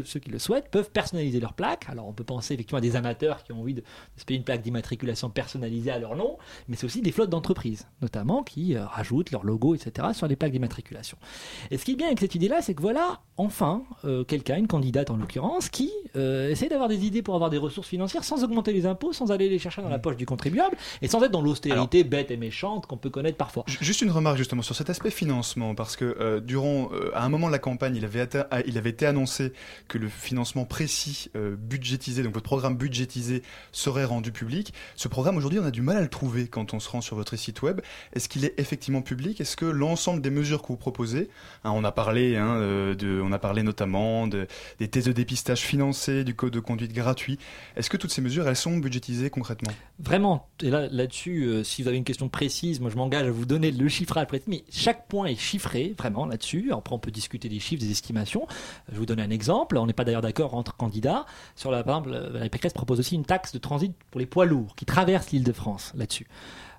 ceux 0.05 0.21
qui 0.21 0.31
le 0.31 0.39
souhaitent 0.39 0.71
peuvent 0.71 0.91
personnaliser 0.91 1.41
leur 1.41 1.53
plaque. 1.53 1.87
Alors 1.89 2.07
on 2.07 2.13
peut 2.13 2.25
penser 2.25 2.55
effectivement 2.55 2.79
à 2.79 2.83
des 2.83 2.97
amateurs 2.97 3.43
qui 3.45 3.53
ont 3.53 3.61
envie 3.61 3.75
de, 3.75 3.83
se 4.17 4.25
payer 4.25 4.39
une 4.39 4.45
plaque 4.45 4.63
d'immatriculation 4.63 5.31
personnalisée 5.31 5.91
à 5.91 5.99
leur 5.99 6.17
nom, 6.17 6.39
mais 6.69 6.77
c'est 6.77 6.87
aussi 6.87 7.03
des 7.03 7.13
flottes 7.13 7.31
d'entreprises, 7.31 7.87
notamment 8.03 8.43
qui 8.43 8.75
euh, 8.75 8.87
rajoutent 8.87 9.31
leur 9.31 9.45
logo, 9.45 9.75
etc. 9.75 10.09
sur 10.13 10.27
les 10.27 10.37
plaques 10.37 10.53
d'immatriculation. 10.53 11.19
Et 11.71 11.79
ce 11.79 11.85
qui 11.85 11.93
est 11.93 11.97
bien 11.97 12.07
avec 12.07 12.21
cette 12.21 12.35
idée-là, 12.35 12.63
c'est 12.63 12.75
que 12.75 12.83
voilà, 12.83 13.21
enfin, 13.37 13.83
euh, 14.05 14.25
quelqu'un, 14.25 14.57
une 14.57 14.67
candidate 14.67 15.11
en 15.11 15.17
l'occurrence, 15.17 15.69
qui 15.69 15.93
euh, 16.17 16.51
essaie 16.51 16.69
d'avoir 16.69 16.89
des 16.89 17.05
idées 17.07 17.23
pour 17.23 17.35
avoir 17.35 17.51
des 17.51 17.59
ressources 17.59 17.89
financières 17.89 18.25
sans 18.25 18.45
augmenter 18.45 18.73
les 18.73 18.87
impôts, 18.87 19.13
sans 19.13 19.31
aller 19.31 19.49
les 19.49 19.59
chercher 19.59 19.83
dans 19.83 19.89
la 19.89 19.99
mmh. 19.99 20.03
poche 20.03 20.17
du 20.17 20.27
contribuable, 20.27 20.77
et 21.03 21.09
sans 21.09 21.23
être 21.23 21.33
dans 21.33 21.43
l'austérité 21.43 22.05
bête 22.05 22.31
et 22.31 22.37
méchante 22.37 22.87
qu'on 22.87 22.97
peut 22.97 23.11
connaître 23.11 23.37
parfois. 23.37 23.65
Juste 23.67 24.03
une 24.03 24.11
remarque 24.11 24.39
justement 24.39 24.63
sur 24.63 24.75
cet 24.75 24.91
aspect 24.91 25.11
financement, 25.11 25.75
parce 25.75 25.97
que 25.97 26.41
durant, 26.41 26.91
à 27.15 27.25
un 27.25 27.29
moment 27.29 27.49
de 27.49 27.53
la 27.53 27.59
campagne, 27.59 27.97
il 27.97 28.05
avait, 28.05 28.27
il 28.67 28.79
avait 28.79 28.91
été 28.91 29.07
annoncé 29.07 29.53
que 29.89 29.99
le 29.99 30.09
financement 30.09 30.65
précis 30.65 31.31
euh, 31.37 31.57
budgétisé, 31.57 32.23
donc 32.23 32.35
votre 32.35 32.45
programme 32.45 32.77
budgétisé, 32.77 33.43
serait 33.73 34.05
rendu 34.05 34.33
public. 34.33 34.73
Ce 34.95 35.09
programme, 35.09 35.37
aujourd'hui, 35.37 35.59
on 35.59 35.65
a 35.65 35.71
du 35.71 35.83
mal 35.83 35.97
à 35.97 36.01
le 36.01 36.09
trouver 36.09 36.49
quand 36.49 36.75
on 36.75 36.81
se 36.81 36.89
rend 36.89 37.01
sur 37.01 37.17
votre 37.17 37.37
site 37.37 37.63
web. 37.63 37.81
Est-ce 38.15 38.29
qu'il 38.29 38.45
est 38.45 38.59
effectivement 38.59 39.03
public? 39.03 39.41
Est-ce 39.41 39.57
que 39.57 39.67
l'ensemble 39.67 40.23
des 40.23 40.31
mesures 40.31 40.63
que 40.63 40.69
vous 40.69 40.77
proposez, 40.77 41.29
hein, 41.65 41.73
on, 41.75 41.85
a 41.85 41.93
parlé, 41.93 42.37
hein, 42.37 42.57
euh, 42.57 42.95
de, 42.95 43.21
on 43.23 43.33
a 43.33 43.39
parlé 43.39 43.63
notamment 43.63 44.27
de, 44.27 44.47
des 44.79 44.89
thèses 44.89 45.07
de 45.07 45.13
dépistage 45.13 45.61
financées, 45.61 46.25
du 46.25 46.35
code 46.35 46.53
de 46.53 46.61
conduite 46.61 46.93
gratuit, 46.93 47.39
est-ce 47.77 47.91
que 47.91 47.97
toutes 47.97 48.13
ces 48.13 48.23
mesures, 48.23 48.49
elles 48.49 48.57
sont 48.57 48.77
budgétisées 48.77 49.31
concrètement? 49.31 49.73
Vraiment, 49.99 50.49
et 50.63 50.71
là, 50.71 50.89
là-dessus, 50.91 51.45
euh, 51.45 51.65
si 51.65 51.83
vous 51.83 51.89
avez 51.89 51.97
une 51.97 52.05
question 52.05 52.29
précise, 52.29 52.81
moi 52.81 52.91
je 52.91 52.97
m'engage 52.97 53.27
à 53.27 53.31
vous 53.31 53.47
donner 53.47 53.71
le 53.71 53.89
chiffrage 53.89 54.27
précis, 54.27 54.45
mais 54.47 54.65
chaque 54.71 55.09
point 55.09 55.27
est 55.27 55.37
chiffré, 55.37 55.95
vraiment, 55.97 56.27
là-dessus. 56.27 56.73
Après, 56.73 56.95
on 56.95 56.99
peut 56.99 57.11
discuter 57.11 57.49
des 57.49 57.61
chiffres, 57.61 57.83
des 57.83 57.91
estimations. 57.91 58.47
Je 58.91 58.97
vous 58.97 59.07
donner 59.07 59.23
un 59.23 59.31
exemple. 59.31 59.56
On 59.75 59.87
n'est 59.87 59.93
pas 59.93 60.05
d'ailleurs 60.05 60.23
d'accord 60.23 60.55
entre 60.55 60.77
candidats. 60.77 61.27
Sur 61.55 61.71
la, 61.71 61.83
par 61.83 61.99
exemple, 61.99 62.39
la 62.39 62.49
Pécresse 62.49 62.73
propose 62.73 63.01
aussi 63.01 63.15
une 63.15 63.25
taxe 63.25 63.53
de 63.53 63.59
transit 63.59 63.95
pour 64.11 64.21
les 64.21 64.27
poids 64.27 64.45
lourds 64.45 64.75
qui 64.77 64.85
traversent 64.85 65.31
l'île 65.31 65.45
de 65.45 65.53
France 65.53 65.93
là-dessus. 65.97 66.27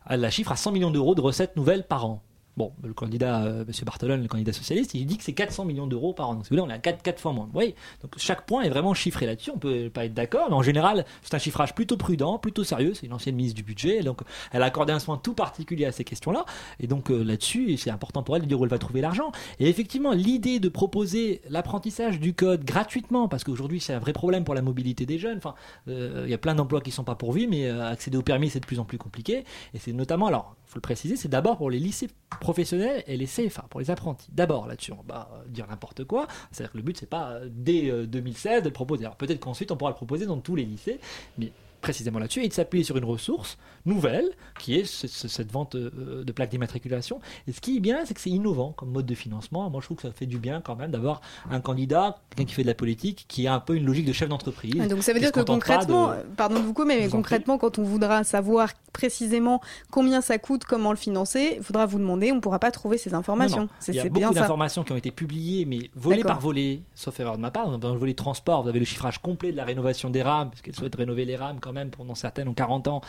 Elle 0.10 0.22
la 0.22 0.30
chiffre 0.30 0.52
à 0.52 0.56
100 0.56 0.72
millions 0.72 0.92
d'euros 0.92 1.16
de 1.16 1.22
recettes 1.22 1.56
nouvelles 1.56 1.86
par 1.86 2.06
an. 2.06 2.22
Bon, 2.58 2.74
le 2.84 2.92
candidat, 2.92 3.44
euh, 3.44 3.66
M. 3.68 3.72
Bartolone, 3.86 4.24
le 4.24 4.28
candidat 4.28 4.52
socialiste, 4.52 4.96
il 4.96 5.06
dit 5.06 5.20
que 5.20 5.24
c'est 5.24 5.34
400 5.34 5.64
millions 5.66 5.86
d'euros 5.86 6.14
par 6.14 6.30
an. 6.30 6.34
Donc, 6.34 6.46
si 6.46 6.50
vous 6.50 6.56
voulez, 6.56 6.68
on 6.68 6.72
est 6.72 6.76
à 6.76 6.80
4, 6.80 7.04
4 7.04 7.20
fois 7.20 7.32
moins. 7.32 7.46
Vous 7.46 7.52
voyez 7.52 7.76
Donc, 8.02 8.16
chaque 8.18 8.48
point 8.48 8.64
est 8.64 8.70
vraiment 8.70 8.96
chiffré 8.96 9.28
là-dessus. 9.28 9.52
On 9.52 9.60
peut 9.60 9.92
pas 9.94 10.06
être 10.06 10.16
d'accord, 10.16 10.48
mais 10.50 10.56
en 10.56 10.64
général, 10.64 11.06
c'est 11.22 11.36
un 11.36 11.38
chiffrage 11.38 11.76
plutôt 11.76 11.98
prudent, 11.98 12.40
plutôt 12.40 12.64
sérieux. 12.64 12.96
C'est 12.96 13.06
une 13.06 13.14
ancienne 13.14 13.36
ministre 13.36 13.56
du 13.56 13.62
budget. 13.62 14.02
Donc, 14.02 14.22
elle 14.52 14.64
a 14.64 14.66
accordé 14.66 14.92
un 14.92 14.98
soin 14.98 15.18
tout 15.18 15.36
particulier 15.36 15.86
à 15.86 15.92
ces 15.92 16.04
questions-là. 16.04 16.46
Et 16.80 16.88
donc, 16.88 17.12
euh, 17.12 17.24
là-dessus, 17.24 17.78
c'est 17.78 17.92
important 17.92 18.24
pour 18.24 18.36
elle 18.36 18.42
de 18.42 18.48
dire 18.48 18.60
où 18.60 18.64
elle 18.64 18.72
va 18.72 18.80
trouver 18.80 19.02
l'argent. 19.02 19.32
Et 19.60 19.70
effectivement, 19.70 20.14
l'idée 20.14 20.60
de 20.60 20.68
proposer 20.68 21.42
l'apprentissage 21.52 22.20
du 22.20 22.34
code 22.34 22.66
gratuitement, 22.66 23.28
parce 23.28 23.44
qu'aujourd'hui, 23.44 23.80
c'est 23.80 23.94
un 23.94 24.00
vrai 24.00 24.14
problème 24.14 24.44
pour 24.44 24.56
la 24.56 24.64
mobilité 24.64 25.06
des 25.06 25.20
jeunes. 25.20 25.38
Enfin, 25.38 25.54
euh, 25.90 26.24
il 26.26 26.32
y 26.32 26.34
a 26.34 26.40
plein 26.40 26.56
d'emplois 26.56 26.82
qui 26.82 26.90
sont 26.90 27.04
pas 27.04 27.16
pourvus, 27.16 27.46
mais 27.48 27.70
accéder 27.70 28.18
au 28.18 28.24
permis, 28.24 28.50
c'est 28.50 28.60
de 28.60 28.66
plus 28.66 28.80
en 28.80 28.86
plus 28.86 28.98
compliqué. 28.98 29.46
Et 29.76 29.80
c'est 29.80 29.94
notamment, 29.94 30.26
alors, 30.26 30.56
faut 30.68 30.78
le 30.78 30.82
préciser, 30.82 31.16
c'est 31.16 31.30
d'abord 31.30 31.58
pour 31.58 31.70
les 31.70 31.80
lycées 31.80 32.10
professionnels 32.42 33.04
et 33.08 33.16
les 33.16 33.26
CFA, 33.26 33.64
pour 33.70 33.80
les 33.80 33.90
apprentis. 33.90 34.30
D'abord 34.32 34.68
là-dessus, 34.68 34.92
on 34.92 35.04
va 35.08 35.30
euh, 35.34 35.48
dire 35.48 35.66
n'importe 35.68 36.04
quoi. 36.04 36.28
C'est-à-dire 36.52 36.74
que 36.74 36.78
le 36.78 36.84
but, 36.84 36.98
c'est 36.98 37.10
pas 37.10 37.32
euh, 37.32 37.50
dès 37.50 38.06
2016 38.06 38.58
euh, 38.58 38.60
de 38.60 38.66
le 38.66 38.74
proposer. 38.74 39.06
Alors 39.06 39.16
peut-être 39.16 39.40
qu'ensuite, 39.40 39.72
on 39.72 39.78
pourra 39.78 39.92
le 39.92 39.96
proposer 39.96 40.26
dans 40.26 40.40
tous 40.40 40.56
les 40.56 40.66
lycées, 40.66 41.00
mais 41.38 41.52
précisément 41.88 42.20
là-dessus 42.20 42.44
et 42.44 42.50
de 42.50 42.54
s'appuyer 42.54 42.84
sur 42.84 42.98
une 42.98 43.06
ressource 43.06 43.58
nouvelle 43.86 44.30
qui 44.60 44.76
est 44.76 44.86
cette 44.86 45.52
vente 45.54 45.76
euh, 45.76 46.26
de 46.26 46.32
plaques 46.34 46.50
d'immatriculation. 46.50 47.22
Et 47.48 47.54
ce 47.54 47.62
qui 47.62 47.78
est 47.78 47.80
bien, 47.80 48.00
c'est 48.04 48.14
que 48.14 48.20
c'est 48.20 48.30
innovant 48.30 48.74
comme 48.74 48.92
mode 48.92 49.06
de 49.06 49.16
financement. 49.16 49.70
Moi, 49.70 49.80
je 49.80 49.86
trouve 49.86 49.96
que 49.96 50.04
ça 50.04 50.12
fait 50.12 50.26
du 50.26 50.38
bien 50.38 50.60
quand 50.60 50.76
même 50.76 50.92
d'avoir 50.92 51.22
un 51.50 51.62
candidat, 51.62 52.18
quelqu'un 52.30 52.50
qui 52.50 52.56
fait 52.56 52.64
de 52.64 52.68
la 52.68 52.74
politique, 52.74 53.24
qui 53.30 53.48
a 53.48 53.54
un 53.54 53.62
peu 53.62 53.78
une 53.78 53.86
logique 53.86 54.06
de 54.06 54.12
chef 54.12 54.28
d'entreprise. 54.28 54.76
donc 54.90 55.02
ça 55.02 55.14
veut 55.14 55.22
dire 55.22 55.32
que 55.32 55.40
concrètement, 55.40 56.12
pardon 56.36 56.56
de 56.56 56.66
vous 56.66 56.74
couper, 56.74 57.00
mais 57.00 57.08
concrètement, 57.08 57.58
quand 57.58 57.80
on 57.80 57.84
voudra 57.84 58.26
savoir 58.26 58.74
précisément 58.92 59.62
combien 59.90 60.20
ça 60.20 60.38
coûte, 60.40 60.66
comment 60.66 60.90
le 60.90 60.98
financer, 60.98 61.56
il 61.58 61.64
faudra 61.64 61.86
vous 61.86 62.00
demander, 62.00 62.34
on 62.34 62.36
ne 62.36 62.42
pourra 62.42 62.60
pas 62.60 62.72
trouver 62.72 62.98
ces 62.98 63.14
informations. 63.14 63.70
Il 63.88 63.96
y 63.96 64.00
a 64.00 64.10
beaucoup 64.10 64.34
d'informations 64.34 64.84
qui 64.84 64.92
ont 64.92 64.98
été 64.98 65.12
publiées, 65.12 65.64
mais 65.64 65.90
volées 65.96 66.24
par 66.24 66.42
volée, 66.42 66.82
sauf 66.96 67.18
erreur 67.22 67.38
de 67.38 67.42
ma 67.42 67.52
part. 67.52 67.78
Dans 67.78 67.94
le 67.94 68.00
volet 68.00 68.14
transport, 68.14 68.64
vous 68.64 68.70
avez 68.70 68.80
le 68.80 68.86
chiffrage 68.86 69.20
complet 69.20 69.52
de 69.54 69.58
la 69.58 69.64
rénovation 69.64 70.10
des 70.10 70.24
rames, 70.24 70.50
parce 70.50 70.62
qu'elles 70.62 70.76
souhaitent 70.76 70.96
rénover 70.96 71.24
les 71.24 71.36
rames 71.36 71.60
quand 71.62 71.72
même, 71.72 71.77
pendant 71.86 72.16
certaines 72.16 72.48
ont 72.48 72.54
40 72.54 72.88
ans. 72.88 73.02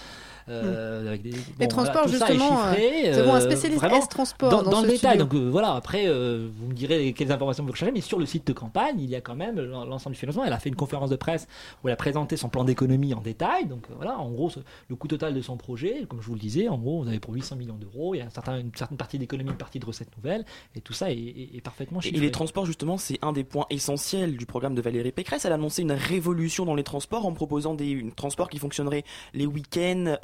Euh, 0.48 1.08
avec 1.08 1.22
des, 1.22 1.34
les 1.60 1.68
transports, 1.68 2.08
justement, 2.08 2.58
c'est 2.74 3.22
bon, 3.22 3.34
un 3.34 3.38
euh, 3.38 3.40
spécialiste 3.40 3.84
S-transport 3.84 4.50
dans, 4.50 4.62
dans, 4.62 4.80
le 4.80 4.88
détail. 4.88 5.18
Donc 5.18 5.34
euh, 5.34 5.48
voilà, 5.50 5.74
après, 5.74 6.06
vous 6.08 6.68
me 6.68 6.72
direz 6.72 7.12
quelles 7.12 7.32
informations 7.32 7.64
vous 7.64 7.72
recherchez, 7.72 7.92
mais 7.92 8.00
sur 8.00 8.18
le 8.18 8.26
site 8.26 8.46
de 8.46 8.52
campagne, 8.52 8.98
il 8.98 9.10
y 9.10 9.14
a 9.14 9.20
quand 9.20 9.34
même 9.34 9.60
l'ensemble 9.60 10.14
du 10.14 10.20
financement. 10.20 10.44
Elle 10.44 10.52
a 10.52 10.58
fait 10.58 10.68
une 10.68 10.76
conférence 10.76 11.10
de 11.10 11.16
presse 11.16 11.46
où 11.82 11.88
elle 11.88 11.94
a 11.94 11.96
présenté 11.96 12.36
son 12.36 12.48
plan 12.48 12.64
d'économie 12.64 13.14
en 13.14 13.20
détail. 13.20 13.66
Donc 13.66 13.86
voilà, 13.94 14.18
en 14.18 14.30
gros, 14.30 14.50
le 14.88 14.96
coût 14.96 15.08
total 15.08 15.34
de 15.34 15.42
son 15.42 15.56
projet, 15.56 16.06
comme 16.08 16.22
je 16.22 16.26
vous 16.26 16.34
le 16.34 16.40
disais, 16.40 16.68
en 16.68 16.78
gros, 16.78 17.02
vous 17.02 17.08
avez 17.08 17.20
pour 17.20 17.34
800 17.34 17.56
millions 17.56 17.76
d'euros. 17.76 18.14
Il 18.14 18.18
y 18.18 18.20
a 18.22 18.26
un 18.26 18.30
certain, 18.30 18.58
une 18.58 18.74
certaine 18.74 18.98
partie 18.98 19.18
d'économie, 19.18 19.50
une 19.50 19.56
partie 19.56 19.78
de 19.78 19.86
recettes 19.86 20.16
nouvelles, 20.16 20.44
et 20.74 20.80
tout 20.80 20.92
ça 20.92 21.10
est, 21.10 21.60
parfaitement 21.62 22.00
chiffré. 22.00 22.16
Et 22.16 22.20
les 22.20 22.30
transports, 22.30 22.64
justement, 22.64 22.96
c'est 22.96 23.18
un 23.22 23.32
des 23.32 23.44
points 23.44 23.66
essentiels 23.70 24.36
du 24.36 24.46
programme 24.46 24.74
de 24.74 24.80
Valérie 24.80 25.12
Pécresse. 25.12 25.44
Elle 25.44 25.52
a 25.52 25.56
annoncé 25.56 25.82
une 25.82 25.92
révolution 25.92 26.64
dans 26.64 26.74
les 26.74 26.84
transports 26.84 27.26
en 27.26 27.32
proposant 27.32 27.74
des 27.74 28.06
transports 28.16 28.47
qui 28.48 28.58
fonctionneraient 28.58 29.04
les 29.34 29.46
week-ends 29.46 30.16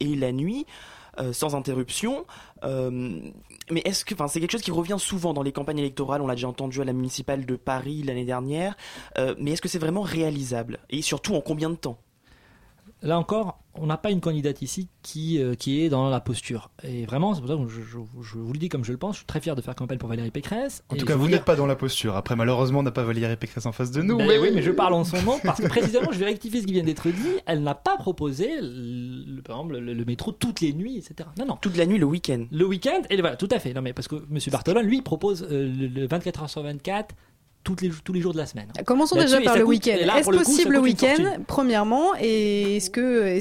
et 0.00 0.16
la 0.16 0.32
nuit. 0.32 0.66
Euh, 1.20 1.32
sans 1.32 1.56
interruption. 1.56 2.26
Euh, 2.62 2.90
mais 3.70 3.82
est-ce 3.84 4.04
que, 4.04 4.14
c'est 4.28 4.40
quelque 4.40 4.52
chose 4.52 4.62
qui 4.62 4.70
revient 4.70 4.98
souvent 4.98 5.34
dans 5.34 5.42
les 5.42 5.50
campagnes 5.50 5.78
électorales. 5.78 6.22
On 6.22 6.28
l'a 6.28 6.36
déjà 6.36 6.48
entendu 6.48 6.80
à 6.80 6.84
la 6.84 6.92
municipale 6.92 7.44
de 7.44 7.56
Paris 7.56 8.04
l'année 8.04 8.24
dernière. 8.24 8.76
Euh, 9.18 9.34
mais 9.38 9.52
est-ce 9.52 9.62
que 9.62 9.68
c'est 9.68 9.80
vraiment 9.80 10.02
réalisable? 10.02 10.78
Et 10.90 11.02
surtout, 11.02 11.34
en 11.34 11.40
combien 11.40 11.70
de 11.70 11.74
temps? 11.74 11.98
Là 13.02 13.18
encore, 13.18 13.60
on 13.80 13.86
n'a 13.86 13.96
pas 13.96 14.10
une 14.10 14.20
candidate 14.20 14.60
ici 14.62 14.88
qui, 15.02 15.40
euh, 15.40 15.54
qui 15.54 15.82
est 15.82 15.88
dans 15.88 16.08
la 16.10 16.20
posture. 16.20 16.70
Et 16.82 17.06
vraiment, 17.06 17.34
c'est 17.34 17.40
pour 17.40 17.50
ça 17.50 17.56
que 17.56 17.68
je, 17.68 18.38
vous 18.38 18.52
le 18.52 18.58
dis 18.58 18.68
comme 18.68 18.84
je 18.84 18.92
le 18.92 18.98
pense, 18.98 19.14
je 19.14 19.18
suis 19.18 19.26
très 19.26 19.40
fier 19.40 19.54
de 19.54 19.62
faire 19.62 19.74
campagne 19.74 19.98
pour 19.98 20.08
Valérie 20.08 20.30
Pécresse. 20.30 20.82
En 20.88 20.96
tout 20.96 21.06
cas, 21.06 21.14
vous 21.14 21.28
n'êtes 21.28 21.44
pas 21.44 21.56
dans 21.56 21.66
la 21.66 21.76
posture. 21.76 22.16
Après, 22.16 22.34
malheureusement, 22.34 22.80
on 22.80 22.82
n'a 22.82 22.90
pas 22.90 23.04
Valérie 23.04 23.36
Pécresse 23.36 23.66
en 23.66 23.72
face 23.72 23.90
de 23.90 24.02
nous. 24.02 24.18
Ben 24.18 24.40
oui, 24.40 24.50
mais 24.52 24.62
je 24.62 24.72
parle 24.72 24.94
en 24.94 25.04
son 25.04 25.22
nom 25.22 25.38
parce 25.44 25.60
que 25.60 25.68
précisément, 25.68 26.10
je 26.10 26.18
vais 26.18 26.26
rectifier 26.26 26.60
ce 26.60 26.66
qui 26.66 26.72
vient 26.72 26.82
d'être 26.82 27.08
dit. 27.08 27.36
Elle 27.46 27.62
n'a 27.62 27.74
pas 27.74 27.96
proposé, 27.96 28.48
le, 28.60 29.40
par 29.42 29.56
exemple, 29.56 29.78
le, 29.78 30.04
métro 30.04 30.32
toutes 30.32 30.60
les 30.60 30.72
nuits, 30.72 30.96
etc. 30.98 31.28
Non, 31.38 31.46
non. 31.46 31.58
Toute 31.60 31.76
la 31.76 31.86
nuit, 31.86 31.98
le 31.98 32.06
week-end. 32.06 32.46
Le 32.50 32.66
week-end, 32.66 33.02
et 33.10 33.20
voilà, 33.20 33.36
tout 33.36 33.48
à 33.52 33.58
fait. 33.58 33.74
Non, 33.74 33.82
mais 33.82 33.92
parce 33.92 34.08
que 34.08 34.16
M. 34.16 34.38
Bartolone, 34.50 34.86
lui, 34.86 35.02
propose 35.02 35.46
euh, 35.50 35.72
le, 35.72 36.06
24 36.06 36.44
h 36.44 36.48
sur 36.48 36.62
24 36.62 37.14
les, 37.80 37.90
tous 38.04 38.12
les 38.12 38.20
jours 38.20 38.32
de 38.32 38.38
la 38.38 38.46
semaine. 38.46 38.68
Commençons 38.84 39.16
déjà 39.16 39.40
par 39.40 39.56
le 39.56 39.64
week-end. 39.64 39.96
Est-ce 40.16 40.30
possible 40.30 40.72
le 40.74 40.80
week-end, 40.80 41.42
premièrement 41.46 42.12
Et 42.20 42.76
est-ce 42.76 42.90
que, 42.90 43.38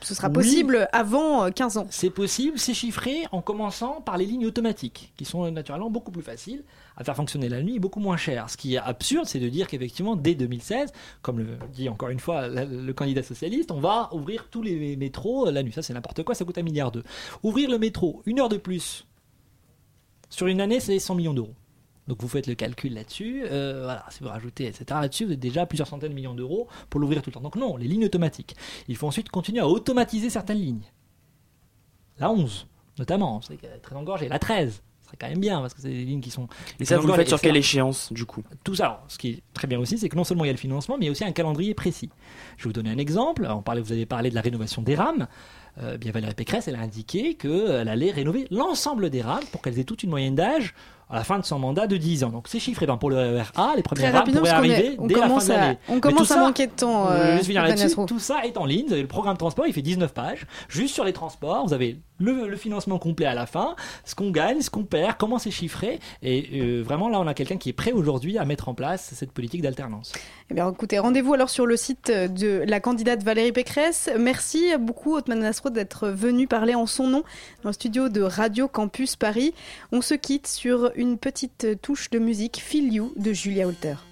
ce 0.00 0.14
sera 0.14 0.30
possible 0.30 0.88
avant 0.92 1.50
15 1.50 1.76
euh, 1.76 1.80
ans? 1.80 1.86
C'est 1.90 2.10
possible, 2.10 2.58
c'est 2.58 2.74
chiffré 2.74 3.24
en 3.32 3.40
commençant 3.42 4.00
par 4.00 4.16
les 4.16 4.26
lignes 4.26 4.46
automatiques, 4.46 5.12
qui 5.16 5.24
sont 5.24 5.50
naturellement 5.50 5.90
beaucoup 5.90 6.10
plus 6.10 6.22
faciles 6.22 6.62
à 6.96 7.04
faire 7.04 7.16
fonctionner 7.16 7.48
la 7.48 7.62
nuit 7.62 7.76
et 7.76 7.78
beaucoup 7.78 8.00
moins 8.00 8.16
chères. 8.16 8.50
Ce 8.50 8.56
qui 8.56 8.74
est 8.74 8.78
absurde, 8.78 9.26
c'est 9.26 9.38
de 9.38 9.48
dire 9.48 9.68
qu'effectivement, 9.68 10.16
dès 10.16 10.34
2016, 10.34 10.92
comme 11.22 11.38
le 11.38 11.46
dit 11.72 11.88
encore 11.88 12.10
une 12.10 12.20
fois 12.20 12.48
le, 12.48 12.92
candidat 12.92 13.22
socialiste, 13.22 13.70
on 13.70 13.80
va 13.80 14.10
ouvrir 14.12 14.48
tous 14.50 14.62
les 14.62 14.96
métros 14.96 15.50
la 15.50 15.62
nuit. 15.62 15.72
Ça, 15.72 15.82
c'est 15.82 15.94
n'importe 15.94 16.22
quoi, 16.24 16.34
ça 16.34 16.44
coûte 16.44 16.58
un 16.58 16.62
milliard 16.62 16.92
d'euros. 16.92 17.06
Ouvrir 17.42 17.70
le 17.70 17.78
métro 17.78 18.22
une 18.26 18.40
heure 18.40 18.48
de 18.48 18.58
plus 18.58 19.06
sur 20.28 20.46
une 20.46 20.60
année, 20.60 20.80
c'est 20.80 20.98
100 20.98 21.16
millions 21.16 21.34
d'euros. 21.34 21.54
Donc 22.08 22.20
vous 22.20 22.28
faites 22.28 22.46
le 22.46 22.54
calcul 22.54 22.94
là-dessus. 22.94 23.44
Euh, 23.44 23.82
voilà, 23.84 24.04
si 24.10 24.22
vous 24.22 24.28
rajoutez, 24.28 24.66
etc. 24.66 24.84
Là-dessus, 24.88 25.26
vous 25.26 25.32
êtes 25.32 25.40
déjà 25.40 25.62
à 25.62 25.66
plusieurs 25.66 25.86
centaines 25.86 26.10
de 26.10 26.14
millions 26.14 26.34
d'euros 26.34 26.66
pour 26.88 27.00
l'ouvrir 27.00 27.22
tout 27.22 27.30
le 27.30 27.34
temps. 27.34 27.40
Donc 27.40 27.56
non, 27.56 27.76
les 27.76 27.86
lignes 27.86 28.04
automatiques. 28.04 28.56
Il 28.88 28.96
faut 28.96 29.06
ensuite 29.06 29.28
continuer 29.28 29.60
à 29.60 29.68
automatiser 29.68 30.30
certaines 30.30 30.58
lignes. 30.58 30.90
La 32.18 32.30
11, 32.30 32.66
notamment, 32.98 33.40
c'est 33.40 33.58
très 33.80 33.96
engorgé. 33.96 34.28
La 34.28 34.38
13, 34.38 34.82
ce 35.00 35.06
serait 35.06 35.16
quand 35.18 35.28
même 35.28 35.40
bien 35.40 35.60
parce 35.60 35.72
que 35.72 35.80
c'est 35.80 35.88
des 35.88 36.04
lignes 36.04 36.20
qui 36.20 36.30
sont. 36.30 36.48
Et 36.78 36.84
ça, 36.84 36.98
vous 36.98 37.06
le 37.06 37.14
faites 37.14 37.28
sur 37.28 37.40
quelle 37.40 37.56
échéance 37.56 38.12
du 38.12 38.26
coup? 38.26 38.42
Tout 38.64 38.74
ça, 38.74 39.04
ce 39.08 39.16
qui 39.16 39.30
est 39.30 39.42
très 39.54 39.66
bien 39.66 39.78
aussi, 39.78 39.96
c'est 39.96 40.08
que 40.08 40.16
non 40.16 40.24
seulement 40.24 40.44
il 40.44 40.48
y 40.48 40.50
a 40.50 40.54
le 40.54 40.58
financement, 40.58 40.96
mais 40.98 41.04
il 41.04 41.06
y 41.06 41.10
a 41.10 41.12
aussi 41.12 41.24
un 41.24 41.32
calendrier 41.32 41.74
précis. 41.74 42.10
Je 42.56 42.64
vais 42.64 42.68
vous 42.68 42.72
donner 42.74 42.90
un 42.90 42.98
exemple. 42.98 43.46
On 43.48 43.62
parlait, 43.62 43.80
vous 43.80 43.92
avez 43.92 44.06
parlé 44.06 44.30
de 44.30 44.34
la 44.34 44.40
rénovation 44.40 44.82
des 44.82 44.94
rames. 44.94 45.28
Euh, 45.82 45.96
bien 45.96 46.12
Valérie 46.12 46.34
Pécresse, 46.34 46.68
elle 46.68 46.76
a 46.76 46.80
indiqué 46.80 47.34
qu'elle 47.34 47.88
allait 47.88 48.10
rénover 48.10 48.46
l'ensemble 48.50 49.10
des 49.10 49.22
rames 49.22 49.44
pour 49.52 49.62
qu'elles 49.62 49.78
aient 49.78 49.84
toute 49.84 50.02
une 50.02 50.10
moyenne 50.10 50.34
d'âge 50.34 50.74
à 51.10 51.16
la 51.16 51.24
fin 51.24 51.38
de 51.38 51.44
son 51.44 51.58
mandat 51.58 51.86
de 51.86 51.96
10 51.96 52.24
ans. 52.24 52.28
Donc 52.30 52.46
c'est 52.48 52.60
chiffré 52.60 52.86
ben, 52.86 52.96
pour 52.96 53.10
le 53.10 53.40
RA, 53.54 53.74
les 53.76 53.82
premières 53.82 54.12
rames 54.12 54.32
pourraient 54.32 54.50
arriver 54.50 54.96
dès 55.00 55.14
la 55.14 55.28
fin 55.28 55.44
de 55.44 55.48
l'année. 55.48 55.78
On 55.88 56.00
commence 56.00 56.30
à 56.30 56.38
manquer 56.38 56.68
de 56.68 56.72
temps. 56.72 57.10
Euh, 57.10 57.38
tout 58.06 58.18
ça 58.18 58.44
est 58.44 58.56
en 58.56 58.64
ligne. 58.64 58.86
Vous 58.86 58.92
avez 58.92 59.02
le 59.02 59.08
programme 59.08 59.36
transport, 59.36 59.66
il 59.66 59.72
fait 59.72 59.82
19 59.82 60.14
pages. 60.14 60.46
Juste 60.68 60.94
sur 60.94 61.04
les 61.04 61.12
transports, 61.12 61.66
vous 61.66 61.74
avez 61.74 61.98
le, 62.18 62.56
financement 62.56 62.98
complet 62.98 63.26
à 63.26 63.34
la 63.34 63.46
fin, 63.46 63.74
ce 64.04 64.14
qu'on 64.14 64.30
gagne, 64.30 64.60
ce 64.60 64.68
qu'on 64.70 64.84
perd, 64.84 65.16
comment 65.18 65.38
c'est 65.38 65.50
chiffré. 65.50 65.98
Et 66.22 66.60
euh, 66.60 66.82
vraiment 66.82 67.08
là, 67.08 67.18
on 67.18 67.26
a 67.26 67.34
quelqu'un 67.34 67.56
qui 67.56 67.70
est 67.70 67.74
prêt 67.74 67.92
aujourd'hui 67.92 68.38
à 68.38 68.44
mettre 68.44 68.68
en 68.68 68.74
place 68.74 69.12
cette 69.14 69.32
politique 69.32 69.62
d'alternance. 69.62 70.12
Eh 70.50 70.54
bien 70.54 70.70
écoutez, 70.70 70.98
rendez-vous 70.98 71.34
alors 71.34 71.48
sur 71.48 71.66
le 71.66 71.76
site 71.76 72.10
de 72.10 72.62
la 72.66 72.80
candidate 72.80 73.22
Valérie 73.22 73.52
Pécresse. 73.52 74.10
Merci 74.18 74.72
beaucoup 74.78 75.16
Otman 75.16 75.42
D'être 75.68 76.08
venu 76.08 76.46
parler 76.46 76.74
en 76.74 76.86
son 76.86 77.06
nom 77.06 77.22
dans 77.62 77.68
le 77.68 77.74
studio 77.74 78.08
de 78.08 78.22
Radio 78.22 78.66
Campus 78.66 79.16
Paris. 79.16 79.52
On 79.92 80.00
se 80.00 80.14
quitte 80.14 80.46
sur 80.46 80.90
une 80.96 81.18
petite 81.18 81.80
touche 81.82 82.08
de 82.08 82.18
musique 82.18 82.60
Feel 82.60 82.92
You 82.92 83.12
de 83.16 83.32
Julia 83.34 83.66
Holter. 83.66 84.09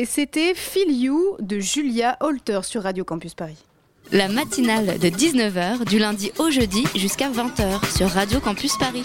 Et 0.00 0.06
c'était 0.06 0.54
Feel 0.54 0.90
You 0.90 1.36
de 1.40 1.58
Julia 1.58 2.16
Holter 2.20 2.60
sur 2.62 2.84
Radio 2.84 3.04
Campus 3.04 3.34
Paris. 3.34 3.58
La 4.12 4.28
matinale 4.28 4.98
de 4.98 5.08
19h 5.08 5.84
du 5.84 5.98
lundi 5.98 6.32
au 6.38 6.48
jeudi 6.48 6.84
jusqu'à 6.96 7.28
20h 7.28 7.98
sur 7.98 8.08
Radio 8.08 8.40
Campus 8.40 8.78
Paris. 8.78 9.04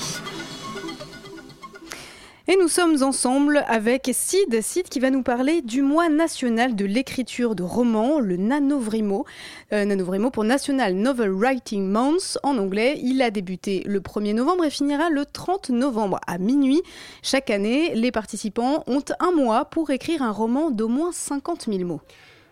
Et 2.47 2.57
nous 2.61 2.67
sommes 2.67 3.01
ensemble 3.01 3.63
avec 3.67 4.11
Sid, 4.13 4.61
Sid 4.61 4.87
qui 4.87 4.99
va 4.99 5.09
nous 5.09 5.23
parler 5.23 5.63
du 5.63 5.81
mois 5.81 6.09
national 6.09 6.75
de 6.75 6.85
l'écriture 6.85 7.55
de 7.55 7.63
romans, 7.63 8.19
le 8.19 8.37
Nanovrimo. 8.37 9.25
Euh, 9.73 9.83
Nanovrimo 9.83 10.29
pour 10.29 10.43
National 10.43 10.93
Novel 10.93 11.31
Writing 11.31 11.89
Month 11.89 12.37
en 12.43 12.59
anglais. 12.59 12.99
Il 13.01 13.23
a 13.23 13.31
débuté 13.31 13.81
le 13.87 13.99
1er 13.99 14.35
novembre 14.35 14.63
et 14.63 14.69
finira 14.69 15.09
le 15.09 15.25
30 15.25 15.71
novembre 15.71 16.19
à 16.27 16.37
minuit. 16.37 16.83
Chaque 17.23 17.49
année, 17.49 17.95
les 17.95 18.11
participants 18.11 18.83
ont 18.85 19.03
un 19.19 19.31
mois 19.31 19.65
pour 19.65 19.89
écrire 19.89 20.21
un 20.21 20.31
roman 20.31 20.69
d'au 20.69 20.87
moins 20.87 21.11
50 21.11 21.65
000 21.65 21.79
mots. 21.79 22.01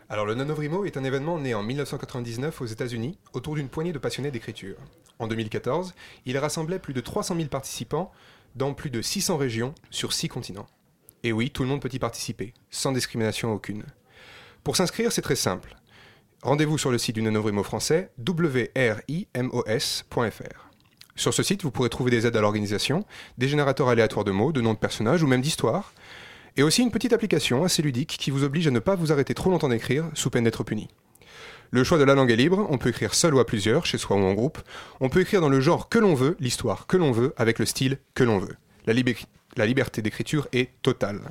Alors 0.09 0.25
le 0.25 0.33
Nanovrimo 0.33 0.85
est 0.85 0.97
un 0.97 1.03
événement 1.03 1.37
né 1.37 1.53
en 1.53 1.61
1999 1.61 2.61
aux 2.61 2.65
États-Unis 2.65 3.19
autour 3.33 3.53
d'une 3.53 3.69
poignée 3.69 3.93
de 3.93 3.99
passionnés 3.99 4.31
d'écriture. 4.31 4.77
En 5.19 5.27
2014, 5.27 5.93
il 6.25 6.37
rassemblait 6.39 6.79
plus 6.79 6.93
de 6.93 7.01
300 7.01 7.35
000 7.35 7.47
participants 7.47 8.11
dans 8.55 8.73
plus 8.73 8.89
de 8.89 9.01
600 9.01 9.37
régions 9.37 9.73
sur 9.89 10.13
6 10.13 10.29
continents. 10.29 10.67
Et 11.23 11.31
oui, 11.31 11.49
tout 11.49 11.63
le 11.63 11.69
monde 11.69 11.81
peut 11.81 11.89
y 11.91 11.99
participer, 11.99 12.53
sans 12.69 12.91
discrimination 12.91 13.53
aucune. 13.53 13.83
Pour 14.63 14.75
s'inscrire, 14.75 15.11
c'est 15.11 15.21
très 15.21 15.35
simple. 15.35 15.75
Rendez-vous 16.41 16.77
sur 16.77 16.91
le 16.91 16.97
site 16.97 17.15
du 17.15 17.21
Nanovrimo 17.21 17.63
français 17.63 18.11
wrimos.fr. 18.17 19.03
Sur 21.15 21.33
ce 21.33 21.43
site, 21.43 21.63
vous 21.63 21.71
pourrez 21.71 21.89
trouver 21.89 22.11
des 22.11 22.25
aides 22.25 22.35
à 22.35 22.41
l'organisation, 22.41 23.05
des 23.37 23.47
générateurs 23.47 23.87
aléatoires 23.87 24.25
de 24.25 24.31
mots, 24.31 24.51
de 24.51 24.61
noms 24.61 24.73
de 24.73 24.79
personnages 24.79 25.23
ou 25.23 25.27
même 25.27 25.41
d'histoires, 25.41 25.93
et 26.57 26.63
aussi 26.63 26.81
une 26.81 26.91
petite 26.91 27.13
application 27.13 27.63
assez 27.63 27.81
ludique 27.81 28.17
qui 28.19 28.31
vous 28.31 28.43
oblige 28.43 28.67
à 28.67 28.71
ne 28.71 28.79
pas 28.79 28.95
vous 28.95 29.11
arrêter 29.11 29.33
trop 29.33 29.49
longtemps 29.49 29.69
d'écrire 29.69 30.09
sous 30.15 30.29
peine 30.29 30.43
d'être 30.43 30.63
puni. 30.63 30.89
Le 31.73 31.83
choix 31.83 31.97
de 31.97 32.03
la 32.03 32.13
langue 32.13 32.29
est 32.29 32.35
libre, 32.35 32.67
on 32.69 32.77
peut 32.77 32.89
écrire 32.89 33.15
seul 33.15 33.33
ou 33.33 33.39
à 33.39 33.47
plusieurs, 33.47 33.87
chez 33.87 33.97
soi 33.97 34.15
ou 34.15 34.19
en 34.19 34.35
groupe. 34.35 34.59
On 34.99 35.09
peut 35.09 35.21
écrire 35.21 35.41
dans 35.41 35.49
le 35.49 35.59
genre 35.59 35.89
que 35.89 35.97
l'on 35.97 36.13
veut, 36.13 36.37
l'histoire 36.39 36.85
que 36.85 36.97
l'on 36.97 37.11
veut, 37.11 37.33
avec 37.35 37.57
le 37.57 37.65
style 37.65 37.97
que 38.13 38.23
l'on 38.23 38.37
veut. 38.37 38.55
La, 38.85 39.65
liberté 39.65 40.03
d'écriture 40.03 40.47
est 40.53 40.69
totale. 40.83 41.21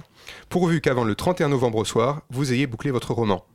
Pourvu 0.48 0.80
qu'avant 0.80 1.04
le 1.04 1.14
31 1.14 1.50
novembre 1.50 1.78
au 1.78 1.84
soir, 1.84 2.22
vous 2.28 2.52
ayez 2.52 2.66
bouclé 2.66 2.90
votre 2.90 3.14
roman. 3.14 3.46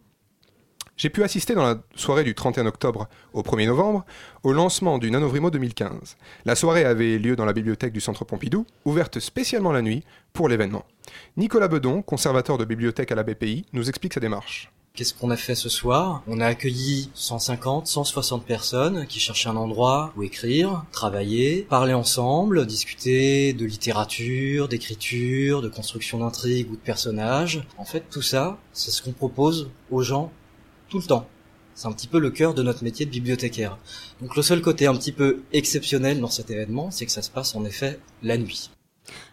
J'ai 0.95 1.09
pu 1.09 1.23
assister 1.23 1.55
dans 1.55 1.65
la 1.65 1.83
soirée 1.95 2.23
du 2.23 2.33
31 2.33 2.65
octobre 2.67 3.09
au 3.33 3.41
1er 3.41 3.67
novembre 3.67 4.05
au 4.43 4.53
lancement 4.53 4.97
du 4.97 5.11
Nanovrimo 5.11 5.51
2015. 5.51 6.15
La 6.45 6.55
soirée 6.55 6.85
avait 6.85 7.17
lieu 7.17 7.35
dans 7.35 7.43
la 7.43 7.51
bibliothèque 7.51 7.91
du 7.91 7.99
Centre 7.99 8.23
Pompidou, 8.23 8.65
ouverte 8.85 9.19
spécialement 9.19 9.73
la 9.73 9.81
nuit 9.81 10.05
pour 10.31 10.47
l'événement. 10.47 10.85
Nicolas 11.35 11.67
Bedon, 11.67 12.01
conservateur 12.01 12.57
de 12.57 12.63
bibliothèque 12.63 13.11
à 13.11 13.15
la 13.15 13.23
BPI, 13.23 13.65
nous 13.73 13.89
explique 13.89 14.13
sa 14.13 14.21
démarche. 14.21 14.71
Qu'est-ce 14.97 15.13
qu'on 15.13 15.29
a 15.29 15.37
fait 15.37 15.53
ce 15.53 15.69
soir? 15.69 16.23
On 16.25 16.39
a 16.39 16.47
accueilli 16.47 17.11
150, 17.13 17.85
160 17.85 18.43
personnes 18.43 19.05
qui 19.05 19.19
cherchaient 19.19 19.47
un 19.47 19.55
endroit 19.55 20.11
où 20.17 20.23
écrire, 20.23 20.85
travailler, 20.91 21.67
parler 21.69 21.93
ensemble, 21.93 22.65
discuter 22.65 23.53
de 23.53 23.63
littérature, 23.63 24.67
d'écriture, 24.67 25.61
de 25.61 25.69
construction 25.69 26.17
d'intrigues 26.17 26.71
ou 26.71 26.77
de 26.77 26.81
personnages. 26.81 27.63
En 27.77 27.85
fait, 27.85 28.05
tout 28.09 28.23
ça, 28.23 28.57
c'est 28.73 28.89
ce 28.89 29.03
qu'on 29.03 29.11
propose 29.11 29.69
aux 29.91 30.01
gens 30.01 30.31
tout 30.89 30.97
le 30.97 31.05
temps. 31.05 31.27
C'est 31.75 31.87
un 31.87 31.91
petit 31.91 32.07
peu 32.07 32.17
le 32.17 32.31
cœur 32.31 32.55
de 32.55 32.63
notre 32.63 32.83
métier 32.83 33.05
de 33.05 33.11
bibliothécaire. 33.11 33.77
Donc 34.19 34.35
le 34.35 34.41
seul 34.41 34.63
côté 34.63 34.87
un 34.87 34.95
petit 34.95 35.11
peu 35.11 35.43
exceptionnel 35.53 36.19
dans 36.19 36.31
cet 36.31 36.49
événement, 36.49 36.89
c'est 36.89 37.05
que 37.05 37.11
ça 37.11 37.21
se 37.21 37.29
passe 37.29 37.53
en 37.53 37.65
effet 37.65 37.99
la 38.23 38.39
nuit. 38.39 38.71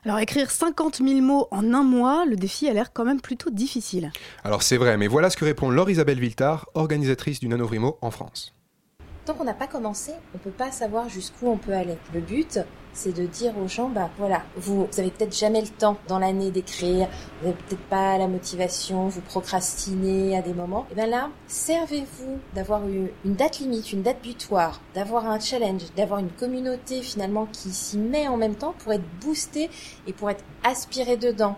Alors 0.05 0.18
écrire 0.18 0.51
50 0.51 0.99
000 0.99 1.20
mots 1.20 1.49
en 1.51 1.72
un 1.72 1.83
mois, 1.83 2.25
le 2.27 2.37
défi 2.37 2.68
a 2.68 2.72
l'air 2.72 2.93
quand 2.93 3.05
même 3.05 3.20
plutôt 3.20 3.51
difficile. 3.51 4.12
Alors 4.45 4.62
c'est 4.62 4.77
vrai, 4.77 4.97
mais 4.97 5.07
voilà 5.07 5.31
ce 5.31 5.37
que 5.37 5.45
répond 5.45 5.70
Laure-Isabelle 5.70 6.20
Viltard, 6.20 6.68
organisatrice 6.75 7.41
du 7.41 7.49
Nanovrimo 7.49 7.99
en 8.01 8.11
France. 8.11 8.55
Tant 9.25 9.33
qu'on 9.33 9.45
n'a 9.45 9.55
pas 9.55 9.66
commencé, 9.66 10.12
on 10.35 10.39
peut 10.39 10.51
pas 10.51 10.70
savoir 10.70 11.09
jusqu'où 11.09 11.49
on 11.49 11.57
peut 11.57 11.72
aller. 11.72 11.97
Le 12.12 12.20
but, 12.20 12.61
c'est 12.93 13.16
de 13.16 13.25
dire 13.25 13.57
aux 13.57 13.68
gens, 13.68 13.89
bah 13.89 14.11
voilà, 14.18 14.43
vous, 14.57 14.85
vous 14.85 15.01
avez 15.01 15.11
peut-être 15.11 15.35
jamais 15.35 15.62
le 15.62 15.68
temps 15.68 15.97
dans 16.09 16.18
l'année 16.18 16.51
d'écrire, 16.51 17.09
vous 17.41 17.49
n'avez 17.49 17.57
peut-être 17.57 17.89
pas 17.89 18.18
la 18.18 18.29
motivation, 18.29 19.09
vous 19.09 19.22
procrastinez 19.22 20.37
à 20.37 20.43
des 20.43 20.53
moments. 20.53 20.87
Et 20.93 20.95
bien 20.95 21.07
là, 21.07 21.31
servez-vous 21.47 22.39
d'avoir 22.55 22.83
une 22.87 23.35
date 23.35 23.61
limite, 23.61 23.95
une 23.95 24.03
date 24.03 24.22
butoir, 24.22 24.83
d'avoir 24.95 25.27
un 25.27 25.41
challenge, 25.41 25.83
d'avoir 25.97 26.20
une 26.20 26.31
communauté 26.31 27.01
finalement 27.01 27.47
qui 27.47 27.70
s'y 27.70 27.97
met 27.97 28.29
en 28.29 28.37
même 28.37 28.57
temps 28.57 28.75
pour 28.79 28.93
être 28.93 29.05
boosté 29.25 29.70
et 30.07 30.12
pour 30.12 30.29
être 30.29 30.45
aspiré 30.64 31.16
dedans. 31.16 31.57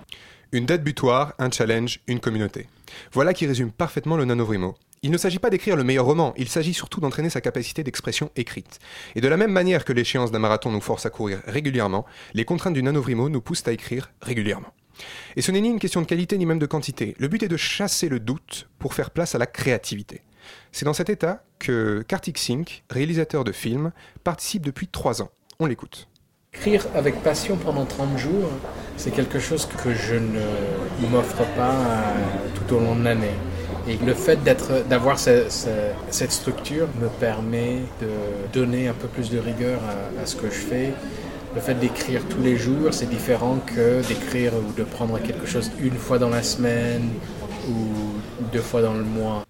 Une 0.53 0.67
date 0.67 0.85
butoir, 0.85 1.35
un 1.41 1.51
challenge, 1.51 1.99
une 2.07 2.21
communauté. 2.21 2.69
Voilà 3.13 3.35
qui 3.35 3.45
résume 3.47 3.73
parfaitement 3.73 4.17
le 4.17 4.25
Nanovrimo. 4.25 4.77
Il 5.07 5.13
ne 5.13 5.19
s'agit 5.19 5.39
pas 5.39 5.51
d'écrire 5.51 5.77
le 5.77 5.85
meilleur 5.85 6.05
roman, 6.05 6.35
il 6.37 6.49
s'agit 6.49 6.75
surtout 6.75 6.99
d'entraîner 6.99 7.31
sa 7.31 7.41
capacité 7.41 7.85
d'expression 7.85 8.33
écrite. 8.35 8.81
Et 9.15 9.21
de 9.21 9.29
la 9.29 9.37
même 9.37 9.53
manière 9.53 9.85
que 9.85 9.93
l'échéance 9.93 10.33
d'un 10.33 10.41
marathon 10.41 10.73
nous 10.73 10.81
force 10.81 11.07
à 11.07 11.11
courir 11.11 11.43
régulièrement, 11.47 12.05
les 12.35 12.45
contraintes 12.45 12.75
du 12.75 12.83
nanovrimo 12.83 13.29
nous 13.29 13.41
poussent 13.41 13.69
à 13.69 13.73
écrire 13.73 14.11
régulièrement. 14.21 14.75
Et 15.37 15.43
ce 15.43 15.53
n'est 15.53 15.61
ni 15.61 15.69
une 15.69 15.79
question 15.79 16.01
de 16.01 16.07
qualité 16.07 16.37
ni 16.39 16.45
même 16.45 16.59
de 16.59 16.67
quantité. 16.67 17.15
Le 17.21 17.29
but 17.29 17.41
est 17.45 17.49
de 17.49 17.57
chasser 17.57 18.09
le 18.09 18.19
doute 18.19 18.69
pour 18.81 18.95
faire 18.95 19.13
place 19.13 19.37
à 19.37 19.39
la 19.39 19.47
créativité. 19.47 20.23
C'est 20.73 20.87
dans 20.87 20.93
cet 20.93 21.09
état 21.09 21.45
que 21.61 22.05
Kartik 22.09 22.37
Singh, 22.37 22.83
réalisateur 22.91 23.45
de 23.45 23.53
films, 23.53 23.93
participe 24.25 24.67
depuis 24.67 24.89
trois 24.89 25.23
ans. 25.23 25.31
On 25.61 25.67
l'écoute. 25.67 26.09
Écrire 26.53 26.85
avec 26.97 27.23
passion 27.23 27.57
pendant 27.59 27.85
30 27.85 28.19
jours, 28.19 28.51
c'est 28.97 29.13
quelque 29.13 29.39
chose 29.39 29.69
que 29.85 29.95
je 29.95 30.17
ne 30.17 31.09
m'offre 31.13 31.45
pas 31.55 31.75
euh, 31.75 32.15
tout 32.57 32.75
au 32.75 32.81
long 32.81 32.97
de 32.97 33.05
l'année. 33.05 33.35
Et 33.89 33.97
le 34.05 34.15
fait 34.15 34.39
d'avoir 34.89 35.19
cette 35.19 36.33
structure 36.33 36.89
me 37.01 37.09
permet 37.09 37.83
de 38.01 38.09
donner 38.53 38.89
un 38.89 38.95
peu 38.95 39.07
plus 39.07 39.31
de 39.31 39.39
rigueur 39.39 39.81
à, 40.21 40.27
ce 40.27 40.35
que 40.35 40.47
je 40.47 40.59
fais. 40.59 40.93
Le 41.55 41.61
fait 41.61 41.75
d'écrire 41.75 42.23
tous 42.29 42.43
les 42.43 42.57
jours, 42.57 42.93
c'est 42.93 43.09
différent 43.09 43.59
que 43.65 44.07
d'écrire 44.07 44.53
ou 44.55 44.73
de 44.77 44.83
prendre 44.83 45.19
quelque 45.21 45.47
chose 45.47 45.71
une 45.81 45.97
fois 45.97 46.19
dans 46.19 46.31
la 46.31 46.43
semaine 46.43 47.11
ou 47.69 48.45
deux 48.53 48.61
fois 48.61 48.83
dans 48.83 48.95
le 48.95 49.05
mois. 49.05 49.45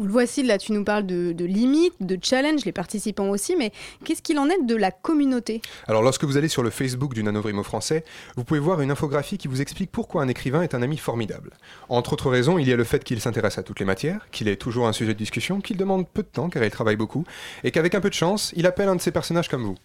On 0.00 0.04
le 0.04 0.12
voit 0.12 0.22
ici, 0.24 0.44
là 0.44 0.58
tu 0.58 0.70
nous 0.70 0.84
parles 0.84 1.06
de, 1.06 1.44
limites, 1.44 1.94
de 2.00 2.16
challenge, 2.22 2.64
les 2.64 2.70
participants 2.70 3.30
aussi, 3.30 3.56
mais 3.56 3.72
qu'est-ce 4.04 4.22
qu'il 4.22 4.38
en 4.38 4.48
est 4.48 4.62
de 4.64 4.76
la 4.76 4.92
communauté? 4.92 5.60
Alors 5.88 6.02
lorsque 6.02 6.22
vous 6.22 6.36
allez 6.36 6.46
sur 6.46 6.62
le 6.62 6.70
Facebook 6.70 7.14
du 7.14 7.24
Nanovrimo 7.24 7.64
français, 7.64 8.04
vous 8.36 8.44
pouvez 8.44 8.60
voir 8.60 8.80
une 8.80 8.92
infographie 8.92 9.38
qui 9.38 9.48
vous 9.48 9.60
explique 9.60 9.90
pourquoi 9.90 10.22
un 10.22 10.28
écrivain 10.28 10.62
est 10.62 10.74
un 10.76 10.82
ami 10.82 10.98
formidable. 10.98 11.50
Entre 11.88 12.12
autres 12.12 12.30
raisons, 12.30 12.58
il 12.58 12.68
y 12.68 12.72
a 12.72 12.76
le 12.76 12.84
fait 12.84 13.02
qu'il 13.02 13.20
s'intéresse 13.20 13.58
à 13.58 13.64
toutes 13.64 13.80
les 13.80 13.86
matières, 13.86 14.28
qu'il 14.30 14.46
est 14.46 14.54
toujours 14.54 14.86
un 14.86 14.92
sujet 14.92 15.14
de 15.14 15.18
discussion, 15.18 15.60
qu'il 15.60 15.76
demande 15.76 16.06
peu 16.06 16.22
de 16.22 16.28
temps 16.28 16.48
car 16.48 16.62
il 16.62 16.70
travaille 16.70 16.96
beaucoup, 16.96 17.24
et 17.64 17.72
qu'avec 17.72 17.96
un 17.96 18.00
peu 18.00 18.08
de 18.08 18.14
chance, 18.14 18.52
il 18.54 18.66
appelle 18.66 18.88
un 18.88 18.96
de 18.96 19.00
ses 19.00 19.10
personnages 19.10 19.48
comme 19.48 19.64
vous. 19.64 19.76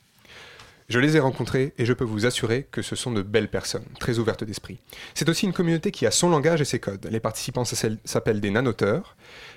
Je 0.89 0.99
les 0.99 1.16
ai 1.16 1.20
rencontrés 1.20 1.74
et 1.78 1.86
je 1.86 1.93
peux 1.93 2.03
vous 2.03 2.26
assurer 2.26 2.68
que 2.70 2.82
ce 2.82 2.95
sont 2.95 3.11
de 3.11 3.22
belles 3.22 3.49
personnes, 3.49 3.86
très 3.99 4.20
ouvertes 4.20 4.43
d'esprit. 4.43 4.80
C'est 5.14 5.30
aussi 5.30 5.45
une 5.45 5.53
communauté 5.53 5.91
qui 5.91 6.05
a 6.05 6.11
son 6.11 6.30
langage 6.30 6.61
et 6.61 6.66
ses 6.66 6.80
codes. 6.80 7.07
Les 7.09 7.22
participants 7.22 7.64
s'appellent 7.66 8.41
des 8.41 8.51
nanoteurs. 8.51 9.16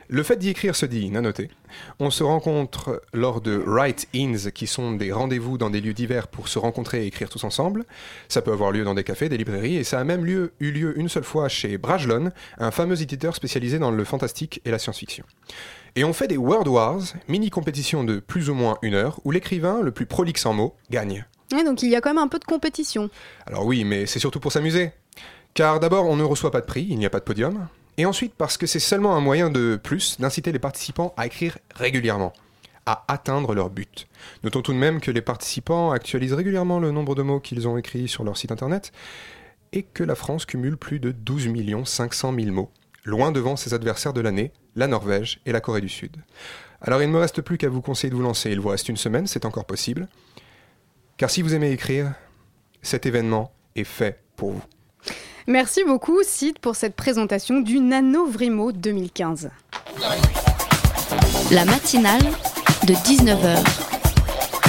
Le 0.08 0.22
fait 0.22 0.36
d'y 0.36 0.50
écrire 0.50 0.76
se 0.76 0.86
dit 0.86 1.10
nanoter. 1.10 1.50
On 1.98 2.10
se 2.10 2.22
rencontre 2.22 3.02
lors 3.12 3.40
de 3.40 3.56
write-ins, 3.56 4.50
qui 4.54 4.66
sont 4.66 4.92
des 4.92 5.10
rendez-vous 5.10 5.58
dans 5.58 5.70
des 5.70 5.80
lieux 5.80 5.94
divers 5.94 6.28
pour 6.28 6.48
se 6.48 6.58
rencontrer 6.58 7.04
et 7.04 7.06
écrire 7.06 7.28
tous 7.28 7.42
ensemble. 7.42 7.84
Ça 8.28 8.40
peut 8.40 8.52
avoir 8.52 8.70
lieu 8.70 8.84
dans 8.84 8.94
des 8.94 9.04
cafés, 9.04 9.28
des 9.28 9.36
librairies, 9.36 9.76
et 9.76 9.84
ça 9.84 9.98
a 9.98 10.04
même 10.04 10.24
lieu, 10.24 10.52
eu 10.60 10.70
lieu 10.70 10.98
une 10.98 11.08
seule 11.08 11.24
fois 11.24 11.48
chez 11.48 11.76
Brajlon, 11.76 12.30
un 12.58 12.70
fameux 12.70 13.02
éditeur 13.02 13.34
spécialisé 13.34 13.78
dans 13.78 13.90
le 13.90 14.04
fantastique 14.04 14.60
et 14.64 14.70
la 14.70 14.78
science-fiction. 14.78 15.24
Et 15.96 16.04
on 16.04 16.12
fait 16.12 16.28
des 16.28 16.36
World 16.36 16.68
Wars, 16.68 17.00
mini-compétitions 17.26 18.04
de 18.04 18.20
plus 18.20 18.48
ou 18.48 18.54
moins 18.54 18.78
une 18.82 18.94
heure, 18.94 19.18
où 19.24 19.30
l'écrivain 19.30 19.80
le 19.82 19.90
plus 19.90 20.06
prolixe 20.06 20.46
en 20.46 20.52
mots 20.52 20.76
gagne. 20.90 21.26
donc 21.50 21.82
il 21.82 21.90
y 21.90 21.96
a 21.96 22.00
quand 22.00 22.10
même 22.10 22.22
un 22.22 22.28
peu 22.28 22.38
de 22.38 22.44
compétition. 22.44 23.10
Alors 23.46 23.64
oui, 23.64 23.84
mais 23.84 24.06
c'est 24.06 24.18
surtout 24.18 24.38
pour 24.38 24.52
s'amuser. 24.52 24.92
Car 25.54 25.80
d'abord, 25.80 26.04
on 26.04 26.16
ne 26.16 26.22
reçoit 26.22 26.50
pas 26.50 26.60
de 26.60 26.66
prix, 26.66 26.86
il 26.88 26.98
n'y 26.98 27.06
a 27.06 27.10
pas 27.10 27.18
de 27.18 27.24
podium. 27.24 27.66
Et 27.98 28.06
ensuite, 28.06 28.34
parce 28.34 28.58
que 28.58 28.66
c'est 28.66 28.78
seulement 28.78 29.16
un 29.16 29.20
moyen 29.20 29.50
de 29.50 29.78
plus 29.82 30.20
d'inciter 30.20 30.52
les 30.52 30.58
participants 30.58 31.14
à 31.16 31.26
écrire 31.26 31.58
régulièrement, 31.74 32.32
à 32.84 33.04
atteindre 33.08 33.54
leur 33.54 33.70
but. 33.70 34.06
Notons 34.44 34.62
tout 34.62 34.72
de 34.72 34.78
même 34.78 35.00
que 35.00 35.10
les 35.10 35.22
participants 35.22 35.92
actualisent 35.92 36.34
régulièrement 36.34 36.78
le 36.78 36.90
nombre 36.90 37.14
de 37.14 37.22
mots 37.22 37.40
qu'ils 37.40 37.66
ont 37.66 37.78
écrits 37.78 38.08
sur 38.08 38.22
leur 38.22 38.36
site 38.36 38.52
internet, 38.52 38.92
et 39.72 39.82
que 39.82 40.04
la 40.04 40.14
France 40.14 40.44
cumule 40.44 40.76
plus 40.76 41.00
de 41.00 41.10
12 41.10 41.48
500 41.84 42.34
000 42.38 42.50
mots, 42.50 42.70
loin 43.04 43.32
devant 43.32 43.56
ses 43.56 43.72
adversaires 43.72 44.12
de 44.12 44.20
l'année, 44.20 44.52
la 44.74 44.86
Norvège 44.86 45.40
et 45.46 45.52
la 45.52 45.60
Corée 45.60 45.80
du 45.80 45.88
Sud. 45.88 46.16
Alors 46.82 47.02
il 47.02 47.08
ne 47.08 47.12
me 47.12 47.18
reste 47.18 47.40
plus 47.40 47.56
qu'à 47.56 47.68
vous 47.68 47.80
conseiller 47.80 48.10
de 48.10 48.16
vous 48.16 48.22
lancer. 48.22 48.50
Il 48.50 48.60
vous 48.60 48.68
reste 48.68 48.88
une 48.88 48.96
semaine, 48.96 49.26
c'est 49.26 49.46
encore 49.46 49.64
possible. 49.64 50.08
Car 51.16 51.30
si 51.30 51.40
vous 51.40 51.54
aimez 51.54 51.72
écrire, 51.72 52.12
cet 52.82 53.06
événement 53.06 53.52
est 53.74 53.84
fait 53.84 54.20
pour 54.36 54.50
vous. 54.52 54.62
Merci 55.48 55.84
beaucoup, 55.84 56.24
Sid, 56.24 56.58
pour 56.58 56.74
cette 56.74 56.96
présentation 56.96 57.60
du 57.60 57.78
Nano 57.78 58.26
Vrimo 58.26 58.72
2015. 58.72 59.50
La 61.52 61.64
matinale 61.64 62.24
de 62.88 62.94
19h, 62.94 63.64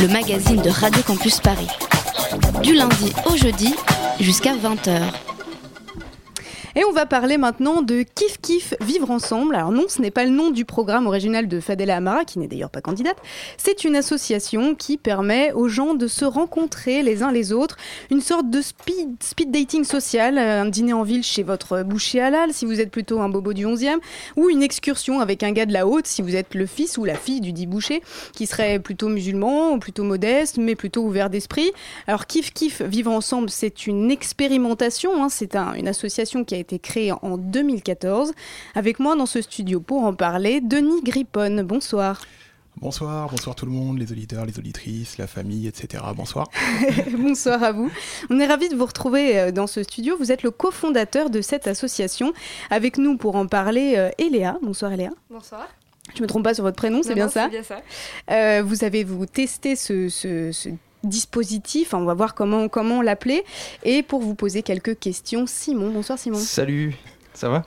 le 0.01 0.07
magazine 0.09 0.61
de 0.61 0.69
Radio 0.69 1.01
Campus 1.01 1.39
Paris. 1.39 1.67
Du 2.61 2.75
lundi 2.75 3.11
au 3.25 3.36
jeudi 3.36 3.73
jusqu'à 4.19 4.53
20h. 4.53 5.01
Et 6.78 6.86
on 6.86 6.91
va 6.91 7.07
parler 7.07 7.38
maintenant 7.38 7.82
de 7.82 8.03
Kif 8.03 8.39
Kif 8.39 8.75
Vivre 8.82 9.09
Ensemble. 9.09 9.55
Alors 9.55 9.71
non, 9.71 9.86
ce 9.88 9.99
n'est 9.99 10.11
pas 10.11 10.25
le 10.25 10.30
nom 10.30 10.51
du 10.51 10.63
programme 10.63 11.07
original 11.07 11.47
de 11.47 11.59
Fadela 11.59 11.95
Amara, 11.95 12.23
qui 12.23 12.38
n'est 12.38 12.47
d'ailleurs 12.47 12.69
pas 12.69 12.82
candidate. 12.82 13.17
C'est 13.57 13.84
une 13.84 13.95
association 13.95 14.75
qui 14.75 14.97
permet 14.97 15.51
aux 15.53 15.69
gens 15.69 15.95
de 15.95 16.05
se 16.05 16.23
rencontrer 16.23 17.01
les 17.01 17.23
uns 17.23 17.32
les 17.32 17.51
autres. 17.51 17.78
Une 18.11 18.21
sorte 18.21 18.51
de 18.51 18.61
speed, 18.61 19.23
speed 19.23 19.49
dating 19.49 19.86
social, 19.86 20.38
euh, 20.38 20.61
un 20.61 20.65
dîner 20.67 20.93
en 20.93 21.01
ville 21.01 21.23
chez 21.23 21.41
votre 21.41 21.82
boucher 21.82 22.21
halal 22.21 22.53
si 22.53 22.67
vous 22.67 22.80
êtes 22.80 22.91
plutôt 22.91 23.21
un 23.21 23.30
bobo 23.30 23.53
du 23.53 23.65
11e, 23.65 23.97
ou 24.36 24.47
une 24.47 24.61
excursion 24.61 25.19
avec 25.19 25.41
un 25.41 25.53
gars 25.53 25.65
de 25.65 25.73
la 25.73 25.88
haute 25.88 26.05
si 26.05 26.21
vous 26.21 26.36
êtes 26.36 26.53
le 26.53 26.67
fils 26.67 26.99
ou 26.99 27.05
la 27.05 27.15
fille 27.15 27.41
du 27.41 27.53
dit 27.53 27.65
boucher, 27.65 28.03
qui 28.34 28.45
serait 28.45 28.78
plutôt 28.78 29.09
musulman 29.09 29.80
plutôt 29.80 30.03
modeste, 30.03 30.59
mais 30.59 30.75
plutôt 30.75 31.01
ouvert 31.01 31.32
d'esprit. 31.32 31.71
Alors 32.05 32.28
Kif 32.28 32.53
Kif 32.53 32.84
Vivre 32.84 33.09
Ensemble, 33.09 33.49
c'est 33.49 33.88
une 33.88 34.11
expérimentation, 34.11 35.23
hein. 35.23 35.30
c'est 35.30 35.55
une 35.55 35.88
association 35.88 36.43
qui 36.43 36.53
a 36.53 36.59
été 36.59 36.66
été 36.68 36.80
créée 36.80 37.13
en 37.13 37.38
2014. 37.38 38.34
Avec 38.76 38.99
moi 38.99 39.15
dans 39.15 39.26
ce 39.26 39.41
studio 39.41 39.80
pour 39.80 40.03
en 40.03 40.13
parler, 40.13 40.59
Denis 40.59 41.01
Grippon. 41.01 41.63
Bonsoir. 41.63 42.22
Bonsoir, 42.80 43.30
bonsoir 43.30 43.55
tout 43.55 43.65
le 43.65 43.72
monde, 43.72 43.97
les 43.97 44.11
auditeurs, 44.11 44.45
les 44.45 44.59
auditrices, 44.59 45.18
la 45.18 45.26
famille, 45.26 45.65
etc. 45.65 46.03
Bonsoir. 46.15 46.47
bonsoir 47.18 47.63
à 47.63 47.72
vous. 47.72 47.89
On 48.30 48.39
est 48.39 48.45
ravis 48.45 48.70
de 48.70 48.76
vous 48.76 48.86
retrouver 48.86 49.39
euh, 49.39 49.51
dans 49.51 49.65
ce 49.65 49.82
studio. 49.82 50.15
Vous 50.18 50.32
êtes 50.32 50.43
le 50.43 50.51
cofondateur 50.51 51.30
de 51.30 51.41
cette 51.41 51.68
association. 51.68 52.34
Avec 52.70 52.97
nous 52.97 53.18
pour 53.18 53.36
en 53.36 53.47
parler, 53.47 53.93
euh, 53.95 54.09
Eléa. 54.20 54.59
Bonsoir 54.61 54.91
Eléa. 54.91 55.11
Bonsoir. 55.30 55.68
Je 56.15 56.22
me 56.22 56.28
trompe 56.28 56.43
pas 56.43 56.53
sur 56.53 56.63
votre 56.63 56.78
prénom, 56.78 57.01
c'est 57.03 57.15
bien, 57.15 57.28
ça 57.28 57.47
bien 57.47 57.63
ça. 57.63 57.82
Euh, 58.32 58.63
vous 58.63 58.84
avez 58.84 59.03
vous 59.03 59.26
testé 59.26 59.76
ce, 59.76 60.07
ce, 60.07 60.51
ce 60.51 60.70
dispositif, 61.08 61.93
on 61.93 62.05
va 62.05 62.14
voir 62.14 62.36
comment, 62.36 62.68
comment 62.68 63.01
l'appeler, 63.01 63.43
et 63.84 64.03
pour 64.03 64.22
vous 64.22 64.36
poser 64.36 64.64
quelques 64.64 64.99
questions, 64.99 65.45
Simon. 65.47 65.91
Bonsoir 65.91 66.20
Simon. 66.20 66.38
Salut, 66.38 66.95
ça 67.38 67.49
va? 67.49 67.64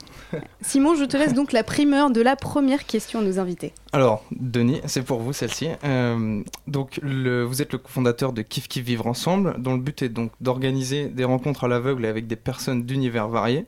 Simon, 0.63 0.97
je 0.97 1.05
te 1.05 1.17
laisse 1.17 1.33
donc 1.35 1.53
la 1.53 1.63
primeur 1.63 2.11
de 2.11 2.21
la 2.21 2.35
première 2.35 2.87
question 2.87 3.21
à 3.21 3.23
nos 3.23 3.39
invités. 3.39 3.73
Alors, 3.93 4.25
Denis, 4.33 4.81
c'est 4.87 5.03
pour 5.03 5.21
vous 5.21 5.33
celle-ci. 5.33 5.69
Euh, 5.85 6.43
donc, 6.67 6.99
le, 7.03 7.45
vous 7.45 7.63
êtes 7.63 7.73
le 7.73 7.81
fondateur 7.85 8.33
de 8.33 8.43
Kif 8.43 8.67
Kif 8.67 8.85
Vivre 8.85 9.07
Ensemble, 9.07 9.55
dont 9.59 9.75
le 9.75 9.81
but 9.81 10.03
est 10.03 10.09
donc 10.09 10.33
d'organiser 10.41 11.07
des 11.07 11.25
rencontres 11.25 11.65
à 11.65 11.69
l'aveugle 11.69 12.05
avec 12.05 12.27
des 12.27 12.37
personnes 12.37 12.85
d'univers 12.85 13.29
variés. 13.29 13.67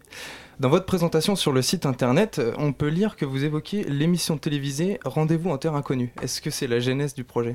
Dans 0.58 0.68
votre 0.68 0.86
présentation 0.86 1.34
sur 1.36 1.52
le 1.52 1.62
site 1.62 1.86
internet, 1.86 2.40
on 2.58 2.72
peut 2.72 2.88
lire 2.88 3.16
que 3.16 3.24
vous 3.24 3.44
évoquez 3.44 3.84
l'émission 3.84 4.38
télévisée 4.38 5.00
Rendez-vous 5.04 5.50
en 5.50 5.58
terre 5.58 5.74
inconnue. 5.74 6.12
Est-ce 6.20 6.40
que 6.40 6.50
c'est 6.50 6.66
la 6.66 6.78
genèse 6.78 7.14
du 7.14 7.24
projet? 7.24 7.54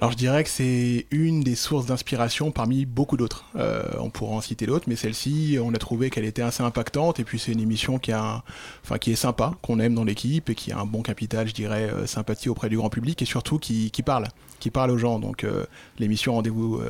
Alors 0.00 0.12
je 0.12 0.16
dirais 0.16 0.44
que 0.44 0.50
c'est 0.50 1.06
une 1.10 1.40
des 1.40 1.56
sources 1.56 1.86
d'inspiration 1.86 2.52
parmi 2.52 2.84
beaucoup 2.84 3.16
d'autres. 3.16 3.46
Euh, 3.56 3.82
on 3.98 4.10
pourra 4.10 4.36
en 4.36 4.40
citer 4.40 4.66
d'autres, 4.66 4.84
mais 4.86 4.96
celle-ci, 4.96 5.58
on 5.60 5.74
a 5.74 5.78
trouvé 5.78 6.10
qu'elle 6.10 6.26
était 6.26 6.42
assez 6.42 6.62
impactante. 6.62 7.18
Et 7.18 7.24
puis 7.24 7.38
c'est 7.38 7.52
une 7.52 7.60
émission 7.60 7.98
qui, 7.98 8.12
est 8.12 9.14
sympa, 9.16 9.54
qu'on 9.60 9.80
aime 9.80 9.94
dans 9.94 10.04
l'équipe 10.04 10.50
et 10.50 10.54
qui 10.54 10.70
a 10.72 10.78
un 10.78 10.84
bon 10.84 11.02
capital, 11.02 11.48
je 11.48 11.54
dirais, 11.54 11.90
euh, 11.90 12.06
sympathie 12.06 12.48
auprès 12.48 12.68
du 12.68 12.76
grand 12.76 12.90
public 12.90 13.20
et 13.22 13.24
surtout 13.24 13.58
qui, 13.58 13.90
parle, 14.04 14.28
qui 14.60 14.70
parle 14.70 14.90
aux 14.92 14.98
gens. 14.98 15.18
Donc 15.18 15.42
euh, 15.42 15.64
l'émission 15.98 16.34
Rendez-vous 16.34 16.80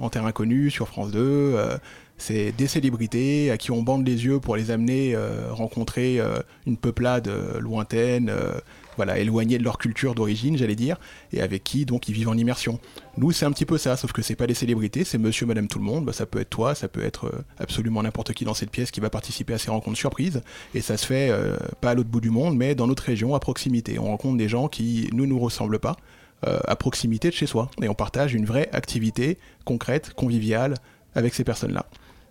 en 0.00 0.08
terre 0.08 0.24
inconnue 0.24 0.70
sur 0.70 0.88
France 0.88 1.10
2, 1.10 1.18
euh, 1.20 1.76
c'est 2.16 2.52
des 2.52 2.68
célébrités 2.68 3.50
à 3.50 3.58
qui 3.58 3.72
on 3.72 3.82
bande 3.82 4.06
les 4.06 4.24
yeux 4.24 4.38
pour 4.40 4.56
les 4.56 4.70
amener 4.70 5.16
rencontrer 5.50 6.20
une 6.64 6.76
peuplade 6.76 7.28
lointaine 7.58 8.32
voilà, 8.96 9.18
éloignés 9.18 9.58
de 9.58 9.64
leur 9.64 9.78
culture 9.78 10.14
d'origine, 10.14 10.56
j'allais 10.56 10.76
dire, 10.76 10.96
et 11.32 11.40
avec 11.40 11.64
qui 11.64 11.84
donc 11.84 12.08
ils 12.08 12.14
vivent 12.14 12.28
en 12.28 12.36
immersion. 12.36 12.78
Nous, 13.16 13.32
c'est 13.32 13.46
un 13.46 13.52
petit 13.52 13.66
peu 13.66 13.78
ça, 13.78 13.96
sauf 13.96 14.12
que 14.12 14.22
c'est 14.22 14.36
pas 14.36 14.46
des 14.46 14.54
célébrités, 14.54 15.04
c'est 15.04 15.18
monsieur, 15.18 15.46
madame, 15.46 15.68
tout 15.68 15.78
le 15.78 15.84
monde. 15.84 16.04
Bah, 16.04 16.12
ça 16.12 16.26
peut 16.26 16.40
être 16.40 16.50
toi, 16.50 16.74
ça 16.74 16.88
peut 16.88 17.04
être 17.04 17.26
euh, 17.26 17.44
absolument 17.58 18.02
n'importe 18.02 18.32
qui 18.32 18.44
dans 18.44 18.54
cette 18.54 18.70
pièce 18.70 18.90
qui 18.90 19.00
va 19.00 19.10
participer 19.10 19.54
à 19.54 19.58
ces 19.58 19.70
rencontres 19.70 19.98
surprises. 19.98 20.42
Et 20.74 20.80
ça 20.80 20.96
se 20.96 21.06
fait 21.06 21.28
euh, 21.30 21.56
pas 21.80 21.90
à 21.90 21.94
l'autre 21.94 22.10
bout 22.10 22.20
du 22.20 22.30
monde, 22.30 22.56
mais 22.56 22.74
dans 22.74 22.86
notre 22.86 23.04
région, 23.04 23.34
à 23.34 23.40
proximité. 23.40 23.98
On 23.98 24.06
rencontre 24.06 24.36
des 24.36 24.48
gens 24.48 24.68
qui 24.68 25.08
ne 25.12 25.24
nous 25.24 25.38
ressemblent 25.38 25.78
pas, 25.78 25.96
euh, 26.46 26.58
à 26.66 26.76
proximité 26.76 27.28
de 27.28 27.34
chez 27.34 27.46
soi. 27.46 27.70
Et 27.80 27.88
on 27.88 27.94
partage 27.94 28.34
une 28.34 28.44
vraie 28.44 28.68
activité 28.72 29.38
concrète, 29.64 30.12
conviviale, 30.14 30.74
avec 31.14 31.32
ces 31.32 31.44
personnes-là. 31.44 31.86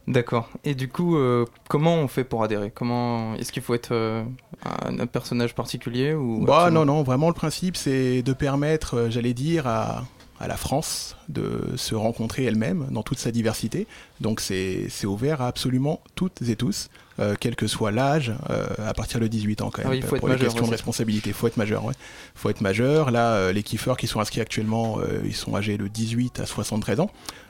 D'accord. 0.07 0.49
Et 0.65 0.75
du 0.75 0.89
coup, 0.89 1.17
euh, 1.17 1.45
comment 1.69 1.95
on 1.95 2.07
fait 2.07 2.25
pour 2.25 2.43
adhérer? 2.43 2.71
Comment 2.73 3.35
est-ce 3.35 3.51
qu'il 3.51 3.63
faut 3.63 3.73
être 3.73 3.93
euh, 3.93 4.23
un, 4.65 4.99
un, 4.99 5.05
personnage 5.07 5.55
particulier 5.55 6.13
ou 6.13 6.43
Bah 6.45 6.71
non 6.71 6.85
non, 6.85 7.03
vraiment 7.03 7.29
le 7.29 7.33
principe 7.33 7.77
c'est 7.77 8.21
de 8.21 8.33
permettre, 8.33 8.95
euh, 8.95 9.09
j'allais 9.09 9.33
dire 9.33 9.65
à, 9.65 10.03
à 10.41 10.47
la 10.49 10.57
France 10.57 11.15
de 11.29 11.71
se 11.77 11.95
rencontrer 11.95 12.43
elle-même 12.43 12.87
dans 12.91 13.01
toute 13.01 13.17
sa 13.17 13.31
diversité. 13.31 13.87
Donc 14.19 14.41
c'est 14.41 14.89
ouvert 15.05 15.41
à 15.41 15.47
absolument 15.47 16.01
toutes 16.15 16.41
et 16.41 16.57
tous, 16.57 16.89
quel 17.39 17.55
que 17.55 17.67
soit 17.67 17.91
l'âge, 17.91 18.33
à 18.85 18.93
partir 18.93 19.21
de 19.21 19.27
18 19.27 19.61
ans 19.61 19.71
quand 19.71 19.83
même. 19.83 19.87
Ah 19.87 19.95
oui, 19.95 20.01
faut 20.01 20.07
pour 20.07 20.17
être 20.17 20.23
les 20.23 20.29
majeur, 20.31 20.47
questions 20.47 20.63
ouais, 20.63 20.67
de 20.67 20.73
responsabilité, 20.73 21.31
faut 21.31 21.47
être 21.47 21.57
majeur. 21.57 21.85
Ouais. 21.85 21.93
Faut 22.35 22.49
être 22.49 22.61
majeur. 22.61 23.11
Là, 23.11 23.53
les 23.53 23.63
kiffeurs 23.63 23.95
qui 23.95 24.07
sont 24.07 24.19
inscrits 24.19 24.41
actuellement, 24.41 24.97
ils 25.23 25.35
sont 25.35 25.55
âgés 25.55 25.77
de 25.77 25.87
18 25.87 26.41
à 26.41 26.45
73 26.45 26.99
ans. 26.99 27.09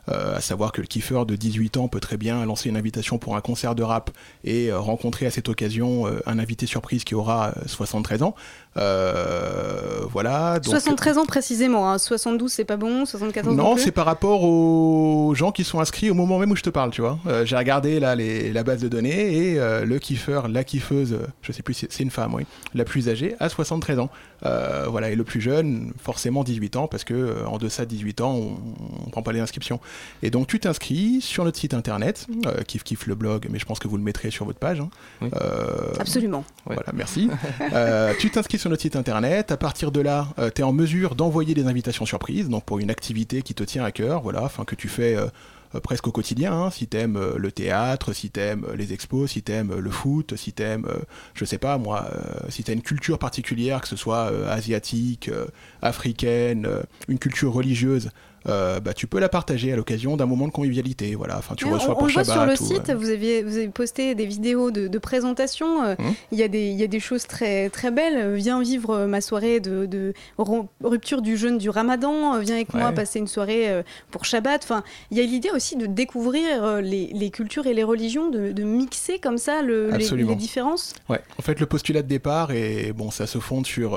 Euh, 0.09 0.35
à 0.35 0.41
savoir 0.41 0.73
que 0.73 0.81
le 0.81 0.87
kiffeur 0.87 1.25
de 1.25 1.37
18 1.37 1.77
ans 1.77 1.87
peut 1.87 2.01
très 2.01 2.17
bien 2.17 2.43
lancer 2.45 2.67
une 2.67 2.75
invitation 2.75 3.17
pour 3.17 3.37
un 3.37 3.41
concert 3.41 3.73
de 3.73 3.83
rap 3.83 4.11
et 4.43 4.69
euh, 4.69 4.77
rencontrer 4.77 5.25
à 5.25 5.31
cette 5.31 5.47
occasion 5.47 6.07
euh, 6.07 6.19
un 6.25 6.39
invité 6.39 6.65
surprise 6.65 7.05
qui 7.05 7.15
aura 7.15 7.53
euh, 7.55 7.61
73 7.67 8.21
ans. 8.23 8.35
Euh, 8.75 10.01
voilà. 10.11 10.59
Donc, 10.59 10.71
73 10.71 11.17
ans 11.19 11.25
précisément, 11.25 11.89
hein. 11.89 11.97
72 11.97 12.51
c'est 12.51 12.65
pas 12.65 12.75
bon, 12.75 13.05
74 13.05 13.55
non, 13.55 13.75
plus 13.75 13.83
c'est 13.83 13.91
par 13.91 14.05
rapport 14.05 14.43
aux 14.43 15.33
gens 15.35 15.51
qui 15.51 15.63
sont 15.63 15.79
inscrits 15.79 16.09
au 16.09 16.15
moment 16.15 16.37
même 16.37 16.51
où 16.51 16.55
je 16.57 16.63
te 16.63 16.69
parle, 16.69 16.91
tu 16.91 17.01
vois. 17.01 17.19
J'ai 17.45 17.55
regardé 17.55 18.01
là 18.01 18.15
les, 18.15 18.51
la 18.51 18.63
base 18.63 18.81
de 18.81 18.89
données 18.89 19.33
et 19.37 19.55
le 19.85 19.99
kiffeur, 19.99 20.47
la 20.47 20.63
kiffeuse, 20.63 21.17
je 21.41 21.51
sais 21.51 21.63
plus, 21.63 21.73
c'est 21.75 22.03
une 22.03 22.09
femme, 22.09 22.33
oui, 22.33 22.45
la 22.73 22.83
plus 22.83 23.09
âgée, 23.09 23.35
a 23.39 23.47
73 23.47 23.99
ans. 23.99 24.09
Euh, 24.45 24.87
voilà, 24.89 25.09
et 25.09 25.15
le 25.15 25.23
plus 25.23 25.39
jeune, 25.39 25.93
forcément 26.01 26.43
18 26.43 26.75
ans, 26.75 26.87
parce 26.87 27.03
que 27.03 27.45
en 27.45 27.57
deçà 27.57 27.85
de 27.85 27.89
18 27.89 28.21
ans, 28.21 28.33
on, 28.33 28.57
on 29.05 29.09
prend 29.09 29.21
pas 29.21 29.31
les 29.31 29.39
inscriptions. 29.39 29.79
Et 30.21 30.29
donc 30.29 30.47
tu 30.47 30.59
t'inscris 30.59 31.19
sur 31.21 31.43
notre 31.43 31.57
site 31.59 31.73
internet, 31.73 32.27
euh, 32.45 32.61
kiff 32.63 32.83
kiff 32.83 33.07
le 33.07 33.15
blog, 33.15 33.47
mais 33.49 33.59
je 33.59 33.65
pense 33.65 33.79
que 33.79 33.87
vous 33.87 33.97
le 33.97 34.03
mettrez 34.03 34.31
sur 34.31 34.45
votre 34.45 34.59
page. 34.59 34.79
hein. 34.79 34.89
Euh, 35.21 35.93
Absolument. 35.99 36.43
Voilà, 36.65 36.91
merci. 36.93 37.29
Euh, 37.73 38.13
tu 38.19 38.29
t'inscris 38.29 38.57
sur 38.59 38.69
notre 38.69 38.81
site 38.81 38.95
internet. 38.95 39.51
À 39.51 39.57
partir 39.57 39.91
de 39.91 40.01
là, 40.01 40.27
tu 40.55 40.61
es 40.61 40.63
en 40.63 40.73
mesure 40.73 41.15
d'envoyer 41.15 41.53
des 41.53 41.65
invitations 41.67 42.05
surprises, 42.05 42.49
donc 42.49 42.63
pour 42.65 42.79
une 42.79 42.89
activité 42.91 43.41
qui 43.41 43.53
te 43.53 43.63
tient 43.63 43.83
à 43.83 43.91
cœur, 43.91 44.21
voilà, 44.21 44.43
enfin 44.43 44.63
que 44.65 44.75
tu 44.75 44.87
fais 44.87 45.15
euh, 45.15 45.27
euh, 45.75 45.79
presque 45.79 46.07
au 46.07 46.11
quotidien. 46.11 46.53
hein. 46.53 46.69
si 46.69 46.87
t'aimes 46.87 47.17
euh, 47.17 47.33
le 47.37 47.51
théâtre, 47.51 48.13
si 48.13 48.29
t'aimes 48.29 48.65
euh, 48.69 48.75
les 48.75 48.93
expos, 48.93 49.31
si 49.31 49.41
t'aimes 49.41 49.71
euh, 49.71 49.79
le 49.81 49.89
foot, 49.89 50.35
si 50.37 50.53
t'aimes, 50.53 50.85
euh, 50.87 50.99
je 51.33 51.45
sais 51.45 51.57
pas 51.57 51.77
moi, 51.77 52.05
euh, 52.13 52.49
si 52.49 52.63
t'as 52.63 52.73
une 52.73 52.81
culture 52.83 53.17
particulière, 53.19 53.81
que 53.81 53.87
ce 53.87 53.95
soit 53.95 54.31
euh, 54.31 54.51
asiatique, 54.51 55.29
euh, 55.29 55.45
africaine, 55.81 56.65
euh, 56.65 56.81
une 57.07 57.19
culture 57.19 57.53
religieuse. 57.53 58.09
Euh, 58.47 58.79
bah, 58.79 58.93
tu 58.93 59.07
peux 59.07 59.19
la 59.19 59.29
partager 59.29 59.71
à 59.71 59.75
l'occasion 59.75 60.17
d'un 60.17 60.25
moment 60.25 60.47
de 60.47 60.51
convivialité. 60.51 61.15
Voilà, 61.15 61.37
enfin, 61.37 61.55
tu 61.55 61.65
reçois 61.65 61.91
on, 61.91 61.95
pour 61.95 62.03
on 62.03 62.07
voit 62.07 62.23
Shabbat. 62.23 62.33
sur 62.33 62.45
le 62.45 62.53
ou, 62.53 62.75
site, 62.75 62.89
euh, 62.89 62.95
vous, 62.95 63.09
avez, 63.09 63.41
vous 63.43 63.55
avez 63.57 63.67
posté 63.69 64.15
des 64.15 64.25
vidéos 64.25 64.71
de, 64.71 64.87
de 64.87 64.97
présentation. 64.97 65.83
euh, 65.83 65.95
Hum. 65.99 66.13
Il 66.31 66.39
y, 66.39 66.43
a 66.43 66.47
des- 66.47 66.69
il 66.69 66.75
y 66.77 66.83
a 66.83 66.87
des 66.87 66.99
choses 66.99 67.27
très, 67.27 67.69
très 67.69 67.91
belles. 67.91 68.33
Viens 68.35 68.61
vivre 68.61 69.05
ma 69.05 69.21
soirée 69.21 69.59
de, 69.59 69.85
de 69.85 70.13
ru- 70.37 70.67
rupture 70.83 71.21
du 71.21 71.37
jeûne 71.37 71.57
du 71.57 71.69
ramadan. 71.69 72.39
Viens 72.39 72.55
avec 72.55 72.73
moi 72.73 72.91
passer 72.91 73.19
une 73.19 73.27
soirée 73.27 73.83
pour 74.11 74.25
Shabbat. 74.25 74.61
Enfin, 74.63 74.83
il 75.11 75.17
y 75.17 75.21
a 75.21 75.23
l'idée 75.23 75.51
aussi 75.51 75.75
de 75.75 75.85
découvrir 75.85 76.81
les, 76.81 77.07
les 77.13 77.29
cultures 77.29 77.67
et 77.67 77.73
les 77.73 77.83
religions, 77.83 78.29
de, 78.29 78.51
de 78.51 78.63
mixer 78.63 79.19
comme 79.19 79.37
ça 79.37 79.61
le- 79.61 79.91
les, 79.91 80.09
les 80.23 80.35
différences. 80.35 80.93
Ouais, 81.09 81.21
en 81.37 81.41
fait, 81.41 81.59
le 81.59 81.65
postulat 81.65 82.01
de 82.01 82.07
départ, 82.07 82.51
et 82.51 82.91
bon, 82.93 83.11
ça 83.11 83.27
se 83.27 83.37
fonde 83.37 83.65
sur 83.65 83.95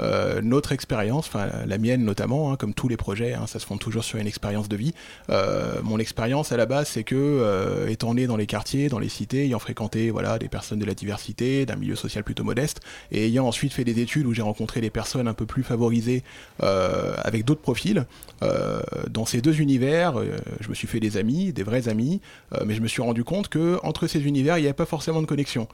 euh, 0.00 0.40
notre 0.42 0.72
expérience, 0.72 1.26
enfin 1.26 1.48
la 1.66 1.78
mienne 1.78 2.04
notamment, 2.04 2.52
hein, 2.52 2.56
comme 2.56 2.74
tous 2.74 2.88
les 2.88 2.96
projets, 2.96 3.34
hein, 3.34 3.46
ça 3.46 3.58
se 3.58 3.66
fonde 3.66 3.78
toujours 3.78 4.04
sur 4.04 4.18
une 4.18 4.26
expérience 4.26 4.68
de 4.68 4.76
vie. 4.76 4.94
Euh, 5.30 5.80
mon 5.82 5.98
expérience 5.98 6.52
à 6.52 6.56
la 6.56 6.66
base, 6.66 6.88
c'est 6.88 7.04
que, 7.04 7.14
euh, 7.16 7.88
étant 7.88 8.14
né 8.14 8.26
dans 8.26 8.36
les 8.36 8.46
quartiers, 8.46 8.88
dans 8.88 8.98
les 8.98 9.08
cités, 9.08 9.44
ayant 9.44 9.58
fréquenté 9.58 10.10
voilà, 10.10 10.38
des 10.38 10.48
personnes 10.48 10.78
de 10.78 10.84
la 10.84 10.94
diversité, 10.94 11.66
d'un 11.66 11.76
milieu 11.76 11.96
social 11.96 12.24
plutôt 12.24 12.44
modeste, 12.44 12.80
et 13.10 13.26
ayant 13.26 13.46
ensuite 13.46 13.72
fait 13.72 13.84
des 13.84 14.00
études 14.00 14.26
où 14.26 14.32
j'ai 14.32 14.42
rencontré 14.42 14.80
des 14.80 14.90
personnes 14.90 15.28
un 15.28 15.34
peu 15.34 15.46
plus 15.46 15.62
favorisées 15.62 16.22
euh, 16.62 17.14
avec 17.18 17.44
d'autres 17.44 17.60
profils, 17.60 18.06
euh, 18.42 18.80
dans 19.10 19.24
ces 19.24 19.40
deux 19.40 19.60
univers, 19.60 20.18
euh, 20.18 20.36
je 20.60 20.68
me 20.68 20.74
suis 20.74 20.86
fait 20.88 21.00
des 21.00 21.16
amis, 21.16 21.52
des 21.52 21.62
vrais 21.62 21.88
amis, 21.88 22.20
mais 22.64 22.74
je 22.74 22.80
me 22.80 22.88
suis 22.88 23.02
rendu 23.02 23.24
compte 23.24 23.48
que 23.48 23.78
entre 23.82 24.06
ces 24.06 24.26
univers, 24.26 24.58
il 24.58 24.62
n'y 24.62 24.66
avait 24.66 24.74
pas 24.74 24.86
forcément 24.86 25.20
de 25.20 25.26
connexion. 25.26 25.68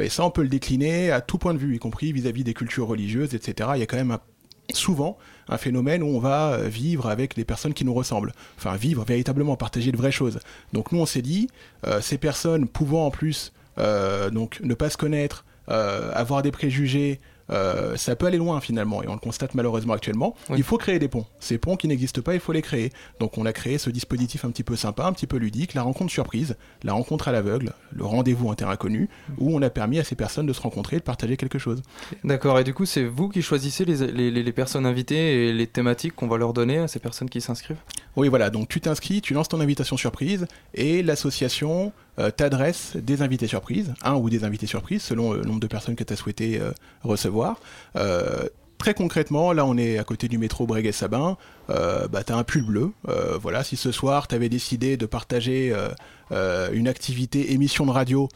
Et 0.00 0.08
ça, 0.08 0.24
on 0.24 0.30
peut 0.30 0.42
le 0.42 0.48
décliner 0.48 1.10
à 1.10 1.20
tout 1.20 1.36
point 1.36 1.52
de 1.52 1.58
vue, 1.58 1.74
y 1.74 1.78
compris 1.80 2.12
vis-à-vis 2.12 2.44
des 2.44 2.54
cultures 2.54 2.86
religieuses, 2.86 3.34
etc. 3.34 3.53
Il 3.58 3.78
y 3.78 3.82
a 3.82 3.86
quand 3.86 3.96
même 3.96 4.18
souvent 4.72 5.18
un 5.48 5.58
phénomène 5.58 6.02
où 6.02 6.06
on 6.06 6.18
va 6.18 6.52
euh, 6.52 6.68
vivre 6.68 7.08
avec 7.08 7.34
des 7.34 7.44
personnes 7.44 7.74
qui 7.74 7.84
nous 7.84 7.94
ressemblent. 7.94 8.32
Enfin, 8.56 8.76
vivre 8.76 9.04
véritablement, 9.04 9.56
partager 9.56 9.92
de 9.92 9.96
vraies 9.96 10.12
choses. 10.12 10.38
Donc 10.72 10.92
nous, 10.92 11.00
on 11.00 11.06
s'est 11.06 11.22
dit, 11.22 11.48
euh, 11.86 12.00
ces 12.00 12.18
personnes 12.18 12.66
pouvant 12.66 13.06
en 13.06 13.10
plus 13.10 13.52
euh, 13.78 14.30
donc 14.30 14.60
ne 14.62 14.74
pas 14.74 14.90
se 14.90 14.96
connaître, 14.96 15.44
avoir 15.66 16.42
des 16.42 16.50
préjugés, 16.50 17.20
euh, 17.50 17.96
ça 17.96 18.16
peut 18.16 18.26
aller 18.26 18.38
loin 18.38 18.60
finalement, 18.60 19.02
et 19.02 19.08
on 19.08 19.12
le 19.14 19.18
constate 19.18 19.54
malheureusement 19.54 19.92
actuellement. 19.94 20.34
Il 20.56 20.62
faut 20.62 20.78
créer 20.78 20.98
des 20.98 21.08
ponts. 21.08 21.26
Ces 21.40 21.58
ponts 21.58 21.76
qui 21.76 21.88
n'existent 21.88 22.22
pas, 22.22 22.34
il 22.34 22.40
faut 22.40 22.52
les 22.52 22.62
créer. 22.62 22.90
Donc 23.20 23.38
on 23.38 23.46
a 23.46 23.52
créé 23.52 23.78
ce 23.78 23.90
dispositif 23.90 24.44
un 24.44 24.50
petit 24.50 24.62
peu 24.62 24.76
sympa, 24.76 25.04
un 25.04 25.12
petit 25.12 25.26
peu 25.26 25.36
ludique, 25.36 25.74
la 25.74 25.82
rencontre 25.82 26.12
surprise, 26.12 26.56
la 26.82 26.92
rencontre 26.92 27.28
à 27.28 27.32
l'aveugle, 27.32 27.72
le 27.92 28.04
rendez-vous 28.04 28.50
inter-inconnu, 28.50 29.08
où 29.38 29.54
on 29.54 29.62
a 29.62 29.70
permis 29.70 29.98
à 29.98 30.04
ces 30.04 30.14
personnes 30.14 30.46
de 30.46 30.52
se 30.52 30.60
rencontrer 30.60 30.96
et 30.96 30.98
de 31.00 31.04
partager 31.04 31.36
quelque 31.36 31.58
chose. 31.58 31.82
D'accord, 32.24 32.58
et 32.58 32.64
du 32.64 32.74
coup, 32.74 32.86
c'est 32.86 33.04
vous 33.04 33.28
qui 33.28 33.42
choisissez 33.42 33.84
les- 33.84 34.30
les 34.30 34.52
personnes 34.52 34.86
invitées 34.86 35.48
et 35.48 35.52
les 35.52 35.66
thématiques 35.66 36.14
qu'on 36.14 36.28
va 36.28 36.36
leur 36.38 36.52
donner 36.52 36.78
à 36.78 36.88
ces 36.88 36.98
personnes 36.98 37.28
qui 37.28 37.40
s'inscrivent? 37.40 37.78
Oui, 38.16 38.28
voilà, 38.28 38.50
donc 38.50 38.68
tu 38.68 38.80
t'inscris, 38.80 39.20
tu 39.20 39.34
lances 39.34 39.48
ton 39.48 39.60
invitation 39.60 39.96
surprise 39.96 40.46
et 40.72 41.02
l'association 41.02 41.92
euh, 42.18 42.30
t'adresse 42.30 42.96
des 42.96 43.22
invités 43.22 43.46
surprises, 43.46 43.94
un 44.02 44.14
ou 44.14 44.30
des 44.30 44.44
invités 44.44 44.66
surprises 44.66 45.02
selon 45.02 45.32
le 45.32 45.42
nombre 45.42 45.60
de 45.60 45.66
personnes 45.66 45.96
que 45.96 46.04
tu 46.04 46.12
as 46.12 46.16
souhaité 46.16 46.60
euh, 46.60 46.72
recevoir. 47.02 47.60
Euh, 47.96 48.48
Très 48.78 48.92
concrètement, 48.92 49.52
là 49.52 49.64
on 49.64 49.78
est 49.78 49.98
à 49.98 50.04
côté 50.04 50.28
du 50.28 50.36
métro 50.36 50.66
Breguet-Sabin, 50.66 51.38
euh, 51.70 52.06
bah, 52.08 52.22
tu 52.24 52.32
un 52.32 52.44
pull 52.44 52.66
bleu. 52.66 52.90
Euh, 53.08 53.38
voilà, 53.40 53.64
si 53.64 53.76
ce 53.76 53.92
soir 53.92 54.28
tu 54.28 54.34
avais 54.34 54.48
décidé 54.48 54.96
de 54.96 55.06
partager 55.06 55.72
euh, 55.72 55.88
euh, 56.32 56.68
une 56.72 56.88
activité 56.88 57.52
émission 57.52 57.86
de 57.86 57.92
radio 57.92 58.28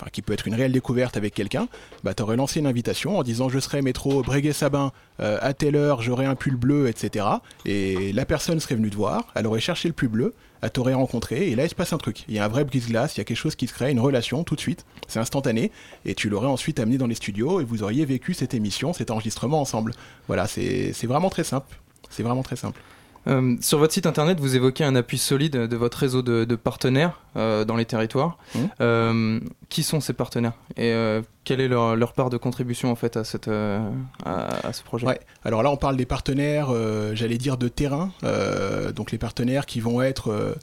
enfin 0.00 0.08
qui 0.10 0.22
peut 0.22 0.32
être 0.32 0.46
une 0.46 0.54
réelle 0.54 0.72
découverte 0.72 1.16
avec 1.16 1.34
quelqu'un, 1.34 1.68
bah 2.04 2.14
t'aurais 2.14 2.36
lancé 2.36 2.60
une 2.60 2.66
invitation 2.66 3.18
en 3.18 3.22
disant 3.22 3.48
je 3.48 3.58
serai 3.58 3.82
métro 3.82 4.22
Breguet-Sabin 4.22 4.92
à 5.18 5.52
telle 5.52 5.76
heure, 5.76 6.00
j'aurai 6.00 6.24
un 6.24 6.34
pull 6.34 6.56
bleu, 6.56 6.88
etc. 6.88 7.26
Et 7.66 8.12
la 8.12 8.24
personne 8.24 8.58
serait 8.60 8.76
venue 8.76 8.90
te 8.90 8.96
voir, 8.96 9.26
elle 9.34 9.46
aurait 9.46 9.60
cherché 9.60 9.88
le 9.88 9.94
pull 9.94 10.08
bleu, 10.08 10.34
elle 10.62 10.70
t'aurait 10.70 10.94
rencontré, 10.94 11.50
et 11.50 11.56
là 11.56 11.64
il 11.64 11.68
se 11.68 11.74
passe 11.74 11.92
un 11.92 11.98
truc. 11.98 12.24
Il 12.28 12.34
y 12.34 12.38
a 12.38 12.44
un 12.44 12.48
vrai 12.48 12.64
brise-glace, 12.64 13.16
il 13.16 13.18
y 13.18 13.20
a 13.20 13.24
quelque 13.24 13.36
chose 13.36 13.56
qui 13.56 13.66
se 13.66 13.74
crée, 13.74 13.90
une 13.90 14.00
relation 14.00 14.44
tout 14.44 14.56
de 14.56 14.60
suite, 14.60 14.86
c'est 15.08 15.18
instantané, 15.18 15.70
et 16.06 16.14
tu 16.14 16.30
l'aurais 16.30 16.46
ensuite 16.46 16.80
amené 16.80 16.96
dans 16.96 17.06
les 17.06 17.14
studios 17.14 17.60
et 17.60 17.64
vous 17.64 17.82
auriez 17.82 18.04
vécu 18.06 18.32
cette 18.32 18.54
émission, 18.54 18.92
cet 18.92 19.10
enregistrement 19.10 19.60
ensemble. 19.60 19.92
Voilà, 20.26 20.46
c'est 20.46 20.92
vraiment 21.04 21.30
très 21.30 21.44
simple. 21.44 21.78
C'est 22.08 22.22
vraiment 22.22 22.42
très 22.42 22.56
simple. 22.56 22.80
Euh, 23.26 23.56
sur 23.60 23.78
votre 23.78 23.92
site 23.92 24.06
internet, 24.06 24.40
vous 24.40 24.56
évoquez 24.56 24.84
un 24.84 24.96
appui 24.96 25.18
solide 25.18 25.56
de 25.56 25.76
votre 25.76 25.98
réseau 25.98 26.22
de, 26.22 26.56
partenaires 26.56 27.20
euh, 27.36 27.64
dans 27.64 27.76
les 27.76 27.84
territoires. 27.84 28.38
Mmh. 28.54 28.58
Euh, 28.80 29.40
qui 29.68 29.82
sont 29.82 30.00
ces 30.00 30.12
partenaires 30.12 30.54
et 30.76 30.92
quelle 31.44 31.60
est 31.60 31.68
leur, 31.68 32.12
part 32.12 32.28
de 32.28 32.36
contribution 32.36 32.90
en 32.90 32.96
fait 32.96 33.16
à, 33.16 33.24
cette, 33.24 33.48
à, 33.48 34.72
ce 34.72 34.82
projet? 34.82 35.06
Ouais. 35.06 35.20
Alors 35.44 35.62
là, 35.62 35.70
on 35.70 35.76
parle 35.76 35.96
des 35.96 36.06
partenaires, 36.06 36.70
j'allais 37.14 37.38
dire 37.38 37.56
de 37.56 37.68
terrain, 37.68 38.10
donc 38.94 39.12
les 39.12 39.18
partenaires 39.18 39.66
qui 39.66 39.80
vont 39.80 40.02
être 40.02 40.56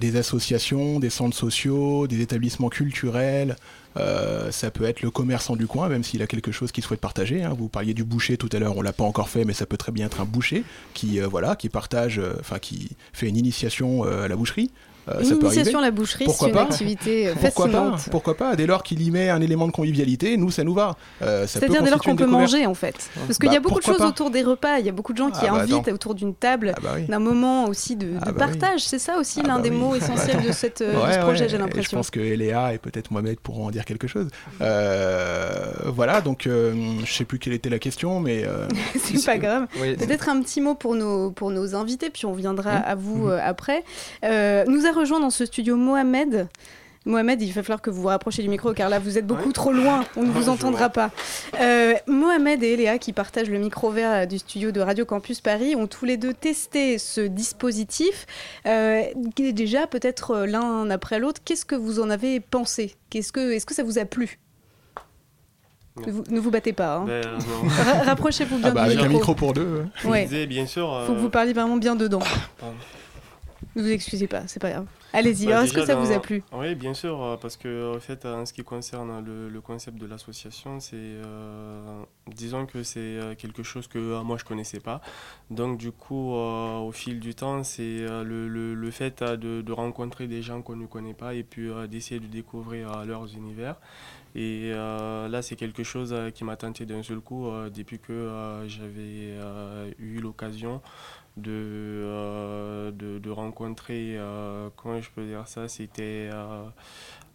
des 0.00 0.16
associations, 0.16 1.00
des 1.00 1.10
centres 1.10 1.36
sociaux, 1.36 2.06
des 2.06 2.20
établissements 2.20 2.68
culturels, 2.68 3.56
euh, 3.96 4.50
ça 4.50 4.70
peut 4.70 4.84
être 4.84 5.02
le 5.02 5.10
commerçant 5.10 5.56
du 5.56 5.66
coin, 5.66 5.88
même 5.88 6.02
s'il 6.02 6.22
a 6.22 6.26
quelque 6.26 6.52
chose 6.52 6.72
qu'il 6.72 6.84
souhaite 6.84 7.00
partager. 7.00 7.42
Hein. 7.42 7.54
Vous 7.56 7.68
parliez 7.68 7.94
du 7.94 8.04
boucher 8.04 8.36
tout 8.36 8.48
à 8.52 8.58
l'heure, 8.58 8.76
on 8.76 8.82
l'a 8.82 8.92
pas 8.92 9.04
encore 9.04 9.28
fait, 9.28 9.44
mais 9.44 9.52
ça 9.52 9.66
peut 9.66 9.76
très 9.76 9.92
bien 9.92 10.06
être 10.06 10.20
un 10.20 10.24
boucher 10.24 10.64
qui, 10.94 11.20
euh, 11.20 11.26
voilà, 11.26 11.56
qui 11.56 11.68
partage, 11.68 12.18
euh, 12.18 12.34
enfin 12.40 12.58
qui 12.58 12.96
fait 13.12 13.28
une 13.28 13.36
initiation 13.36 14.04
à 14.04 14.28
la 14.28 14.36
boucherie. 14.36 14.70
Euh, 15.08 15.20
L'initiation 15.20 15.80
à 15.80 15.82
la 15.82 15.90
boucherie, 15.90 16.26
c'est 16.30 16.48
une 16.48 16.58
activité 16.58 17.28
euh, 17.28 17.32
Pourquoi 17.32 17.66
fascinante. 17.66 18.04
Pas 18.04 18.10
Pourquoi 18.10 18.36
pas 18.36 18.56
Dès 18.56 18.66
lors 18.66 18.82
qu'il 18.82 19.02
y 19.02 19.10
met 19.10 19.30
un 19.30 19.40
élément 19.40 19.66
de 19.66 19.72
convivialité, 19.72 20.36
nous, 20.36 20.50
ça 20.50 20.62
nous 20.62 20.74
va. 20.74 20.96
Euh, 21.22 21.46
C'est-à-dire 21.46 21.82
dès 21.82 21.90
lors 21.90 22.00
qu'on 22.00 22.16
peut 22.16 22.26
manger, 22.26 22.66
en 22.66 22.74
fait. 22.74 23.10
Parce 23.26 23.38
qu'il 23.38 23.52
y 23.52 23.56
a 23.56 23.60
bah, 23.60 23.68
beaucoup 23.68 23.80
de 23.80 23.84
choses 23.84 24.00
autour 24.00 24.30
des 24.30 24.42
repas. 24.42 24.78
Il 24.78 24.86
y 24.86 24.88
a 24.88 24.92
beaucoup 24.92 25.12
de 25.12 25.18
gens 25.18 25.30
qui 25.30 25.46
ah 25.46 25.52
bah 25.52 25.60
invitent 25.62 25.88
autour 25.88 26.14
d'une 26.14 26.34
table, 26.34 26.72
ah 26.76 26.80
bah 26.82 27.00
d'un 27.08 27.18
moment 27.18 27.66
aussi 27.66 27.96
de, 27.96 28.12
ah 28.22 28.32
partage. 28.32 28.80
C'est 28.80 28.98
ça 28.98 29.18
aussi 29.18 29.42
l'un 29.42 29.58
des 29.58 29.70
mots 29.70 29.94
essentiels 29.94 30.42
de, 30.42 30.52
cette, 30.52 30.78
ce 30.78 31.20
projet, 31.20 31.48
j'ai 31.48 31.58
l'impression. 31.58 31.90
Je 31.90 31.96
pense 31.96 32.10
que 32.10 32.20
Eléa 32.20 32.74
et 32.74 32.78
peut-être 32.78 33.10
Mohamed 33.10 33.40
pourront 33.40 33.66
en 33.66 33.70
dire 33.70 33.84
quelque 33.84 34.06
chose. 34.06 34.28
voilà, 34.60 36.20
donc 36.20 36.42
je 36.46 37.12
sais 37.12 37.24
plus 37.24 37.38
quelle 37.38 37.54
était 37.54 37.70
la 37.70 37.78
question, 37.78 38.20
mais... 38.20 38.44
C'est 39.02 39.24
pas 39.24 39.38
grave. 39.38 39.66
Peut-être 39.72 40.28
un 40.28 40.40
petit 40.42 40.60
mot 40.60 40.74
pour 40.74 40.94
nos, 40.94 41.30
pour 41.30 41.50
nos 41.50 41.74
invités, 41.74 42.10
puis 42.10 42.26
on 42.26 42.32
viendra 42.32 42.78
mmh. 42.78 42.84
à 42.86 42.94
vous 42.94 43.26
mmh. 43.26 43.40
après. 43.42 43.84
nous 44.22 44.86
rejoint 44.92 45.20
dans 45.20 45.30
ce 45.30 45.46
studio 45.46 45.76
Mohamed. 45.76 46.48
Mohamed, 47.04 47.42
il 47.42 47.52
va 47.52 47.62
falloir 47.62 47.82
que 47.82 47.90
vous 47.90 48.02
vous 48.02 48.08
rapprochiez 48.08 48.44
du 48.44 48.48
micro 48.48 48.72
car 48.74 48.88
là 48.88 48.98
vous 48.98 49.18
êtes 49.18 49.26
beaucoup 49.26 49.52
trop 49.52 49.72
loin, 49.72 50.04
on 50.16 50.22
ne 50.22 50.30
vous 50.30 50.48
entendra 50.48 50.88
pas. 50.88 51.10
Euh, 51.60 51.94
Mohamed 52.06 52.62
et 52.62 52.74
Eléa 52.74 52.98
qui 52.98 53.12
partagent 53.12 53.50
le 53.50 53.58
micro 53.58 53.90
vert 53.90 54.26
du 54.26 54.38
studio 54.38 54.70
de 54.70 54.80
Radio 54.80 55.04
Campus 55.04 55.40
Paris 55.40 55.74
ont 55.74 55.86
tous 55.86 56.04
les 56.04 56.16
deux 56.16 56.32
testé 56.32 56.98
ce 56.98 57.20
dispositif. 57.20 58.26
Euh, 58.66 59.02
déjà 59.36 59.86
peut-être 59.86 60.30
euh, 60.30 60.46
l'un 60.46 60.88
après 60.90 61.18
l'autre, 61.18 61.40
qu'est-ce 61.44 61.64
que 61.64 61.74
vous 61.74 61.98
en 61.98 62.08
avez 62.08 62.38
pensé? 62.38 62.94
Est-ce 63.12 63.32
que, 63.32 63.52
est 63.52 63.64
que 63.64 63.74
ça 63.74 63.82
vous 63.82 63.98
a 63.98 64.04
plu? 64.04 64.38
Ne 66.30 66.40
vous, 66.40 66.50
battez 66.50 66.72
pas. 66.72 66.96
Hein. 66.96 67.04
Ben, 67.06 67.22
rapprochez-vous 68.06 68.56
bien 68.58 68.68
ah 68.68 68.70
bah, 68.70 68.84
du 68.84 68.92
avec 68.92 69.04
un 69.04 69.08
micro 69.08 69.34
pour 69.34 69.52
deux. 69.52 69.84
Ouais. 70.04 70.46
bien 70.46 70.64
sûr. 70.64 71.02
Faut 71.06 71.12
que 71.12 71.18
vous 71.18 71.28
parliez 71.28 71.52
vraiment 71.52 71.76
bien 71.76 71.96
dedans. 71.96 72.22
Ne 73.74 73.82
vous 73.82 73.90
excusez 73.90 74.26
pas, 74.26 74.46
c'est 74.46 74.60
pas 74.60 74.70
grave. 74.70 74.86
Allez-y, 75.14 75.46
bah, 75.46 75.64
est-ce 75.64 75.72
que 75.72 75.84
ça 75.84 75.94
vous 75.94 76.12
a 76.12 76.20
plu? 76.20 76.42
Oui, 76.52 76.74
bien 76.74 76.92
sûr, 76.92 77.22
euh, 77.22 77.36
parce 77.36 77.56
que 77.56 77.96
en 77.96 78.00
fait, 78.00 78.26
en 78.26 78.44
ce 78.44 78.52
qui 78.52 78.62
concerne 78.62 79.24
le, 79.24 79.60
concept 79.60 79.98
de 79.98 80.06
l'association, 80.06 80.80
c'est, 80.80 80.96
euh, 80.96 82.02
disons 82.26 82.66
que 82.66 82.82
c'est 82.82 83.00
euh, 83.00 83.34
quelque 83.34 83.62
chose 83.62 83.86
que 83.88 84.22
moi 84.22 84.36
je 84.38 84.44
connaissais 84.44 84.80
pas. 84.80 85.00
Donc 85.50 85.78
du 85.78 85.90
coup, 85.90 86.32
au 86.32 86.92
fil 86.92 87.18
du 87.20 87.34
temps, 87.34 87.62
c'est 87.62 88.06
le, 88.24 88.48
le, 88.48 88.90
fait 88.90 89.22
de, 89.22 89.72
rencontrer 89.72 90.26
des 90.26 90.42
gens 90.42 90.60
qu'on 90.60 90.76
ne 90.76 90.86
connaît 90.86 91.14
pas 91.14 91.34
et 91.34 91.42
puis 91.42 91.70
d'essayer 91.88 92.20
de 92.20 92.26
découvrir 92.26 93.04
leurs 93.06 93.34
univers. 93.34 93.76
Et 94.34 94.70
là, 94.70 95.40
c'est 95.42 95.56
quelque 95.56 95.82
chose 95.82 96.14
qui 96.34 96.44
m'a 96.44 96.56
tenté 96.56 96.84
d'un 96.84 97.02
seul 97.02 97.20
coup 97.20 97.50
depuis 97.74 97.98
que 97.98 98.30
j'avais 98.66 99.36
eu 99.98 100.20
l'occasion 100.20 100.80
de, 101.36 101.50
euh, 101.50 102.90
de, 102.90 103.18
de, 103.18 103.30
rencontrer, 103.30 104.16
euh, 104.16 104.68
comment 104.76 105.00
je 105.00 105.08
peux 105.14 105.24
dire 105.24 105.44
ça, 105.46 105.68
c'était, 105.68 106.28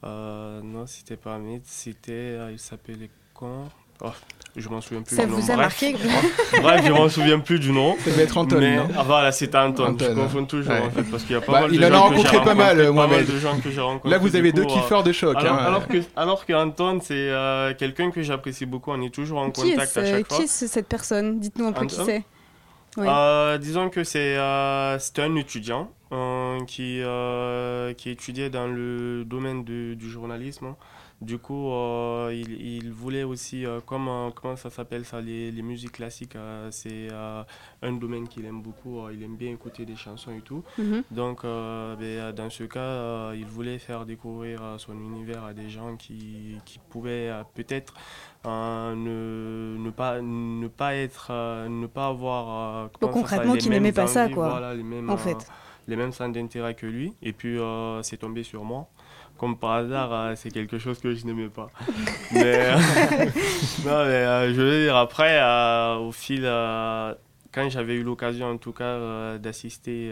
euh, 0.03 0.61
non, 0.61 0.85
c'était 0.85 1.17
pas 1.17 1.35
Amit, 1.35 1.61
c'était, 1.65 2.37
il 2.51 2.59
s'appelait 2.59 3.09
quand? 3.33 3.69
Oh, 4.03 4.11
je 4.55 4.69
m'en 4.69 4.79
souviens 4.79 5.01
plus 5.01 5.15
ça 5.15 5.25
du 5.25 5.31
nom. 5.31 5.39
vous 5.39 5.49
a 5.51 5.55
marqué 5.55 5.95
Bref, 6.61 6.85
je 6.85 6.91
m'en 6.91 7.09
souviens 7.09 7.39
plus 7.39 7.59
du 7.59 7.71
nom. 7.71 7.95
Ça 7.97 8.11
devait 8.11 8.23
être 8.23 8.37
Anton, 8.37 8.59
mais, 8.59 8.77
Ah 8.95 9.01
voilà, 9.01 9.31
c'était 9.31 9.57
Anton. 9.57 9.97
Je 9.99 10.13
confonds 10.13 10.45
toujours 10.45 10.73
en 10.73 10.91
fait, 10.91 11.01
parce 11.09 11.23
qu'il 11.23 11.31
y 11.31 11.35
a 11.35 11.41
pas 11.41 11.51
bah, 11.51 11.61
mal 11.61 11.73
il 11.73 11.79
de 11.79 11.85
en 11.87 11.93
a 11.93 11.97
rencontré 11.97 12.39
pas 12.43 12.53
mal, 12.53 12.91
Mohamed. 12.91 13.25
De 13.25 13.39
gens 13.39 13.59
que 13.59 13.71
j'ai 13.71 13.81
rencontrés. 13.81 14.11
Là, 14.11 14.19
vous 14.19 14.35
avez 14.35 14.51
deux 14.51 14.65
kiffeurs 14.65 15.01
de 15.01 15.11
choc. 15.11 15.35
Alors, 15.35 15.53
hein. 15.53 15.65
alors 15.65 15.87
que, 15.87 15.97
alors 16.15 16.45
que 16.45 16.53
Anton, 16.53 16.99
c'est 17.01 17.75
quelqu'un 17.79 18.11
que 18.11 18.21
j'apprécie 18.21 18.67
beaucoup. 18.67 18.91
On 18.91 19.01
est 19.01 19.13
toujours 19.13 19.39
en 19.39 19.49
qui 19.49 19.71
contact 19.71 19.97
à 19.97 20.05
chaque 20.05 20.27
fois. 20.27 20.37
Qui 20.37 20.43
est 20.43 20.47
cette 20.47 20.87
personne? 20.87 21.39
Dites-nous 21.39 21.65
un 21.65 21.71
peu 21.71 21.87
qui 21.87 21.95
c'est. 21.95 22.23
Euh, 22.97 23.57
disons 23.57 23.89
que 23.89 24.03
c'est 24.03 24.37
euh, 24.37 24.97
un 25.17 25.35
étudiant 25.35 25.91
euh, 26.11 26.63
qui, 26.65 27.01
euh, 27.01 27.93
qui 27.93 28.09
étudiait 28.09 28.49
dans 28.49 28.67
le 28.67 29.23
domaine 29.25 29.63
du 29.63 30.09
journalisme. 30.09 30.75
Du 31.19 31.39
coup, 31.39 31.71
il, 32.29 32.61
il, 32.61 32.91
voulait 32.91 33.23
aussi, 33.23 33.65
comment, 33.87 34.29
comment 34.29 34.55
ça 34.55 34.69
s'appelle 34.69 35.03
ça, 35.03 35.19
les, 35.19 35.49
les, 35.51 35.63
musiques 35.63 35.93
classiques, 35.93 36.37
c'est 36.69 37.07
un 37.81 37.91
domaine 37.93 38.27
qu'il 38.27 38.45
aime 38.45 38.61
beaucoup. 38.61 39.09
il 39.09 39.23
aime 39.23 39.35
bien 39.35 39.49
écouter 39.49 39.83
des 39.83 39.95
chansons 39.95 40.31
et 40.37 40.41
tout. 40.41 40.63
Mhm. 40.77 41.01
Donc, 41.09 41.41
ben, 41.41 42.31
dans 42.33 42.51
ce 42.51 42.65
cas, 42.65 43.33
il 43.33 43.47
voulait 43.47 43.79
faire 43.79 44.05
découvrir 44.05 44.75
son 44.77 44.93
univers 44.93 45.43
à 45.43 45.55
des 45.55 45.71
gens 45.71 45.95
qui, 45.95 46.59
qui 46.65 46.79
pouvaient 46.87 47.31
peut-être 47.55 47.95
ne, 48.45 49.77
ne, 49.77 49.89
pas, 49.89 50.21
ne 50.21 50.67
pas 50.67 50.95
être, 50.95 51.27
euh, 51.31 51.67
ne 51.67 51.87
pas 51.87 52.07
avoir. 52.07 52.85
Euh, 52.85 53.07
concrètement, 53.07 53.55
qui 53.55 53.69
n'aimait 53.69 53.91
pas 53.91 54.07
ça, 54.07 54.29
quoi. 54.29 54.73
les 54.73 54.83
mêmes, 54.83 55.09
en 55.09 55.17
fait. 55.17 55.31
Euh, 55.35 55.53
les 55.87 55.95
mêmes 55.95 56.11
centres 56.11 56.33
d'intérêt 56.33 56.75
que 56.75 56.85
lui. 56.85 57.13
Et 57.21 57.33
puis, 57.33 57.59
c'est 58.01 58.17
tombé 58.17 58.43
sur 58.43 58.63
moi 58.63 58.87
comme 59.37 59.55
par 59.55 59.73
hasard, 59.73 60.35
c'est 60.35 60.49
quelque 60.49 60.79
chose 60.79 60.99
que 60.99 61.13
je 61.13 61.23
n'aimais 61.27 61.49
pas. 61.49 61.69
mais, 62.31 62.73
non, 63.85 64.03
mais 64.03 64.51
je 64.51 64.59
veux 64.59 64.83
dire, 64.85 64.95
après, 64.95 65.39
au 65.99 66.11
fil, 66.11 66.41
quand 67.51 67.69
j'avais 67.69 67.93
eu 67.93 68.03
l'occasion 68.03 68.49
en 68.49 68.57
tout 68.57 68.71
cas 68.71 69.37
d'assister 69.37 70.11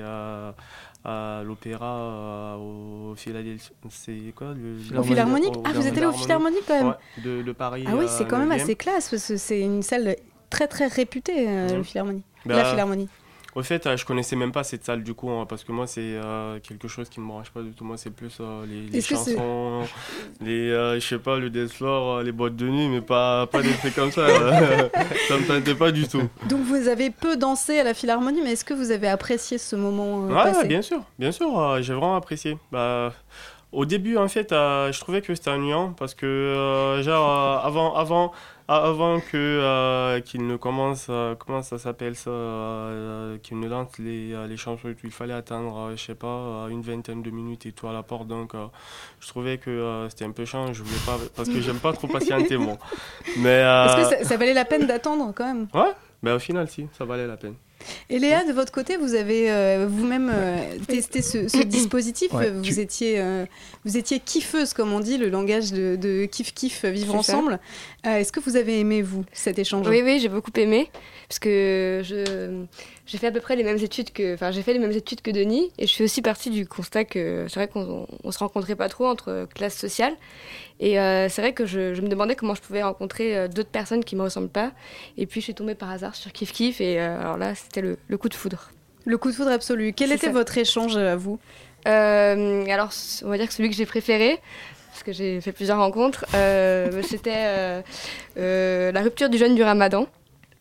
à 1.05 1.43
l'opéra, 1.43 1.97
euh, 1.97 3.11
au 3.11 3.15
Philadelphie. 3.15 3.71
C'est 3.89 4.33
quoi 4.35 4.53
le, 4.53 4.97
Au 4.97 5.03
Philharmonique? 5.03 5.53
Ah, 5.63 5.71
vous 5.73 5.85
êtes 5.85 5.95
allé 5.97 6.07
au 6.07 6.11
Philharmonique 6.11 6.63
quand 6.67 6.83
même 6.83 6.95
de, 7.23 7.43
de, 7.43 7.51
Paris. 7.51 7.85
Ah 7.87 7.95
oui, 7.95 8.05
c'est 8.09 8.25
quand 8.25 8.39
même 8.39 8.51
assez 8.51 8.75
classe 8.75 9.09
parce 9.09 9.27
que 9.27 9.37
c'est 9.37 9.61
une 9.61 9.83
salle 9.83 10.15
très 10.49 10.67
très 10.67 10.87
réputée, 10.87 11.47
euh, 11.47 11.77
le 11.77 11.83
Philharmonie. 11.83 12.23
la 12.45 12.55
bah, 12.55 12.65
Philharmonie. 12.71 13.09
Au 13.55 13.63
fait, 13.63 13.87
euh, 13.87 13.95
je 13.95 14.05
connaissais 14.05 14.35
même 14.35 14.51
pas 14.51 14.65
cette 14.65 14.83
salle 14.83 15.01
du 15.01 15.13
coup, 15.13 15.29
hein, 15.29 15.45
parce 15.47 15.63
que 15.63 15.71
moi, 15.71 15.87
c'est 15.87 16.01
euh, 16.01 16.59
quelque 16.59 16.89
chose 16.89 17.07
qui 17.07 17.21
me 17.21 17.27
branche 17.27 17.51
pas 17.51 17.61
du 17.61 17.71
tout. 17.71 17.85
Moi, 17.85 17.95
c'est 17.95 18.09
plus 18.09 18.37
euh, 18.41 18.65
les, 18.91 19.01
chansons, 19.01 19.83
les, 20.41 20.71
je 20.71 20.99
sais 20.99 21.19
pas, 21.19 21.39
le 21.39 21.49
dance 21.49 21.71
floor, 21.71 22.21
les 22.21 22.33
boîtes 22.33 22.57
de 22.57 22.67
nuit, 22.67 22.89
mais 22.89 22.99
pas, 22.99 23.47
pas 23.47 23.61
des 23.61 23.71
trucs 23.71 23.95
comme 23.95 24.11
ça. 24.11 24.27
ça 25.29 25.37
me 25.37 25.47
tentait 25.47 25.73
pas 25.73 25.93
du 25.93 26.05
tout. 26.05 26.23
Donc, 26.49 26.65
vous 26.65 26.89
avez 26.89 27.09
peu 27.09 27.37
dansé 27.37 27.79
à 27.79 27.85
la 27.85 27.93
Philharmonie, 27.93 28.41
mais 28.43 28.51
est-ce 28.51 28.65
que 28.65 28.73
vous 28.73 28.91
avez 28.91 29.07
apprécié 29.07 29.57
ce 29.57 29.77
moment 29.77 30.25
ouais, 30.25 30.67
bien 30.67 30.81
sûr, 30.81 31.01
bien 31.17 31.31
sûr, 31.31 31.81
j'ai 31.81 31.93
vraiment 31.93 32.17
apprécié. 32.17 32.57
Bah, 32.73 33.13
au 33.75 33.85
début, 33.85 34.17
en 34.17 34.27
fait, 34.27 34.51
je 34.51 34.99
trouvais 34.99 35.21
que 35.21 35.35
c'était 35.35 35.51
ennuyant 35.51 35.93
parce 35.93 36.15
que, 36.15 37.01
genre, 37.03 37.29
avant, 37.63 37.95
avant, 37.95 38.31
avant 38.67 39.19
que 39.19 39.35
euh, 39.35 40.19
qu'il 40.21 40.47
ne 40.47 40.55
commence, 40.55 41.07
euh, 41.09 41.35
comment 41.35 41.61
ça 41.61 41.77
s'appelle 41.77 42.15
ça, 42.15 42.31
euh, 42.31 43.37
qu'il 43.37 43.59
ne 43.59 43.67
lance 43.67 43.97
les, 43.99 44.35
les 44.47 44.57
chansons 44.57 44.93
il 45.03 45.11
fallait 45.11 45.33
attendre, 45.33 45.91
je 45.95 46.03
sais 46.03 46.15
pas, 46.15 46.67
une 46.69 46.81
vingtaine 46.81 47.21
de 47.21 47.29
minutes 47.29 47.65
et 47.67 47.71
tout 47.71 47.87
à 47.87 47.93
la 47.93 48.01
porte. 48.01 48.27
Donc, 48.27 48.53
je 49.19 49.27
trouvais 49.27 49.57
que 49.57 50.07
c'était 50.09 50.25
un 50.25 50.31
peu 50.31 50.45
chiant. 50.45 50.73
Je 50.73 50.83
voulais 50.83 51.01
pas, 51.05 51.17
parce 51.35 51.49
que 51.49 51.61
j'aime 51.61 51.79
pas 51.79 51.93
trop 51.93 52.07
patienter 52.07 52.57
moi. 52.57 52.77
Mais 53.37 53.59
est-ce 53.59 54.19
que 54.19 54.25
ça, 54.25 54.37
valait 54.37 54.53
la 54.53 54.65
peine 54.65 54.87
d'attendre 54.87 55.31
quand 55.35 55.45
même 55.45 55.67
Ouais, 55.73 55.91
mais 56.21 56.31
au 56.31 56.39
final, 56.39 56.67
si, 56.67 56.87
ça 56.97 57.05
valait 57.05 57.27
la 57.27 57.37
peine. 57.37 57.55
Et 58.09 58.19
Léa, 58.19 58.43
de 58.45 58.51
votre 58.53 58.71
côté, 58.71 58.97
vous 58.97 59.13
avez 59.15 59.51
euh, 59.51 59.87
vous-même 59.89 60.31
euh, 60.33 60.57
testé 60.87 61.21
ce, 61.21 61.47
ce 61.47 61.57
dispositif. 61.63 62.31
Ouais, 62.33 62.51
vous, 62.51 62.61
tu- 62.61 62.79
étiez, 62.79 63.19
euh, 63.19 63.45
vous 63.83 63.97
étiez 63.97 64.19
kiffeuse, 64.19 64.73
comme 64.73 64.93
on 64.93 64.99
dit, 64.99 65.17
le 65.17 65.29
langage 65.29 65.71
de, 65.71 65.95
de 65.95 66.25
kiff 66.25 66.53
kiff 66.53 66.85
vivre 66.85 67.15
ensemble. 67.15 67.59
Euh, 68.05 68.17
Est-ce 68.17 68.31
que 68.31 68.39
vous 68.39 68.55
avez 68.55 68.79
aimé, 68.79 69.01
vous, 69.01 69.23
cet 69.33 69.59
échange? 69.59 69.87
Oui, 69.87 70.01
oui, 70.03 70.19
j'ai 70.19 70.29
beaucoup 70.29 70.51
aimé 70.57 70.89
parce 71.27 71.39
que 71.39 72.01
je 72.03 72.63
j'ai 73.07 73.17
fait 73.19 73.27
à 73.27 73.31
peu 73.31 73.39
près 73.39 73.55
les 73.55 73.63
mêmes 73.63 73.77
études 73.77 74.11
que, 74.11 74.33
enfin, 74.33 74.51
j'ai 74.51 74.61
fait 74.63 74.73
les 74.73 74.79
mêmes 74.79 74.91
études 74.91 75.21
que 75.21 75.29
Denis 75.31 75.71
et 75.77 75.85
je 75.85 75.91
suis 75.91 76.03
aussi 76.03 76.21
partie 76.23 76.49
du 76.49 76.67
constat 76.67 77.03
que 77.05 77.45
c'est 77.49 77.55
vrai 77.55 77.67
qu'on 77.67 78.07
on 78.23 78.31
se 78.31 78.39
rencontrait 78.39 78.75
pas 78.75 78.89
trop 78.89 79.05
entre 79.05 79.47
classes 79.53 79.77
sociales 79.77 80.13
et 80.79 80.99
euh, 80.99 81.29
c'est 81.29 81.41
vrai 81.41 81.53
que 81.53 81.65
je, 81.65 81.93
je 81.93 82.01
me 82.01 82.07
demandais 82.07 82.35
comment 82.35 82.55
je 82.55 82.61
pouvais 82.61 82.83
rencontrer 82.83 83.37
euh, 83.37 83.47
d'autres 83.47 83.69
personnes 83.69 84.03
qui 84.03 84.15
me 84.15 84.21
ressemblent 84.23 84.49
pas 84.49 84.71
et 85.17 85.25
puis 85.25 85.39
je 85.41 85.45
suis 85.45 85.53
tombée 85.55 85.75
par 85.75 85.89
hasard 85.89 86.15
sur 86.15 86.31
Kif 86.31 86.51
Kif 86.51 86.81
et 86.81 86.99
euh, 86.99 87.19
alors 87.19 87.37
là 87.37 87.55
c'était 87.55 87.81
le, 87.81 87.97
le 88.07 88.17
coup 88.17 88.29
de 88.29 88.33
foudre. 88.33 88.71
Le 89.05 89.17
coup 89.17 89.29
de 89.29 89.35
foudre 89.35 89.51
absolu. 89.51 89.93
Quel 89.93 90.11
était 90.11 90.25
ça. 90.27 90.31
votre 90.33 90.57
échange 90.57 90.97
à 90.97 91.15
vous? 91.15 91.39
Euh, 91.87 92.65
alors, 92.65 92.89
on 93.23 93.29
va 93.29 93.37
dire 93.37 93.47
que 93.47 93.53
celui 93.53 93.69
que 93.69 93.75
j'ai 93.75 93.85
préféré, 93.85 94.39
parce 94.91 95.03
que 95.03 95.13
j'ai 95.13 95.39
fait 95.41 95.51
plusieurs 95.51 95.77
rencontres, 95.77 96.25
euh, 96.33 97.03
c'était 97.07 97.31
euh, 97.35 97.81
euh, 98.37 98.91
la 98.91 99.01
rupture 99.01 99.29
du 99.29 99.37
jeûne 99.37 99.53
du 99.53 99.61
ramadan. 99.61 100.07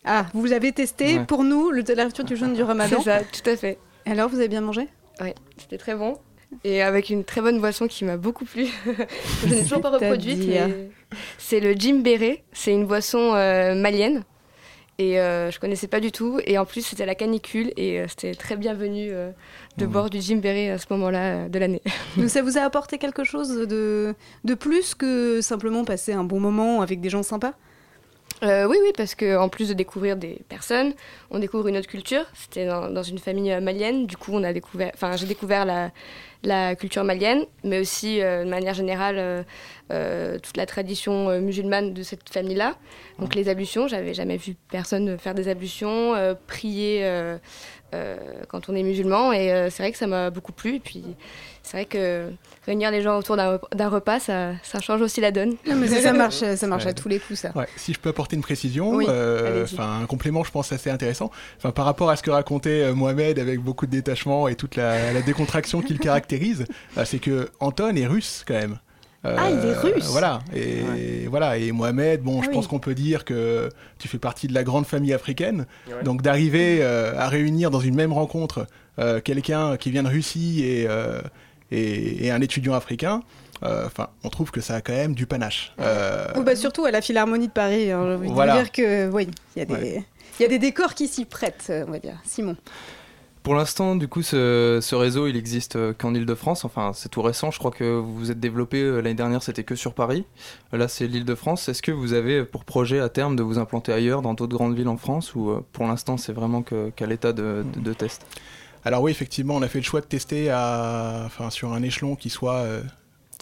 Ah, 0.04 0.26
vous 0.34 0.44
l'avez 0.44 0.72
testé 0.72 1.18
Ouais. 1.18 1.24
pour 1.24 1.42
nous, 1.44 1.70
le, 1.70 1.82
la 1.96 2.04
rupture 2.04 2.24
du 2.26 2.36
jeûne 2.36 2.52
du 2.52 2.62
ramadan? 2.72 2.98
C'est 2.98 3.04
ça, 3.04 3.20
tout 3.24 3.48
à 3.48 3.56
fait. 3.56 3.78
Alors, 4.04 4.28
vous 4.28 4.36
avez 4.36 4.48
bien 4.48 4.60
mangé? 4.60 4.86
Oui, 5.22 5.32
c'était 5.56 5.78
très 5.78 5.94
bon. 5.94 6.18
Et 6.62 6.82
avec 6.82 7.10
une 7.10 7.24
très 7.24 7.40
bonne 7.40 7.60
boisson 7.60 7.88
qui 7.88 8.04
m'a 8.04 8.16
beaucoup 8.16 8.44
plu. 8.44 8.66
je 9.42 9.54
n'ai 9.54 9.62
toujours 9.62 9.80
pas 9.80 9.90
reproduite, 9.90 10.46
mais 10.46 10.90
c'est 11.38 11.60
le 11.60 11.72
Jimbere. 11.72 12.38
C'est 12.52 12.72
une 12.72 12.86
boisson 12.86 13.34
euh, 13.34 13.74
malienne. 13.74 14.24
Et 14.98 15.18
euh, 15.18 15.50
je 15.50 15.58
connaissais 15.58 15.88
pas 15.88 16.00
du 16.00 16.12
tout. 16.12 16.40
Et 16.46 16.56
en 16.56 16.64
plus, 16.64 16.82
c'était 16.82 17.06
la 17.06 17.14
canicule. 17.14 17.72
Et 17.76 18.00
euh, 18.00 18.06
c'était 18.08 18.34
très 18.34 18.56
bienvenu 18.56 19.08
euh, 19.10 19.30
de 19.76 19.86
boire 19.86 20.08
du 20.08 20.20
Jimbere 20.20 20.72
à 20.72 20.78
ce 20.78 20.86
moment-là 20.90 21.18
euh, 21.18 21.48
de 21.48 21.58
l'année. 21.58 21.82
Donc 22.16 22.30
ça 22.30 22.42
vous 22.42 22.58
a 22.58 22.60
apporté 22.62 22.98
quelque 22.98 23.24
chose 23.24 23.66
de, 23.66 24.14
de 24.44 24.54
plus 24.54 24.94
que 24.94 25.40
simplement 25.40 25.84
passer 25.84 26.12
un 26.12 26.24
bon 26.24 26.38
moment 26.38 26.80
avec 26.80 27.00
des 27.00 27.10
gens 27.10 27.22
sympas? 27.22 27.54
Euh, 28.42 28.66
oui, 28.66 28.76
oui, 28.82 28.90
parce 28.96 29.14
qu'en 29.14 29.48
plus 29.48 29.68
de 29.68 29.74
découvrir 29.74 30.16
des 30.16 30.40
personnes, 30.48 30.92
on 31.30 31.38
découvre 31.38 31.68
une 31.68 31.76
autre 31.76 31.88
culture. 31.88 32.24
C'était 32.34 32.66
dans, 32.66 32.90
dans 32.90 33.02
une 33.02 33.18
famille 33.18 33.52
euh, 33.52 33.60
malienne. 33.60 34.06
Du 34.06 34.16
coup, 34.16 34.32
on 34.34 34.42
a 34.42 34.52
découvert, 34.52 34.90
enfin, 34.94 35.16
j'ai 35.16 35.26
découvert 35.26 35.64
la, 35.64 35.92
la 36.42 36.74
culture 36.74 37.04
malienne, 37.04 37.44
mais 37.62 37.78
aussi, 37.78 38.20
euh, 38.20 38.44
de 38.44 38.50
manière 38.50 38.74
générale, 38.74 39.44
euh, 39.92 40.38
toute 40.40 40.56
la 40.56 40.66
tradition 40.66 41.40
musulmane 41.40 41.94
de 41.94 42.02
cette 42.02 42.28
famille-là. 42.28 42.76
Donc, 43.18 43.34
les 43.34 43.48
ablutions, 43.48 43.86
j'avais 43.86 44.14
jamais 44.14 44.36
vu 44.36 44.56
personne 44.70 45.16
faire 45.16 45.34
des 45.34 45.48
ablutions, 45.48 46.14
prier 46.46 47.08
quand 48.48 48.68
on 48.68 48.74
est 48.74 48.82
musulman. 48.82 49.32
Et 49.32 49.68
c'est 49.70 49.82
vrai 49.82 49.92
que 49.92 49.98
ça 49.98 50.06
m'a 50.06 50.30
beaucoup 50.30 50.52
plu. 50.52 50.76
Et 50.76 50.80
puis, 50.80 51.04
c'est 51.64 51.76
vrai 51.78 51.84
que 51.86 52.28
réunir 52.66 52.90
les 52.90 53.02
gens 53.02 53.18
autour 53.18 53.36
d'un 53.36 53.88
repas, 53.88 54.20
ça, 54.20 54.52
ça 54.62 54.80
change 54.80 55.00
aussi 55.00 55.20
la 55.20 55.32
donne. 55.32 55.54
Non, 55.66 55.74
mais 55.76 55.88
ça, 55.88 56.00
ça 56.00 56.12
marche, 56.12 56.36
ça 56.54 56.66
marche 56.66 56.84
Ouais. 56.84 56.90
à 56.90 56.94
tous 56.94 57.08
les 57.08 57.18
coups, 57.18 57.40
ça. 57.40 57.50
Ouais, 57.56 57.66
si 57.76 57.92
je 57.92 57.98
peux 57.98 58.10
apporter 58.10 58.36
une 58.36 58.42
précision, 58.42 58.90
Oui, 58.94 59.06
euh, 59.08 59.66
un 59.78 60.06
complément, 60.06 60.44
je 60.44 60.50
pense 60.52 60.70
assez 60.72 60.90
intéressant. 60.90 61.30
Enfin 61.58 61.72
par 61.72 61.84
rapport 61.86 62.10
à 62.10 62.16
ce 62.16 62.22
que 62.22 62.30
racontait 62.30 62.84
euh, 62.84 62.94
Mohamed 62.94 63.38
avec 63.38 63.60
beaucoup 63.60 63.86
de 63.86 63.90
détachement 63.90 64.46
et 64.46 64.54
toute 64.54 64.76
la, 64.76 65.12
la 65.12 65.22
décontraction 65.22 65.80
qui 65.82 65.92
le 65.94 65.98
caractérise, 66.10 66.64
euh, 66.98 67.04
c'est 67.04 67.18
que 67.18 67.48
Anton 67.60 67.96
est 67.96 68.06
russe 68.06 68.44
quand 68.46 68.54
même. 68.54 68.78
Euh, 69.26 69.36
Ah, 69.38 69.48
il 69.50 69.56
est 69.66 69.72
russe 69.78 70.04
Voilà. 70.10 70.40
Et 70.54 71.26
voilà. 71.30 71.56
Et 71.56 71.72
Mohamed, 71.72 72.20
bon, 72.20 72.42
je 72.42 72.48
Ah 72.50 72.52
pense 72.52 72.66
qu'on 72.66 72.78
peut 72.78 72.94
dire 72.94 73.24
que 73.24 73.70
tu 73.98 74.06
fais 74.06 74.18
partie 74.18 74.48
de 74.48 74.52
la 74.54 74.64
grande 74.64 74.84
famille 74.84 75.14
africaine. 75.14 75.64
Ouais. 75.88 76.02
Donc 76.04 76.20
d'arriver 76.20 76.80
euh, 76.82 77.18
à 77.18 77.28
réunir 77.30 77.70
dans 77.70 77.80
une 77.80 77.94
même 77.94 78.12
rencontre 78.12 78.66
euh, 78.98 79.20
quelqu'un 79.22 79.78
qui 79.78 79.90
vient 79.90 80.02
de 80.02 80.08
Russie 80.10 80.62
et, 80.64 80.84
euh, 80.88 81.22
et, 81.70 82.26
et 82.26 82.30
un 82.30 82.40
étudiant 82.40 82.74
africain. 82.74 83.22
euh, 83.62 83.86
Enfin, 83.86 84.08
on 84.22 84.28
trouve 84.28 84.50
que 84.50 84.60
ça 84.60 84.74
a 84.76 84.80
quand 84.80 84.92
même 84.92 85.14
du 85.14 85.26
panache. 85.26 85.72
Euh, 85.80 86.26
Oh, 86.36 86.42
bah, 86.42 86.56
surtout 86.56 86.84
à 86.84 86.90
la 86.90 87.00
Philharmonie 87.00 87.48
de 87.48 87.52
Paris. 87.52 87.90
hein, 87.90 88.04
J'ai 88.06 88.14
envie 88.16 88.28
Voilà. 88.32 88.56
de 88.56 88.60
dire 88.62 88.72
que, 88.72 89.10
oui, 89.10 89.28
il 89.56 89.58
y, 89.58 89.62
a 89.62 89.64
des- 89.64 89.72
Ouais. 89.74 90.04
il 90.38 90.42
y 90.42 90.46
a 90.46 90.48
des 90.48 90.58
décors 90.58 90.94
qui 90.94 91.08
s'y 91.08 91.24
prêtent, 91.24 91.66
euh, 91.70 91.84
on 91.88 91.90
va 91.92 91.98
dire. 91.98 92.16
Simon. 92.24 92.56
Pour 93.42 93.54
l'instant, 93.54 93.94
du 93.94 94.08
coup, 94.08 94.22
ce, 94.22 94.78
ce 94.80 94.94
réseau, 94.94 95.26
il 95.26 95.36
existe 95.36 95.76
euh, 95.76 95.92
qu'en 95.92 96.14
Ile-de-France. 96.14 96.64
Enfin, 96.64 96.92
c'est 96.94 97.10
tout 97.10 97.20
récent. 97.20 97.50
Je 97.50 97.58
crois 97.58 97.70
que 97.70 97.84
vous 97.84 98.14
vous 98.14 98.30
êtes 98.30 98.40
développé 98.40 98.80
euh, 98.80 99.02
l'année 99.02 99.12
dernière, 99.14 99.42
c'était 99.42 99.64
que 99.64 99.74
sur 99.74 99.92
Paris. 99.92 100.24
Euh, 100.72 100.78
Là, 100.78 100.88
c'est 100.88 101.06
l'Île-de-France. 101.06 101.68
Est-ce 101.68 101.82
que 101.82 101.92
vous 101.92 102.14
avez 102.14 102.44
pour 102.46 102.64
projet 102.64 103.00
à 103.00 103.10
terme 103.10 103.36
de 103.36 103.42
vous 103.42 103.58
implanter 103.58 103.92
ailleurs, 103.92 104.22
dans 104.22 104.32
d'autres 104.32 104.56
grandes 104.56 104.74
villes 104.74 104.88
en 104.88 104.96
France, 104.96 105.34
ou 105.34 105.50
euh, 105.50 105.60
pour 105.72 105.86
l'instant, 105.86 106.16
c'est 106.16 106.32
vraiment 106.32 106.62
qu'à 106.62 107.06
l'état 107.06 107.34
de, 107.34 107.66
de- 107.74 107.80
de 107.80 107.92
test? 107.92 108.24
Alors 108.84 109.02
oui, 109.02 109.10
effectivement, 109.10 109.56
on 109.56 109.62
a 109.62 109.68
fait 109.68 109.78
le 109.78 109.84
choix 109.84 110.00
de 110.00 110.06
tester 110.06 110.44
sur 111.50 111.72
un 111.72 111.82
échelon 111.82 112.16
qui 112.16 112.28
soit, 112.28 112.56
euh, 112.56 112.82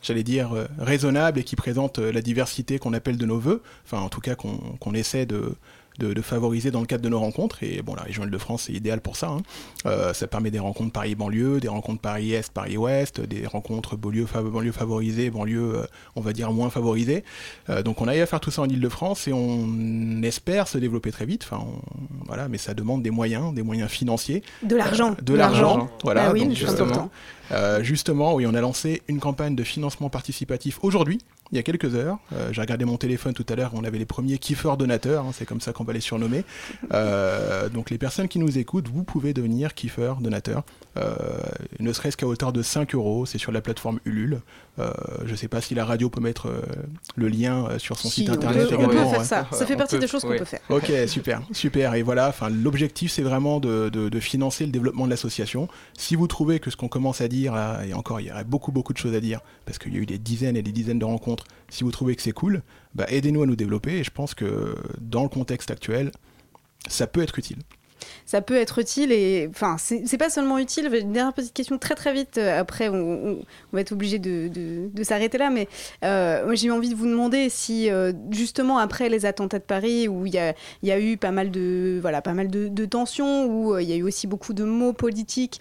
j'allais 0.03 0.23
dire, 0.23 0.53
euh, 0.53 0.67
raisonnable 0.79 1.41
et 1.41 1.45
qui 1.45 1.57
présente 1.57 1.99
euh, 1.99 2.13
la 2.13 2.23
diversité 2.23 2.79
qu'on 2.79 2.93
appelle 2.93 3.17
de 3.17 3.27
nos 3.27 3.41
voeux, 3.41 3.63
enfin 3.85 3.99
en 3.99 4.09
tout 4.09 4.21
cas 4.21 4.37
qu'on 4.37 4.57
qu'on 4.79 4.95
essaie 4.95 5.27
de, 5.27 5.55
de, 5.99 6.13
de 6.13 6.23
favoriser 6.23 6.71
dans 6.71 6.81
le 6.81 6.87
cadre 6.87 7.03
de 7.03 7.09
nos 7.09 7.19
rencontres. 7.21 7.63
Et 7.63 7.83
bon, 7.83 7.95
la 7.95 8.03
région 8.03 8.25
Île-de-France, 8.25 8.65
c'est 8.67 8.73
idéal 8.73 9.01
pour 9.01 9.17
ça. 9.17 9.29
hein. 9.29 9.43
Euh, 9.87 10.13
ça 10.13 10.27
permet 10.27 10.51
des 10.51 10.59
rencontres 10.59 10.93
Paris-Banlieue, 10.93 11.61
des 11.61 11.69
rencontres 11.69 12.01
Paris-Est, 12.01 12.53
Paris-Ouest, 12.53 13.21
des 13.21 13.47
rencontres 13.47 13.97
banlieue, 13.97 14.27
banlieue 14.51 14.73
favorisée, 14.73 15.31
banlieue, 15.31 15.81
euh, 15.81 15.87
on 16.17 16.21
va 16.21 16.33
dire, 16.33 16.53
moins 16.53 16.71
favorisée. 16.71 17.25
Euh, 17.69 17.83
donc 17.83 18.01
on 18.01 18.09
arrive 18.09 18.23
à 18.23 18.27
faire 18.27 18.41
tout 18.41 18.51
ça 18.51 18.63
en 18.63 18.69
Île-de-France 18.69 19.29
et 19.29 19.33
on 19.33 20.23
espère 20.23 20.69
se 20.69 20.79
développer 20.79 21.11
très 21.13 21.27
vite. 21.27 21.43
Enfin, 21.45 21.63
on- 21.67 22.25
voilà, 22.27 22.49
mais 22.49 22.59
ça 22.59 22.75
demande 22.75 23.03
des 23.03 23.11
moyens, 23.11 23.53
des 23.55 23.63
moyens 23.63 23.91
financiers. 23.91 24.43
De 24.63 24.77
l'argent. 24.77 25.13
Euh, 25.13 25.23
de 25.23 25.35
l'argent. 25.35 25.91
Voilà. 26.05 26.27
Bah 26.27 26.33
oui, 26.33 26.41
donc, 26.85 27.11
euh, 27.51 27.83
justement, 27.83 28.35
oui, 28.35 28.47
on 28.47 28.55
a 28.55 28.61
lancé 28.61 29.03
une 29.09 29.21
campagne 29.21 29.55
de 29.55 29.65
financement 29.65 30.09
participatif 30.09 30.79
aujourd'hui, 30.83 31.19
il 31.51 31.57
y 31.57 31.59
a 31.59 31.63
quelques 31.63 31.95
heures. 31.95 32.19
Euh, 32.33 32.53
J'ai 32.53 32.61
regardé 32.61 32.85
mon 32.85 32.97
téléphone 32.97 33.35
tout 33.35 33.47
à 33.49 33.55
l'heure, 33.57 33.73
on 33.75 33.85
avait 33.85 33.99
les 33.99 34.07
premiers 34.07 34.39
kiffeurs 34.39 34.77
donateurs, 34.77 35.27
hein, 35.27 35.31
c'est 35.35 35.45
comme 35.45 35.61
ça 35.61 35.73
qu'on 35.73 35.85
va 35.85 35.93
les 35.93 36.01
surnommer. 36.01 36.45
Euh, 36.93 37.69
donc 37.69 37.91
les 37.91 37.99
personnes 37.99 38.29
qui 38.29 38.39
nous 38.39 38.59
écoutent, 38.59 38.89
vous 38.89 39.05
pouvez 39.05 39.35
devenir 39.35 39.75
kiffeur 39.75 40.17
donateur, 40.21 40.63
euh, 40.92 40.92
ne 41.81 41.93
serait-ce 41.93 42.17
qu'à 42.17 42.27
hauteur 42.27 42.53
de 42.53 42.63
5 42.63 42.95
euros, 42.95 43.25
c'est 43.27 43.39
sur 43.39 43.51
la 43.53 43.61
plateforme 43.61 43.99
Ulule. 44.05 44.41
Euh, 44.79 44.91
je 45.25 45.31
ne 45.33 45.37
sais 45.37 45.49
pas 45.49 45.61
si 45.61 45.75
la 45.75 45.85
radio 45.85 46.09
peut 46.11 46.21
mettre 46.21 46.47
euh, 46.49 46.63
le 47.17 47.29
lien 47.29 47.67
euh, 47.67 47.79
sur 47.79 47.99
son 47.99 48.09
Si, 48.09 48.21
site 48.23 48.31
on 48.31 48.35
internet 48.35 48.69
peut- 48.69 48.77
on 48.77 48.87
peut 48.87 48.93
également. 48.95 49.11
faire 49.11 49.19
ouais. 49.21 49.25
ça. 49.25 49.47
Ça 49.53 49.67
fait 49.67 49.77
partie 49.77 49.99
des 49.99 50.07
choses 50.07 50.23
qu'on 50.23 50.37
peut 50.37 50.45
faire. 50.45 50.61
Ok, 50.71 50.91
super, 51.07 51.43
super. 51.53 51.95
Et 51.95 52.03
voilà, 52.03 52.29
enfin, 52.29 52.49
l'objectif, 52.49 53.11
c'est 53.13 53.23
vraiment 53.23 53.61
de, 53.61 53.89
de- 53.91 54.09
de 54.09 54.21
financer 54.21 54.65
le 54.67 54.73
développement 54.73 55.05
de 55.07 55.11
l'association. 55.11 55.69
Si 55.97 56.17
vous 56.17 56.27
trouvez 56.27 56.59
que 56.61 56.71
ce 56.71 56.77
qu'on 56.77 56.89
commence 56.89 57.21
à 57.21 57.29
dire, 57.29 57.55
là, 57.55 57.85
et 57.87 57.95
encore, 57.95 58.21
il 58.21 58.27
y 58.27 58.31
aurait 58.31 58.45
beaucoup, 58.45 58.73
beaucoup 58.73 58.93
de 58.93 58.99
choses 58.99 59.15
à 59.15 59.21
dire, 59.21 59.41
parce 59.67 59.79
qu'il 59.79 59.93
y 59.95 59.97
a 59.97 60.01
eu 60.01 60.07
des 60.07 60.19
dizaines 60.19 60.57
et 60.57 60.63
des 60.63 60.73
dizaines 60.73 60.99
de 60.99 61.05
rencontres, 61.05 61.45
si 61.69 61.85
vous 61.85 61.91
trouvez 61.91 62.17
que 62.17 62.23
c'est 62.23 62.33
cool, 62.33 62.63
bah, 62.95 63.07
aidez-nous 63.09 63.43
à 63.43 63.47
nous 63.47 63.57
développer. 63.57 63.99
Et 63.99 64.05
je 64.05 64.11
pense 64.11 64.35
que 64.35 64.75
dans 65.01 65.23
le 65.23 65.29
contexte 65.29 65.71
actuel, 65.71 66.13
ça 66.89 67.07
peut 67.07 67.23
être 67.23 67.39
utile. 67.39 67.59
Ça 68.27 68.41
peut 68.41 68.57
être 68.57 68.79
utile 68.79 69.13
et 69.13 69.49
enfin 69.51 69.77
c'est 69.79 70.19
pas 70.19 70.31
seulement 70.31 70.59
utile. 70.59 70.87
Une 70.93 71.13
dernière 71.13 71.33
petite 71.33 71.53
question 71.53 71.79
très 71.79 71.95
très 71.95 72.13
vite 72.13 72.39
euh, 72.39 72.61
après 72.61 72.89
on, 72.89 73.39
va 73.73 73.81
être 73.81 73.93
obligé 73.93 74.19
de, 74.19 74.51
s'arrêter 75.03 75.39
là 75.39 75.51
mais 75.51 75.69
euh, 76.05 76.55
j'ai 76.55 76.71
envie 76.71 76.89
de 76.89 76.95
vous 76.95 77.07
demander 77.07 77.49
si 77.49 77.91
euh, 77.91 78.13
justement 78.31 78.79
après 78.79 79.09
les 79.09 79.27
attentats 79.27 79.59
de 79.59 79.65
Paris 79.65 80.09
où 80.09 80.27
il 80.27 80.35
y 80.35 80.39
a, 80.91 81.01
eu 81.01 81.17
pas 81.17 81.31
mal 81.31 81.51
de 81.51 81.99
voilà 82.01 82.23
pas 82.23 82.35
mal 82.35 82.49
de, 82.49 82.85
tensions 82.85 83.47
où 83.47 83.75
euh, 83.75 83.83
il 83.83 83.89
y 83.89 83.93
a 83.93 83.97
eu 83.97 84.03
aussi 84.03 84.27
beaucoup 84.27 84.53
de 84.53 84.65
mots 84.65 84.93
politiques 84.93 85.61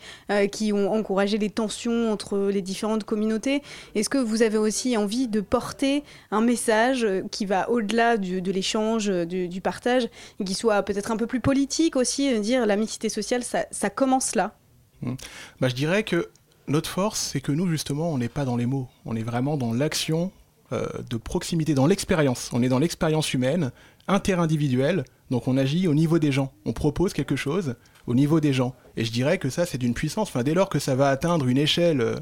qui 0.51 0.73
ont 0.73 0.91
encouragé 0.91 1.37
les 1.37 1.49
tensions 1.49 2.11
entre 2.11 2.49
les 2.51 2.61
différentes 2.61 3.03
communautés 3.03 3.61
est-ce 3.95 4.09
que 4.09 4.17
vous 4.17 4.41
avez 4.41 4.57
aussi 4.57 4.97
envie 4.97 5.27
de 5.27 5.39
porter 5.41 6.03
un 6.31 6.41
message 6.41 7.07
qui 7.31 7.45
va 7.45 7.69
au-delà 7.69 8.17
de 8.17 8.51
l'échange 8.51 9.07
du, 9.07 9.47
du 9.47 9.61
partage 9.61 10.09
et 10.39 10.43
qui 10.43 10.53
soit 10.53 10.81
peut-être 10.83 11.11
un 11.11 11.17
peu 11.17 11.27
plus 11.27 11.39
politique 11.39 11.95
aussi 11.95 12.30
dire 12.39 12.65
l'amicité 12.65 13.09
sociale 13.09 13.43
ça, 13.43 13.65
ça 13.71 13.89
commence 13.89 14.35
là 14.35 14.55
Hmm. 15.01 15.15
Bah, 15.59 15.67
je 15.67 15.75
dirais 15.75 16.03
que 16.03 16.29
notre 16.67 16.89
force, 16.89 17.19
c'est 17.19 17.41
que 17.41 17.51
nous, 17.51 17.67
justement, 17.67 18.11
on 18.11 18.17
n'est 18.17 18.29
pas 18.29 18.45
dans 18.45 18.55
les 18.55 18.65
mots. 18.65 18.87
On 19.05 19.15
est 19.15 19.23
vraiment 19.23 19.57
dans 19.57 19.73
l'action 19.73 20.31
euh, 20.71 20.85
de 21.09 21.17
proximité, 21.17 21.73
dans 21.73 21.87
l'expérience. 21.87 22.49
On 22.53 22.61
est 22.61 22.69
dans 22.69 22.79
l'expérience 22.79 23.33
humaine, 23.33 23.71
interindividuelle. 24.07 25.03
Donc 25.29 25.47
on 25.47 25.57
agit 25.57 25.87
au 25.87 25.93
niveau 25.93 26.19
des 26.19 26.31
gens. 26.31 26.51
On 26.65 26.73
propose 26.73 27.13
quelque 27.13 27.35
chose 27.35 27.75
au 28.07 28.13
niveau 28.13 28.39
des 28.39 28.53
gens. 28.53 28.75
Et 28.97 29.05
je 29.05 29.11
dirais 29.11 29.37
que 29.37 29.49
ça, 29.49 29.65
c'est 29.65 29.77
d'une 29.77 29.93
puissance. 29.93 30.29
Enfin, 30.29 30.43
dès 30.43 30.53
lors 30.53 30.69
que 30.69 30.79
ça 30.79 30.95
va 30.95 31.09
atteindre 31.09 31.47
une 31.47 31.57
échelle, 31.57 32.01
euh, 32.01 32.15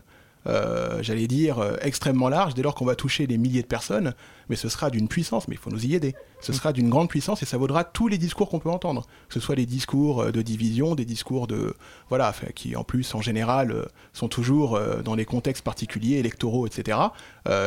euh, 0.47 1.01
j'allais 1.01 1.27
dire, 1.27 1.59
euh, 1.59 1.75
extrêmement 1.81 2.29
large, 2.29 2.53
dès 2.53 2.61
lors 2.61 2.75
qu'on 2.75 2.85
va 2.85 2.95
toucher 2.95 3.27
des 3.27 3.37
milliers 3.37 3.61
de 3.61 3.67
personnes, 3.67 4.13
mais 4.49 4.55
ce 4.55 4.69
sera 4.69 4.89
d'une 4.89 5.07
puissance, 5.07 5.47
mais 5.47 5.55
il 5.55 5.57
faut 5.57 5.69
nous 5.69 5.85
y 5.85 5.95
aider. 5.95 6.15
Ce 6.41 6.53
sera 6.53 6.71
d'une 6.71 6.89
grande 6.89 7.09
puissance 7.09 7.43
et 7.43 7.45
ça 7.45 7.57
vaudra 7.57 7.83
tous 7.83 8.07
les 8.07 8.17
discours 8.17 8.49
qu'on 8.49 8.59
peut 8.59 8.69
entendre. 8.69 9.05
Que 9.27 9.33
ce 9.33 9.39
soit 9.39 9.55
les 9.55 9.65
discours 9.65 10.23
euh, 10.23 10.31
de 10.31 10.41
division, 10.41 10.95
des 10.95 11.05
discours 11.05 11.47
de. 11.47 11.75
Voilà, 12.09 12.33
qui 12.55 12.75
en 12.75 12.83
plus, 12.83 13.13
en 13.13 13.21
général, 13.21 13.87
sont 14.13 14.27
toujours 14.27 14.79
dans 15.03 15.15
des 15.15 15.25
contextes 15.25 15.63
particuliers, 15.63 16.17
électoraux, 16.17 16.65
etc. 16.65 16.97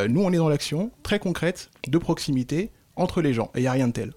Nous, 0.09 0.21
on 0.21 0.33
est 0.33 0.37
dans 0.37 0.49
l'action 0.49 0.91
très 1.01 1.19
concrète, 1.19 1.69
de 1.87 1.97
proximité, 1.97 2.71
entre 2.95 3.21
les 3.21 3.33
gens. 3.33 3.51
Et 3.55 3.59
il 3.59 3.61
n'y 3.61 3.67
a 3.67 3.71
rien 3.71 3.87
de 3.87 3.93
tel. 3.93 4.13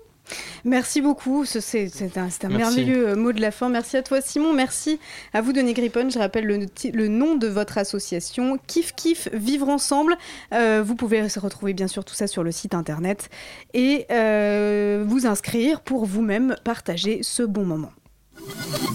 Merci 0.64 1.00
beaucoup. 1.00 1.44
C'est 1.44 1.88
un, 2.16 2.28
un 2.42 2.48
merveilleux 2.48 3.08
euh, 3.10 3.16
mot 3.16 3.32
de 3.32 3.40
la 3.40 3.50
fin. 3.50 3.68
Merci 3.68 3.96
à 3.96 4.02
toi, 4.02 4.20
Simon. 4.20 4.52
Merci 4.52 4.98
à 5.32 5.40
vous, 5.40 5.52
Denis 5.52 5.74
Grippon. 5.74 6.08
Je 6.10 6.18
rappelle 6.18 6.44
le, 6.44 6.66
le, 6.92 7.08
nom 7.08 7.36
de 7.36 7.46
votre 7.46 7.78
association, 7.78 8.58
Kif 8.66 8.94
Kif 8.94 9.28
Vivre 9.32 9.68
Ensemble. 9.68 10.16
Euh, 10.52 10.82
vous 10.84 10.94
pouvez 10.96 11.22
retrouver 11.22 11.72
bien 11.72 11.88
sûr 11.88 12.04
tout 12.04 12.14
ça 12.14 12.26
sur 12.26 12.42
le 12.42 12.52
site 12.52 12.74
internet 12.74 13.28
et 13.74 14.06
euh, 14.10 15.04
vous 15.06 15.26
inscrire 15.26 15.80
pour 15.80 16.06
vous-même 16.06 16.56
partager 16.64 17.20
ce 17.22 17.42
bon 17.42 17.64
moment. 17.64 17.92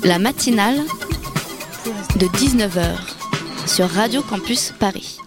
La 0.04 0.20
matinale 0.20 0.78
de 2.16 2.26
19h 2.28 3.68
sur 3.68 3.88
Radio 3.90 4.22
Campus 4.22 4.74
Paris. 4.80 5.18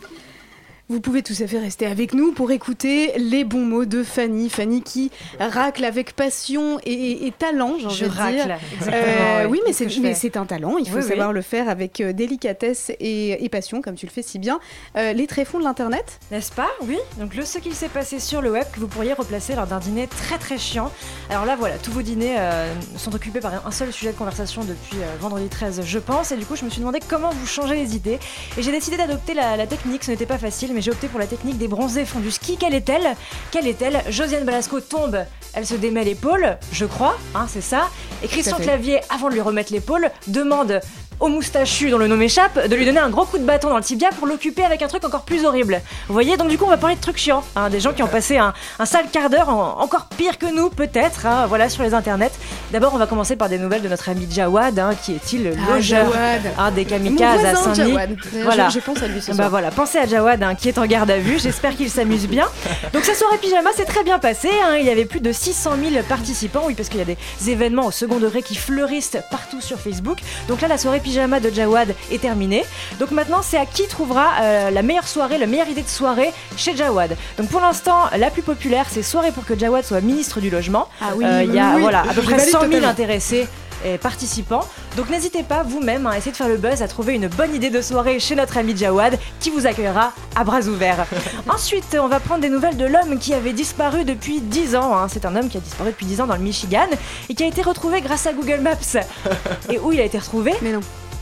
Vous 0.91 1.01
pouvez 1.01 1.23
tout 1.23 1.33
à 1.41 1.47
fait 1.47 1.59
rester 1.59 1.87
avec 1.87 2.13
nous 2.13 2.33
pour 2.33 2.51
écouter 2.51 3.13
les 3.17 3.45
bons 3.45 3.65
mots 3.65 3.87
de 3.87 4.03
Fanny. 4.03 4.51
Fanny 4.51 4.83
qui 4.83 5.11
racle 5.41 5.83
avec 5.83 6.13
passion 6.15 6.79
et, 6.85 7.33
talent, 7.39 7.77
j'ai 7.79 7.87
envie 7.87 7.95
Je 7.97 8.05
de 8.05 8.11
racle, 8.11 8.35
dire. 8.45 8.59
exactement, 8.75 9.49
oui, 9.51 9.61
mais 9.65 9.73
c'est 10.15 10.37
un 10.37 10.45
talent. 10.45 10.77
Il 10.77 10.87
faut 10.87 10.97
Oui, 10.97 11.03
oui. 11.03 11.09
savoir 11.09 11.33
le 11.33 11.41
faire 11.41 11.71
avec 11.71 12.03
euh, 12.03 12.13
délicatesse 12.13 12.93
et, 13.01 13.43
et 13.43 13.49
passion, 13.49 13.81
comme 13.81 13.95
tu 13.95 14.05
le 14.05 14.11
fais 14.11 14.21
si 14.21 14.39
bien. 14.39 14.61
Euh, 14.99 15.15
les 15.15 15.27
tréfonds 15.27 15.59
de 15.59 15.65
l'internet. 15.65 16.21
N'est-ce 16.31 16.53
pas? 16.53 16.69
Oui. 16.83 16.99
Donc 17.19 17.35
le 17.35 17.47
ce 17.47 17.59
qu'il 17.59 17.75
s'est 17.75 17.89
passé 17.89 18.19
sur 18.21 18.43
le 18.43 18.53
web 18.53 18.65
que 18.71 18.79
vous 18.79 18.87
pourriez 18.89 19.15
replacer 19.15 19.55
lors 19.55 19.67
d'un 19.67 19.79
dîner 19.79 20.07
très 20.07 20.37
très 20.37 20.59
chiant. 20.59 20.93
Alors 21.31 21.47
là 21.47 21.57
voilà, 21.57 21.79
tous 21.79 21.93
vos 21.93 22.03
dîners 22.03 22.37
euh, 22.39 22.71
sont 22.99 23.15
occupés 23.15 23.41
par 23.41 23.67
un 23.67 23.71
seul 23.71 23.91
sujet 23.91 24.13
de 24.13 24.19
conversation 24.19 24.63
depuis 24.65 24.99
euh, 24.99 25.17
vendredi 25.19 25.49
13 25.49 25.81
je 25.83 25.99
pense 25.99 26.31
et 26.33 26.37
du 26.37 26.45
coup 26.45 26.57
je 26.57 26.65
me 26.67 26.71
suis 26.71 26.81
demandé 26.81 26.99
comment 27.09 27.31
vous 27.31 27.47
changez 27.47 27.75
les 27.77 27.97
idées 27.97 28.19
et 28.59 28.63
j'ai 28.63 28.71
décidé 28.71 28.99
d'adopter 28.99 29.33
la, 29.33 29.57
la 29.57 29.67
technique, 29.67 30.05
ce 30.05 30.11
n'était 30.11 30.27
pas 30.27 30.37
facile 30.37 30.74
mais 30.75 30.83
j'ai 30.83 30.91
opté 30.91 31.09
pour 31.09 31.19
la 31.19 31.27
technique 31.27 31.57
des 31.57 31.69
bronzés 31.69 32.05
font 32.05 32.21
du 32.21 32.31
ski. 32.31 32.57
Quelle 32.59 32.75
est-elle? 32.75 33.15
Quelle 33.51 33.67
est-elle? 33.67 34.03
Josiane 34.09 34.45
Balasco 34.45 34.81
tombe, 34.81 35.25
elle 35.55 35.67
se 35.67 35.75
démet 35.75 36.05
l'épaule, 36.05 36.59
je 36.73 36.85
crois, 36.85 37.17
hein, 37.35 37.47
c'est 37.49 37.61
ça. 37.61 37.89
Et 38.23 38.29
Christian. 38.29 38.57
Clavier, 38.59 39.01
avant 39.09 39.29
de 39.29 39.35
lui 39.35 39.41
remettre 39.41 39.73
l'épaule, 39.73 40.11
demande 40.27 40.81
au 41.25 41.29
moustachu 41.29 41.89
dont 41.91 41.97
le 41.99 42.07
nom 42.07 42.17
m'échappe 42.17 42.69
de 42.69 42.77
lui 42.77 42.85
donner 42.85 42.99
un 43.01 43.09
gros 43.09 43.25
coup 43.25 43.39
de 43.39 43.45
bâton 43.45 43.71
dans 43.71 43.77
le 43.79 43.83
tibia 43.83 44.11
pour 44.19 44.27
l'occuper 44.27 44.63
avec 44.65 44.83
un 44.83 44.89
truc 44.89 45.05
encore 45.05 45.23
plus 45.23 45.45
horrible. 45.47 45.81
Vous 46.09 46.13
voyez, 46.13 46.37
donc 46.37 46.49
du 46.49 46.59
coup 46.59 46.65
on 46.67 46.71
va 46.71 46.77
parler 46.77 46.97
de 46.97 47.01
trucs 47.01 47.17
chiants, 47.17 47.43
hein, 47.57 47.71
des 47.71 47.81
gens 47.81 47.93
qui 47.95 48.03
ont 48.03 48.07
passé 48.09 48.37
un, 48.37 48.53
un 48.79 48.85
sale 48.85 49.07
quart 49.11 49.31
d'heure 49.31 49.49
en- 49.49 49.81
encore 49.81 50.07
pire 50.17 50.37
que 50.39 50.47
nous 50.55 50.69
peut-être, 50.69 51.25
hein, 51.27 51.47
voilà 51.47 51.69
sur 51.71 51.83
les 51.83 51.95
internets. 51.95 52.31
D'abord 52.73 52.93
on 52.95 52.99
va 52.99 53.07
commencer 53.07 53.37
par 53.37 53.49
des 53.49 53.59
nouvelles 53.59 53.81
de 53.83 53.89
notre 53.89 54.09
ami 54.11 54.27
Jawad, 54.31 54.79
hein, 54.79 54.91
qui 55.03 55.13
est-il 55.15 55.45
le 55.45 55.53
Ah, 55.71 55.75
logeur 55.77 56.13
hein, 56.59 56.71
des 56.73 56.85
kamikazes 56.85 57.45
à 57.45 57.55
Saint-Denis. 57.55 57.97
Voilà. 58.43 58.69
je- 58.69 58.75
je 58.75 58.81
pense 58.81 59.03
à 59.03 59.07
lui 59.07 59.23
ce 59.23 59.29
Bah 59.31 59.37
soir. 59.37 59.51
voilà, 59.51 59.71
pensez 59.71 59.99
à 59.99 60.07
Jawad 60.07 60.43
hein, 60.43 60.55
qui 60.55 60.69
est 60.69 60.77
en 60.79 60.85
garde 60.87 61.11
à 61.11 61.19
vue. 61.19 61.39
J'espère 61.39 61.75
qu'il 61.77 61.89
s'amuse 61.91 62.27
bien. 62.29 62.47
Donc 62.93 63.05
sa 63.05 63.15
soirée 63.15 63.39
pyjama 63.39 63.71
s'est 63.73 63.85
très 63.87 64.03
bien 64.05 64.19
passée. 64.19 64.51
hein. 64.65 64.77
Il 64.79 64.85
y 64.87 64.91
avait 64.91 65.07
plus 65.07 65.21
de 65.21 65.33
600 65.33 65.73
000 65.91 66.03
participants. 66.09 66.65
Oui, 66.67 66.75
parce 66.75 66.89
qu'il 66.91 66.99
y 66.99 67.03
a 67.03 67.07
des 67.07 67.17
événements 67.49 67.87
au 67.87 67.91
second 67.91 68.19
degré 68.19 68.43
qui 68.43 68.55
fleurissent 68.57 69.17
partout 69.31 69.61
sur 69.63 69.79
Facebook. 69.79 70.19
Donc 70.49 70.61
là, 70.61 70.69
la 70.69 70.77
soirée 70.77 71.01
pyjama 71.01 71.14
de 71.15 71.51
Jawad 71.51 71.95
est 72.11 72.21
terminée. 72.21 72.65
Donc 72.99 73.13
maintenant, 73.13 73.41
c'est 73.43 73.57
à 73.57 73.67
qui 73.67 73.87
trouvera 73.87 74.33
euh, 74.41 74.71
la 74.71 74.83
meilleure 74.83 75.07
soirée, 75.07 75.39
la 75.39 75.47
meilleure 75.47 75.69
idée 75.69 75.83
de 75.83 75.89
soirée 75.89 76.33
chez 76.57 76.77
Jawad. 76.77 77.17
Donc 77.39 77.49
pour 77.49 77.61
l'instant, 77.61 78.01
la 78.19 78.31
plus 78.31 78.43
populaire, 78.43 78.87
c'est 78.91 79.03
soirée 79.05 79.31
pour 79.31 79.45
que 79.45 79.57
Jawad 79.57 79.85
soit 79.85 80.01
ministre 80.01 80.41
du 80.41 80.51
logement. 80.51 80.89
Ah 81.01 81.11
oui, 81.15 81.25
Euh, 81.25 81.45
Il 81.45 81.55
y 81.55 81.59
a 81.59 81.75
oui, 81.77 81.83
voilà, 81.83 82.01
à 82.03 82.13
peu 82.15 82.23
près 82.23 82.37
valide 82.37 82.51
100 82.51 82.51
000 82.61 82.63
totalement. 82.65 82.89
intéressés 82.89 83.47
et 83.87 83.99
participants. 83.99 84.63
Donc 84.97 85.11
n'hésitez 85.11 85.43
pas 85.43 85.63
vous-même 85.63 86.07
à 86.07 86.17
essayer 86.17 86.33
de 86.33 86.37
faire 86.37 86.49
le 86.49 86.57
buzz, 86.57 86.81
à 86.81 86.89
trouver 86.89 87.15
une 87.15 87.29
bonne 87.29 87.55
idée 87.55 87.69
de 87.69 87.83
soirée 87.83 88.19
chez 88.19 88.35
notre 88.35 88.57
ami 88.57 88.75
Jawad 88.75 89.19
qui 89.41 89.51
vous 89.51 89.67
accueillera 89.67 90.13
à 90.35 90.43
bras 90.45 90.61
ouverts. 90.63 91.05
Ensuite, 91.53 91.95
on 92.01 92.07
va 92.09 92.19
prendre 92.19 92.41
des 92.41 92.49
nouvelles 92.49 92.79
de 92.79 92.87
l'homme 92.87 93.19
qui 93.19 93.35
avait 93.35 93.53
disparu 93.53 94.05
depuis 94.05 94.41
10 94.41 94.75
ans. 94.77 94.97
hein. 94.97 95.07
C'est 95.09 95.27
un 95.27 95.37
homme 95.37 95.49
qui 95.51 95.59
a 95.59 95.61
disparu 95.61 95.91
depuis 95.91 96.07
10 96.07 96.23
ans 96.23 96.27
dans 96.27 96.35
le 96.37 96.41
Michigan 96.41 96.87
et 97.29 97.35
qui 97.35 97.43
a 97.45 97.47
été 97.47 97.61
retrouvé 97.61 98.01
grâce 98.01 98.27
à 98.27 98.33
Google 98.33 98.61
Maps. 98.63 99.01
Et 99.71 99.79
où 99.79 99.93
il 99.93 100.01
a 100.01 100.05
été 100.05 100.19
retrouvé? 100.19 100.55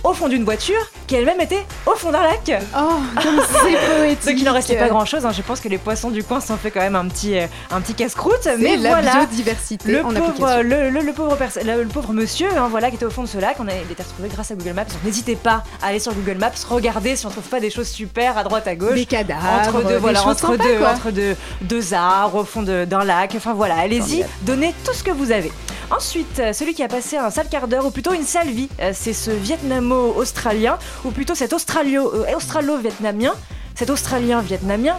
Au 0.05 0.12
fond 0.14 0.28
d'une 0.28 0.42
voiture 0.44 0.80
qui 1.07 1.14
elle-même 1.14 1.40
était 1.40 1.64
au 1.86 1.94
fond 1.94 2.11
d'un 2.11 2.22
lac. 2.22 2.50
Oh, 2.76 2.88
comme 3.22 3.40
c'est 3.53 3.96
poétique. 3.98 4.26
Donc 4.26 4.34
il 4.38 4.44
n'en 4.44 4.53
restait 4.53 4.76
pas 4.76 4.88
grand-chose. 4.88 5.24
hein. 5.24 5.30
Je 5.32 5.42
pense 5.42 5.61
que 5.61 5.68
les 5.68 5.78
poissons 5.78 6.11
du 6.11 6.24
coin 6.24 6.40
s'en 6.40 6.57
fait 6.57 6.70
quand 6.72 6.80
même 6.80 6.96
un 6.96 7.07
petit, 7.07 7.38
euh, 7.38 7.46
un 7.70 7.80
petit 7.80 7.94
casse-croûte. 7.94 8.48
Mais 8.59 8.76
la 8.76 8.88
voilà, 8.90 9.12
biodiversité 9.18 9.92
le 9.92 10.05
en 10.05 10.12
pauvre, 10.12 10.62
le, 10.62 10.90
le- 10.90 11.00
le 11.03 11.12
pauvre 11.12 11.36
le, 11.64 11.84
pauvre 11.86 12.12
monsieur 12.12 12.48
hein, 12.57 12.66
voilà, 12.70 12.88
qui 12.90 12.96
était 12.96 13.05
au 13.05 13.11
fond 13.11 13.22
de 13.22 13.28
ce 13.28 13.38
lac, 13.38 13.57
on 13.61 13.68
a 13.68 13.72
il 13.74 13.92
été 13.92 14.03
retrouvé 14.03 14.28
grâce 14.28 14.50
à 14.50 14.55
Google 14.57 14.72
Maps. 14.72 14.84
N'hésitez 15.05 15.36
pas 15.36 15.62
à 15.82 15.86
aller 15.88 15.98
sur 16.00 16.12
Google 16.14 16.38
Maps, 16.38 16.50
regarder 16.68 17.14
si 17.14 17.26
on 17.26 17.30
trouve 17.30 17.44
pas 17.44 17.61
des 17.61 17.70
choses 17.70 17.88
super 17.88 18.36
à 18.38 18.42
droite 18.44 18.66
à 18.66 18.74
gauche. 18.74 18.94
Des 18.94 19.07
cadavres, 19.07 19.40
entre 19.68 19.82
deux, 19.88 19.96
voilà, 19.98 20.26
entre 20.26 20.38
sympas, 20.38 20.57
deux, 20.64 20.84
entre 20.84 21.11
deux, 21.12 21.36
deux 21.61 21.94
arbres 21.94 22.38
au 22.40 22.44
fond 22.44 22.62
d'un 22.62 23.05
lac. 23.05 23.34
Enfin 23.36 23.53
voilà, 23.55 23.76
allez-y, 23.78 24.24
donnez 24.42 24.74
tout 24.84 24.92
ce 24.94 25.05
que 25.05 25.11
vous 25.12 25.30
avez. 25.30 25.53
Ensuite, 25.95 26.38
euh, 26.38 26.55
celui 26.55 26.72
qui 26.72 26.82
a 26.82 26.88
passé 26.88 27.18
un 27.18 27.28
sale 27.28 27.51
quart 27.51 27.68
d'heure, 27.68 27.84
ou 27.84 27.90
plutôt 27.90 28.14
une 28.14 28.24
sale 28.24 28.49
vie, 28.49 28.70
euh, 28.80 28.93
c'est 28.95 29.12
ce 29.12 29.30
Vietnamo-Australien, 29.30 30.78
ou 31.05 31.11
plutôt 31.11 31.34
cet 31.34 31.53
euh, 31.53 32.34
Australo-Vietnamien, 32.34 33.34
cet 33.74 33.90
Australien-Vietnamien, 33.90 34.97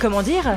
comment 0.00 0.22
dire 0.22 0.54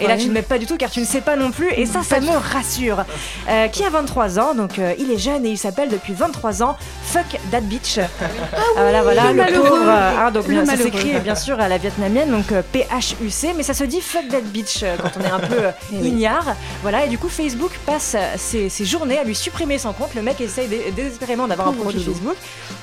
Et 0.00 0.06
là, 0.06 0.16
tu 0.16 0.28
ne 0.28 0.32
mets 0.32 0.42
pas 0.42 0.58
du 0.58 0.66
tout 0.66 0.76
car 0.76 0.90
tu 0.90 1.00
ne 1.00 1.04
sais 1.04 1.20
pas 1.20 1.36
non 1.36 1.50
plus, 1.50 1.70
et 1.72 1.86
ça, 1.86 2.02
ça 2.02 2.20
me 2.20 2.30
rassure. 2.30 3.04
Euh, 3.48 3.68
qui 3.68 3.84
a 3.84 3.90
23 3.90 4.38
ans, 4.38 4.54
donc 4.54 4.78
euh, 4.78 4.94
il 4.98 5.10
est 5.10 5.18
jeune 5.18 5.44
et 5.46 5.50
il 5.50 5.58
s'appelle 5.58 5.88
depuis 5.88 6.12
23 6.12 6.62
ans 6.62 6.76
Fuck 7.04 7.38
That 7.50 7.60
Bitch. 7.62 7.98
Ah 7.98 8.58
voilà, 8.76 9.02
voilà, 9.02 9.32
le 9.32 9.42
le, 9.42 9.58
pauvre. 9.60 9.76
euh, 9.86 10.10
hein, 10.26 10.30
donc 10.30 10.46
Le 10.48 10.64
ça 10.64 10.76
s'écrit 10.76 11.18
bien 11.20 11.34
sûr 11.34 11.60
à 11.60 11.68
la 11.68 11.78
vietnamienne, 11.78 12.30
donc 12.30 12.52
euh, 12.52 12.62
P-H-U-C, 12.72 13.54
mais 13.56 13.62
ça 13.62 13.74
se 13.74 13.84
dit 13.84 14.00
Fuck 14.00 14.28
That 14.28 14.40
Bitch 14.42 14.82
euh, 14.82 14.96
quand 15.00 15.10
on 15.20 15.24
est 15.24 15.30
un 15.30 15.40
peu 15.40 15.58
euh, 15.66 15.70
Eh 15.92 15.96
ignare. 16.06 16.54
Voilà, 16.82 17.04
et 17.04 17.08
du 17.08 17.18
coup, 17.18 17.28
Facebook 17.28 17.72
passe 17.86 18.14
euh, 18.16 18.34
ses, 18.36 18.68
ses 18.68 18.84
journées 18.84 19.18
à 19.18 19.24
lui 19.24 19.34
supprimer 19.34 19.78
son 19.78 19.92
compte. 19.92 20.14
Le 20.14 20.22
mec 20.22 20.40
essaye 20.40 20.68
dé- 20.68 20.92
désespérément 20.94 21.46
d'avoir 21.46 21.68
un 21.68 21.72
profil. 21.72 22.02
Facebook. 22.04 22.36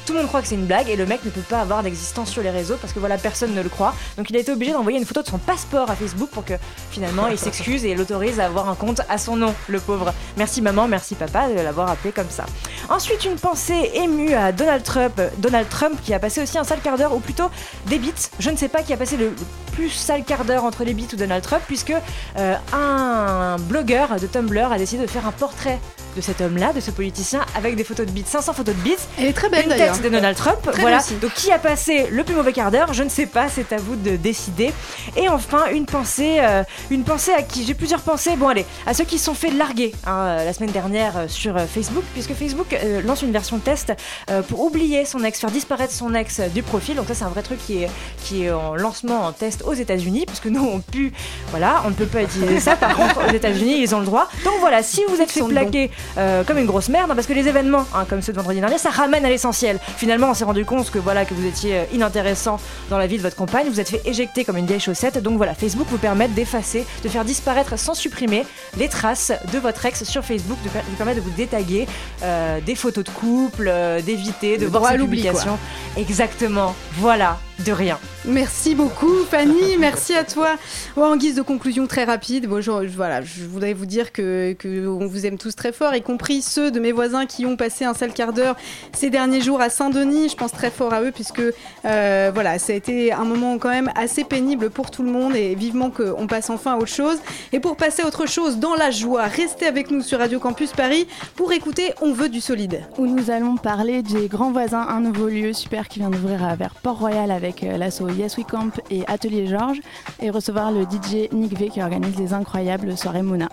Tout 0.05 0.13
le 0.13 0.19
monde 0.19 0.27
croit 0.27 0.41
que 0.41 0.47
c'est 0.47 0.55
une 0.55 0.65
blague 0.65 0.89
et 0.89 0.95
le 0.95 1.05
mec 1.05 1.23
ne 1.23 1.29
peut 1.29 1.41
pas 1.41 1.59
avoir 1.59 1.83
d'existence 1.83 2.29
sur 2.31 2.41
les 2.41 2.49
réseaux 2.49 2.77
parce 2.81 2.93
que 2.93 2.99
voilà, 2.99 3.17
personne 3.17 3.53
ne 3.53 3.61
le 3.61 3.69
croit. 3.69 3.93
Donc 4.17 4.29
il 4.29 4.35
a 4.35 4.39
été 4.39 4.51
obligé 4.51 4.71
d'envoyer 4.71 4.97
une 4.97 5.05
photo 5.05 5.21
de 5.21 5.27
son 5.27 5.37
passeport 5.37 5.88
à 5.89 5.95
Facebook 5.95 6.29
pour 6.29 6.45
que 6.45 6.53
finalement 6.91 7.27
il 7.27 7.37
s'excuse 7.37 7.85
et 7.85 7.95
l'autorise 7.95 8.39
à 8.39 8.45
avoir 8.45 8.69
un 8.69 8.75
compte 8.75 9.01
à 9.09 9.17
son 9.17 9.35
nom, 9.35 9.53
le 9.67 9.79
pauvre. 9.79 10.13
Merci 10.37 10.61
maman, 10.61 10.87
merci 10.87 11.15
papa 11.15 11.49
de 11.49 11.61
l'avoir 11.61 11.89
appelé 11.89 12.11
comme 12.11 12.29
ça. 12.29 12.45
Ensuite, 12.89 13.25
une 13.25 13.35
pensée 13.35 13.91
émue 13.93 14.33
à 14.33 14.51
Donald 14.51 14.83
Trump, 14.83 15.21
Donald 15.37 15.69
Trump 15.69 15.99
qui 16.03 16.13
a 16.13 16.19
passé 16.19 16.41
aussi 16.41 16.57
un 16.57 16.63
sale 16.63 16.81
quart 16.81 16.97
d'heure, 16.97 17.13
ou 17.13 17.19
plutôt 17.19 17.49
des 17.87 17.99
bits. 17.99 18.13
Je 18.39 18.49
ne 18.49 18.57
sais 18.57 18.69
pas 18.69 18.81
qui 18.81 18.93
a 18.93 18.97
passé 18.97 19.17
le 19.17 19.33
plus 19.73 19.89
sale 19.89 20.23
quart 20.23 20.45
d'heure 20.45 20.63
entre 20.63 20.83
les 20.83 20.93
bits 20.93 21.07
ou 21.13 21.15
Donald 21.15 21.43
Trump, 21.43 21.61
puisque 21.67 21.93
euh, 22.37 22.55
un 22.73 23.57
blogueur 23.59 24.19
de 24.19 24.27
Tumblr 24.27 24.71
a 24.71 24.77
décidé 24.77 25.05
de 25.05 25.09
faire 25.09 25.27
un 25.27 25.31
portrait 25.31 25.79
de 26.19 26.23
cet 26.23 26.41
homme-là, 26.41 26.73
de 26.73 26.81
ce 26.81 26.91
politicien, 26.91 27.45
avec 27.55 27.75
des 27.75 27.83
photos 27.85 28.05
de 28.05 28.11
bits, 28.11 28.25
500 28.25 28.53
photos 28.53 28.75
de 28.75 28.81
bits. 28.81 28.95
Elle 29.17 29.27
est 29.27 29.33
très 29.33 29.49
belle 29.49 29.65
Une 29.65 29.75
tête 29.75 30.01
de 30.01 30.09
Donald 30.09 30.35
Trump. 30.35 30.59
Très 30.63 30.81
voilà. 30.81 30.99
Donc 31.21 31.33
qui 31.33 31.51
a 31.51 31.59
passé 31.59 32.07
le 32.11 32.23
plus 32.23 32.35
mauvais 32.35 32.51
quart 32.51 32.71
d'heure? 32.71 32.93
Je 32.93 33.03
ne 33.03 33.09
sais 33.09 33.25
pas, 33.25 33.47
c'est 33.47 33.71
à 33.71 33.77
vous 33.77 33.95
de 33.95 34.17
décider. 34.17 34.73
Et 35.15 35.29
enfin, 35.29 35.67
une 35.71 35.85
pensée, 35.85 36.39
euh, 36.41 36.63
une 36.89 37.03
pensée 37.03 37.31
à 37.31 37.41
qui 37.41 37.63
J'ai 37.63 37.73
plusieurs 37.73 38.01
pensées. 38.01 38.35
Bon, 38.35 38.49
allez, 38.49 38.65
à 38.85 38.93
ceux 38.93 39.05
qui 39.05 39.17
se 39.17 39.25
sont 39.25 39.33
fait 39.33 39.51
larguer 39.51 39.93
hein, 40.05 40.17
euh, 40.17 40.45
la 40.45 40.53
semaine 40.53 40.71
dernière 40.71 41.17
euh, 41.17 41.27
sur 41.27 41.57
Facebook, 41.67 42.03
puisque 42.13 42.33
Facebook 42.33 42.73
euh, 42.73 43.01
lance 43.01 43.21
une 43.21 43.31
version 43.31 43.59
test 43.59 43.93
euh, 44.29 44.41
pour 44.41 44.61
oublier 44.61 45.05
son 45.05 45.23
ex, 45.23 45.39
faire 45.39 45.51
disparaître 45.51 45.93
son 45.93 46.13
ex 46.13 46.41
du 46.53 46.63
profil. 46.63 46.95
Donc 46.95 47.07
ça, 47.07 47.13
c'est 47.13 47.23
un 47.23 47.29
vrai 47.29 47.41
truc 47.41 47.59
qui 47.65 47.83
est, 47.83 47.89
qui 48.23 48.43
est 48.43 48.51
en 48.51 48.75
lancement, 48.75 49.25
en 49.25 49.31
test 49.31 49.63
aux 49.63 49.73
États-Unis, 49.73 50.25
parce 50.25 50.39
que 50.39 50.49
nous, 50.49 50.65
on 50.65 50.79
pu, 50.79 51.13
voilà, 51.51 51.83
on 51.85 51.89
ne 51.89 51.95
peut 51.95 52.05
pas 52.05 52.23
utiliser 52.23 52.59
ça. 52.59 52.75
Par 52.75 52.95
contre, 52.95 53.27
aux 53.27 53.33
États-Unis, 53.33 53.81
ils 53.81 53.95
ont 53.95 53.99
le 53.99 54.05
droit. 54.05 54.29
Donc 54.43 54.55
voilà, 54.59 54.83
si 54.83 55.03
vous 55.07 55.21
êtes 55.21 55.31
fait 55.31 55.41
plaquer 55.41 55.91
euh, 56.17 56.43
comme 56.43 56.57
une 56.57 56.65
grosse 56.65 56.89
merde, 56.89 57.11
hein, 57.11 57.15
parce 57.15 57.27
que 57.27 57.33
les 57.33 57.47
événements, 57.47 57.85
hein, 57.93 58.05
comme 58.09 58.21
ceux 58.21 58.31
de 58.33 58.37
vendredi 58.37 58.59
dernier, 58.59 58.77
ça 58.77 58.89
ramène 58.89 59.25
à 59.25 59.29
l'essentiel. 59.29 59.79
Finalement, 59.97 60.29
on 60.29 60.33
s'est 60.33 60.43
rendu 60.43 60.65
compte 60.65 60.89
que 60.91 60.99
voilà 60.99 61.25
que 61.25 61.33
vous 61.33 61.45
étiez 61.45 61.75
euh, 61.75 61.83
inintéressant 61.93 62.59
dans 62.89 62.97
la 62.97 63.07
vie 63.07 63.17
de 63.17 63.21
votre 63.21 63.35
compagne, 63.35 63.67
vous 63.69 63.79
êtes 63.79 63.89
fait 63.89 64.01
éjecter 64.05 64.45
comme 64.45 64.57
une 64.57 64.65
vieille 64.65 64.79
chaussette. 64.79 65.21
Donc 65.21 65.37
voilà, 65.37 65.53
Facebook 65.53 65.87
vous 65.89 65.97
permet 65.97 66.27
d'effacer, 66.27 66.85
de 67.03 67.09
faire 67.09 67.25
disparaître 67.25 67.77
sans 67.77 67.93
supprimer 67.93 68.45
les 68.77 68.87
traces 68.87 69.31
de 69.53 69.59
votre 69.59 69.85
ex 69.85 70.03
sur 70.03 70.23
Facebook, 70.23 70.57
de 70.63 70.69
vous 70.69 70.95
permet 70.95 71.15
de 71.15 71.21
vous 71.21 71.31
détaguer 71.31 71.87
euh, 72.23 72.59
des 72.61 72.75
photos 72.75 73.03
de 73.03 73.09
couple, 73.09 73.71
d'éviter 74.05 74.57
de 74.57 74.65
Le 74.65 74.69
voir 74.69 74.81
droit 74.81 74.89
à 74.89 74.91
ses 74.93 74.97
l'oubli, 74.97 75.21
quoi. 75.21 75.31
publications. 75.31 75.57
Exactement. 75.97 76.75
Voilà, 76.97 77.37
de 77.65 77.71
rien. 77.71 77.99
Merci 78.25 78.75
beaucoup 78.75 79.23
Fanny, 79.29 79.77
merci 79.79 80.13
à 80.13 80.23
toi. 80.23 80.49
Ouais, 80.95 81.03
en 81.03 81.17
guise 81.17 81.35
de 81.35 81.41
conclusion 81.41 81.87
très 81.87 82.03
rapide, 82.03 82.47
bon, 82.47 82.61
je, 82.61 82.71
voilà, 82.95 83.21
je 83.21 83.43
voudrais 83.45 83.73
vous 83.73 83.85
dire 83.85 84.11
que, 84.11 84.53
que 84.53 84.87
on 84.87 85.07
vous 85.07 85.25
aime 85.25 85.37
tous 85.37 85.55
très 85.55 85.71
fort, 85.71 85.95
y 85.95 86.01
compris 86.01 86.41
ceux 86.41 86.71
de 86.71 86.79
mes 86.79 86.91
voisins 86.91 87.25
qui 87.25 87.45
ont 87.45 87.55
passé 87.55 87.85
un 87.85 87.93
sale 87.93 88.13
quart 88.13 88.33
d'heure 88.33 88.55
ces 88.93 89.09
derniers 89.09 89.41
jours 89.41 89.61
à 89.61 89.69
Saint-Denis. 89.69 90.29
Je 90.29 90.35
pense 90.35 90.51
très 90.51 90.71
fort 90.71 90.93
à 90.93 91.01
eux 91.01 91.11
puisque 91.11 91.41
euh, 91.85 92.31
voilà, 92.33 92.59
ça 92.59 92.73
a 92.73 92.75
été 92.75 93.11
un 93.11 93.25
moment 93.25 93.57
quand 93.57 93.69
même 93.69 93.91
assez 93.95 94.23
pénible 94.23 94.69
pour 94.69 94.91
tout 94.91 95.03
le 95.03 95.11
monde 95.11 95.35
et 95.35 95.55
vivement 95.55 95.89
qu'on 95.89 96.27
passe 96.27 96.49
enfin 96.49 96.73
à 96.73 96.77
autre 96.77 96.87
chose. 96.87 97.17
Et 97.53 97.59
pour 97.59 97.75
passer 97.75 98.01
à 98.03 98.07
autre 98.07 98.27
chose 98.27 98.57
dans 98.57 98.75
la 98.75 98.91
joie, 98.91 99.23
restez 99.23 99.65
avec 99.65 99.91
nous 99.91 100.01
sur 100.01 100.19
Radio 100.19 100.39
Campus 100.39 100.71
Paris 100.71 101.07
pour 101.35 101.51
écouter 101.53 101.93
On 102.01 102.13
veut 102.13 102.29
du 102.29 102.41
solide. 102.41 102.81
où 102.97 103.05
nous 103.05 103.31
allons 103.31 103.55
parler 103.57 104.01
des 104.01 104.27
Grands 104.27 104.51
Voisins, 104.51 104.85
un 104.87 105.01
nouveau 105.01 105.27
lieu 105.27 105.53
super 105.53 105.87
qui 105.87 105.99
vient 105.99 106.09
d'ouvrir 106.09 106.43
à 106.43 106.55
vers 106.55 106.75
Port-Royal 106.75 107.31
avec 107.31 107.48
euh, 107.63 107.77
l'asso 107.77 108.07
Yes 108.09 108.37
We 108.37 108.45
Camp 108.45 108.71
et 108.89 109.03
Atelier 109.07 109.47
Georges 109.47 109.81
et 110.21 110.29
recevoir 110.29 110.71
le 110.71 110.83
DJ 110.83 111.31
Nick 111.31 111.57
V 111.57 111.69
qui 111.69 111.81
organise 111.81 112.17
les 112.17 112.33
incroyables 112.33 112.97
soirées 112.97 113.21
Mouna. 113.23 113.49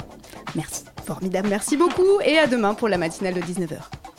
Merci. 0.55 0.85
Formidable, 1.05 1.49
merci 1.49 1.77
beaucoup 1.77 2.21
et 2.25 2.39
à 2.39 2.47
demain 2.47 2.75
pour 2.75 2.89
la 2.89 2.99
matinale 2.99 3.35
de 3.35 3.41
19h. 3.41 4.16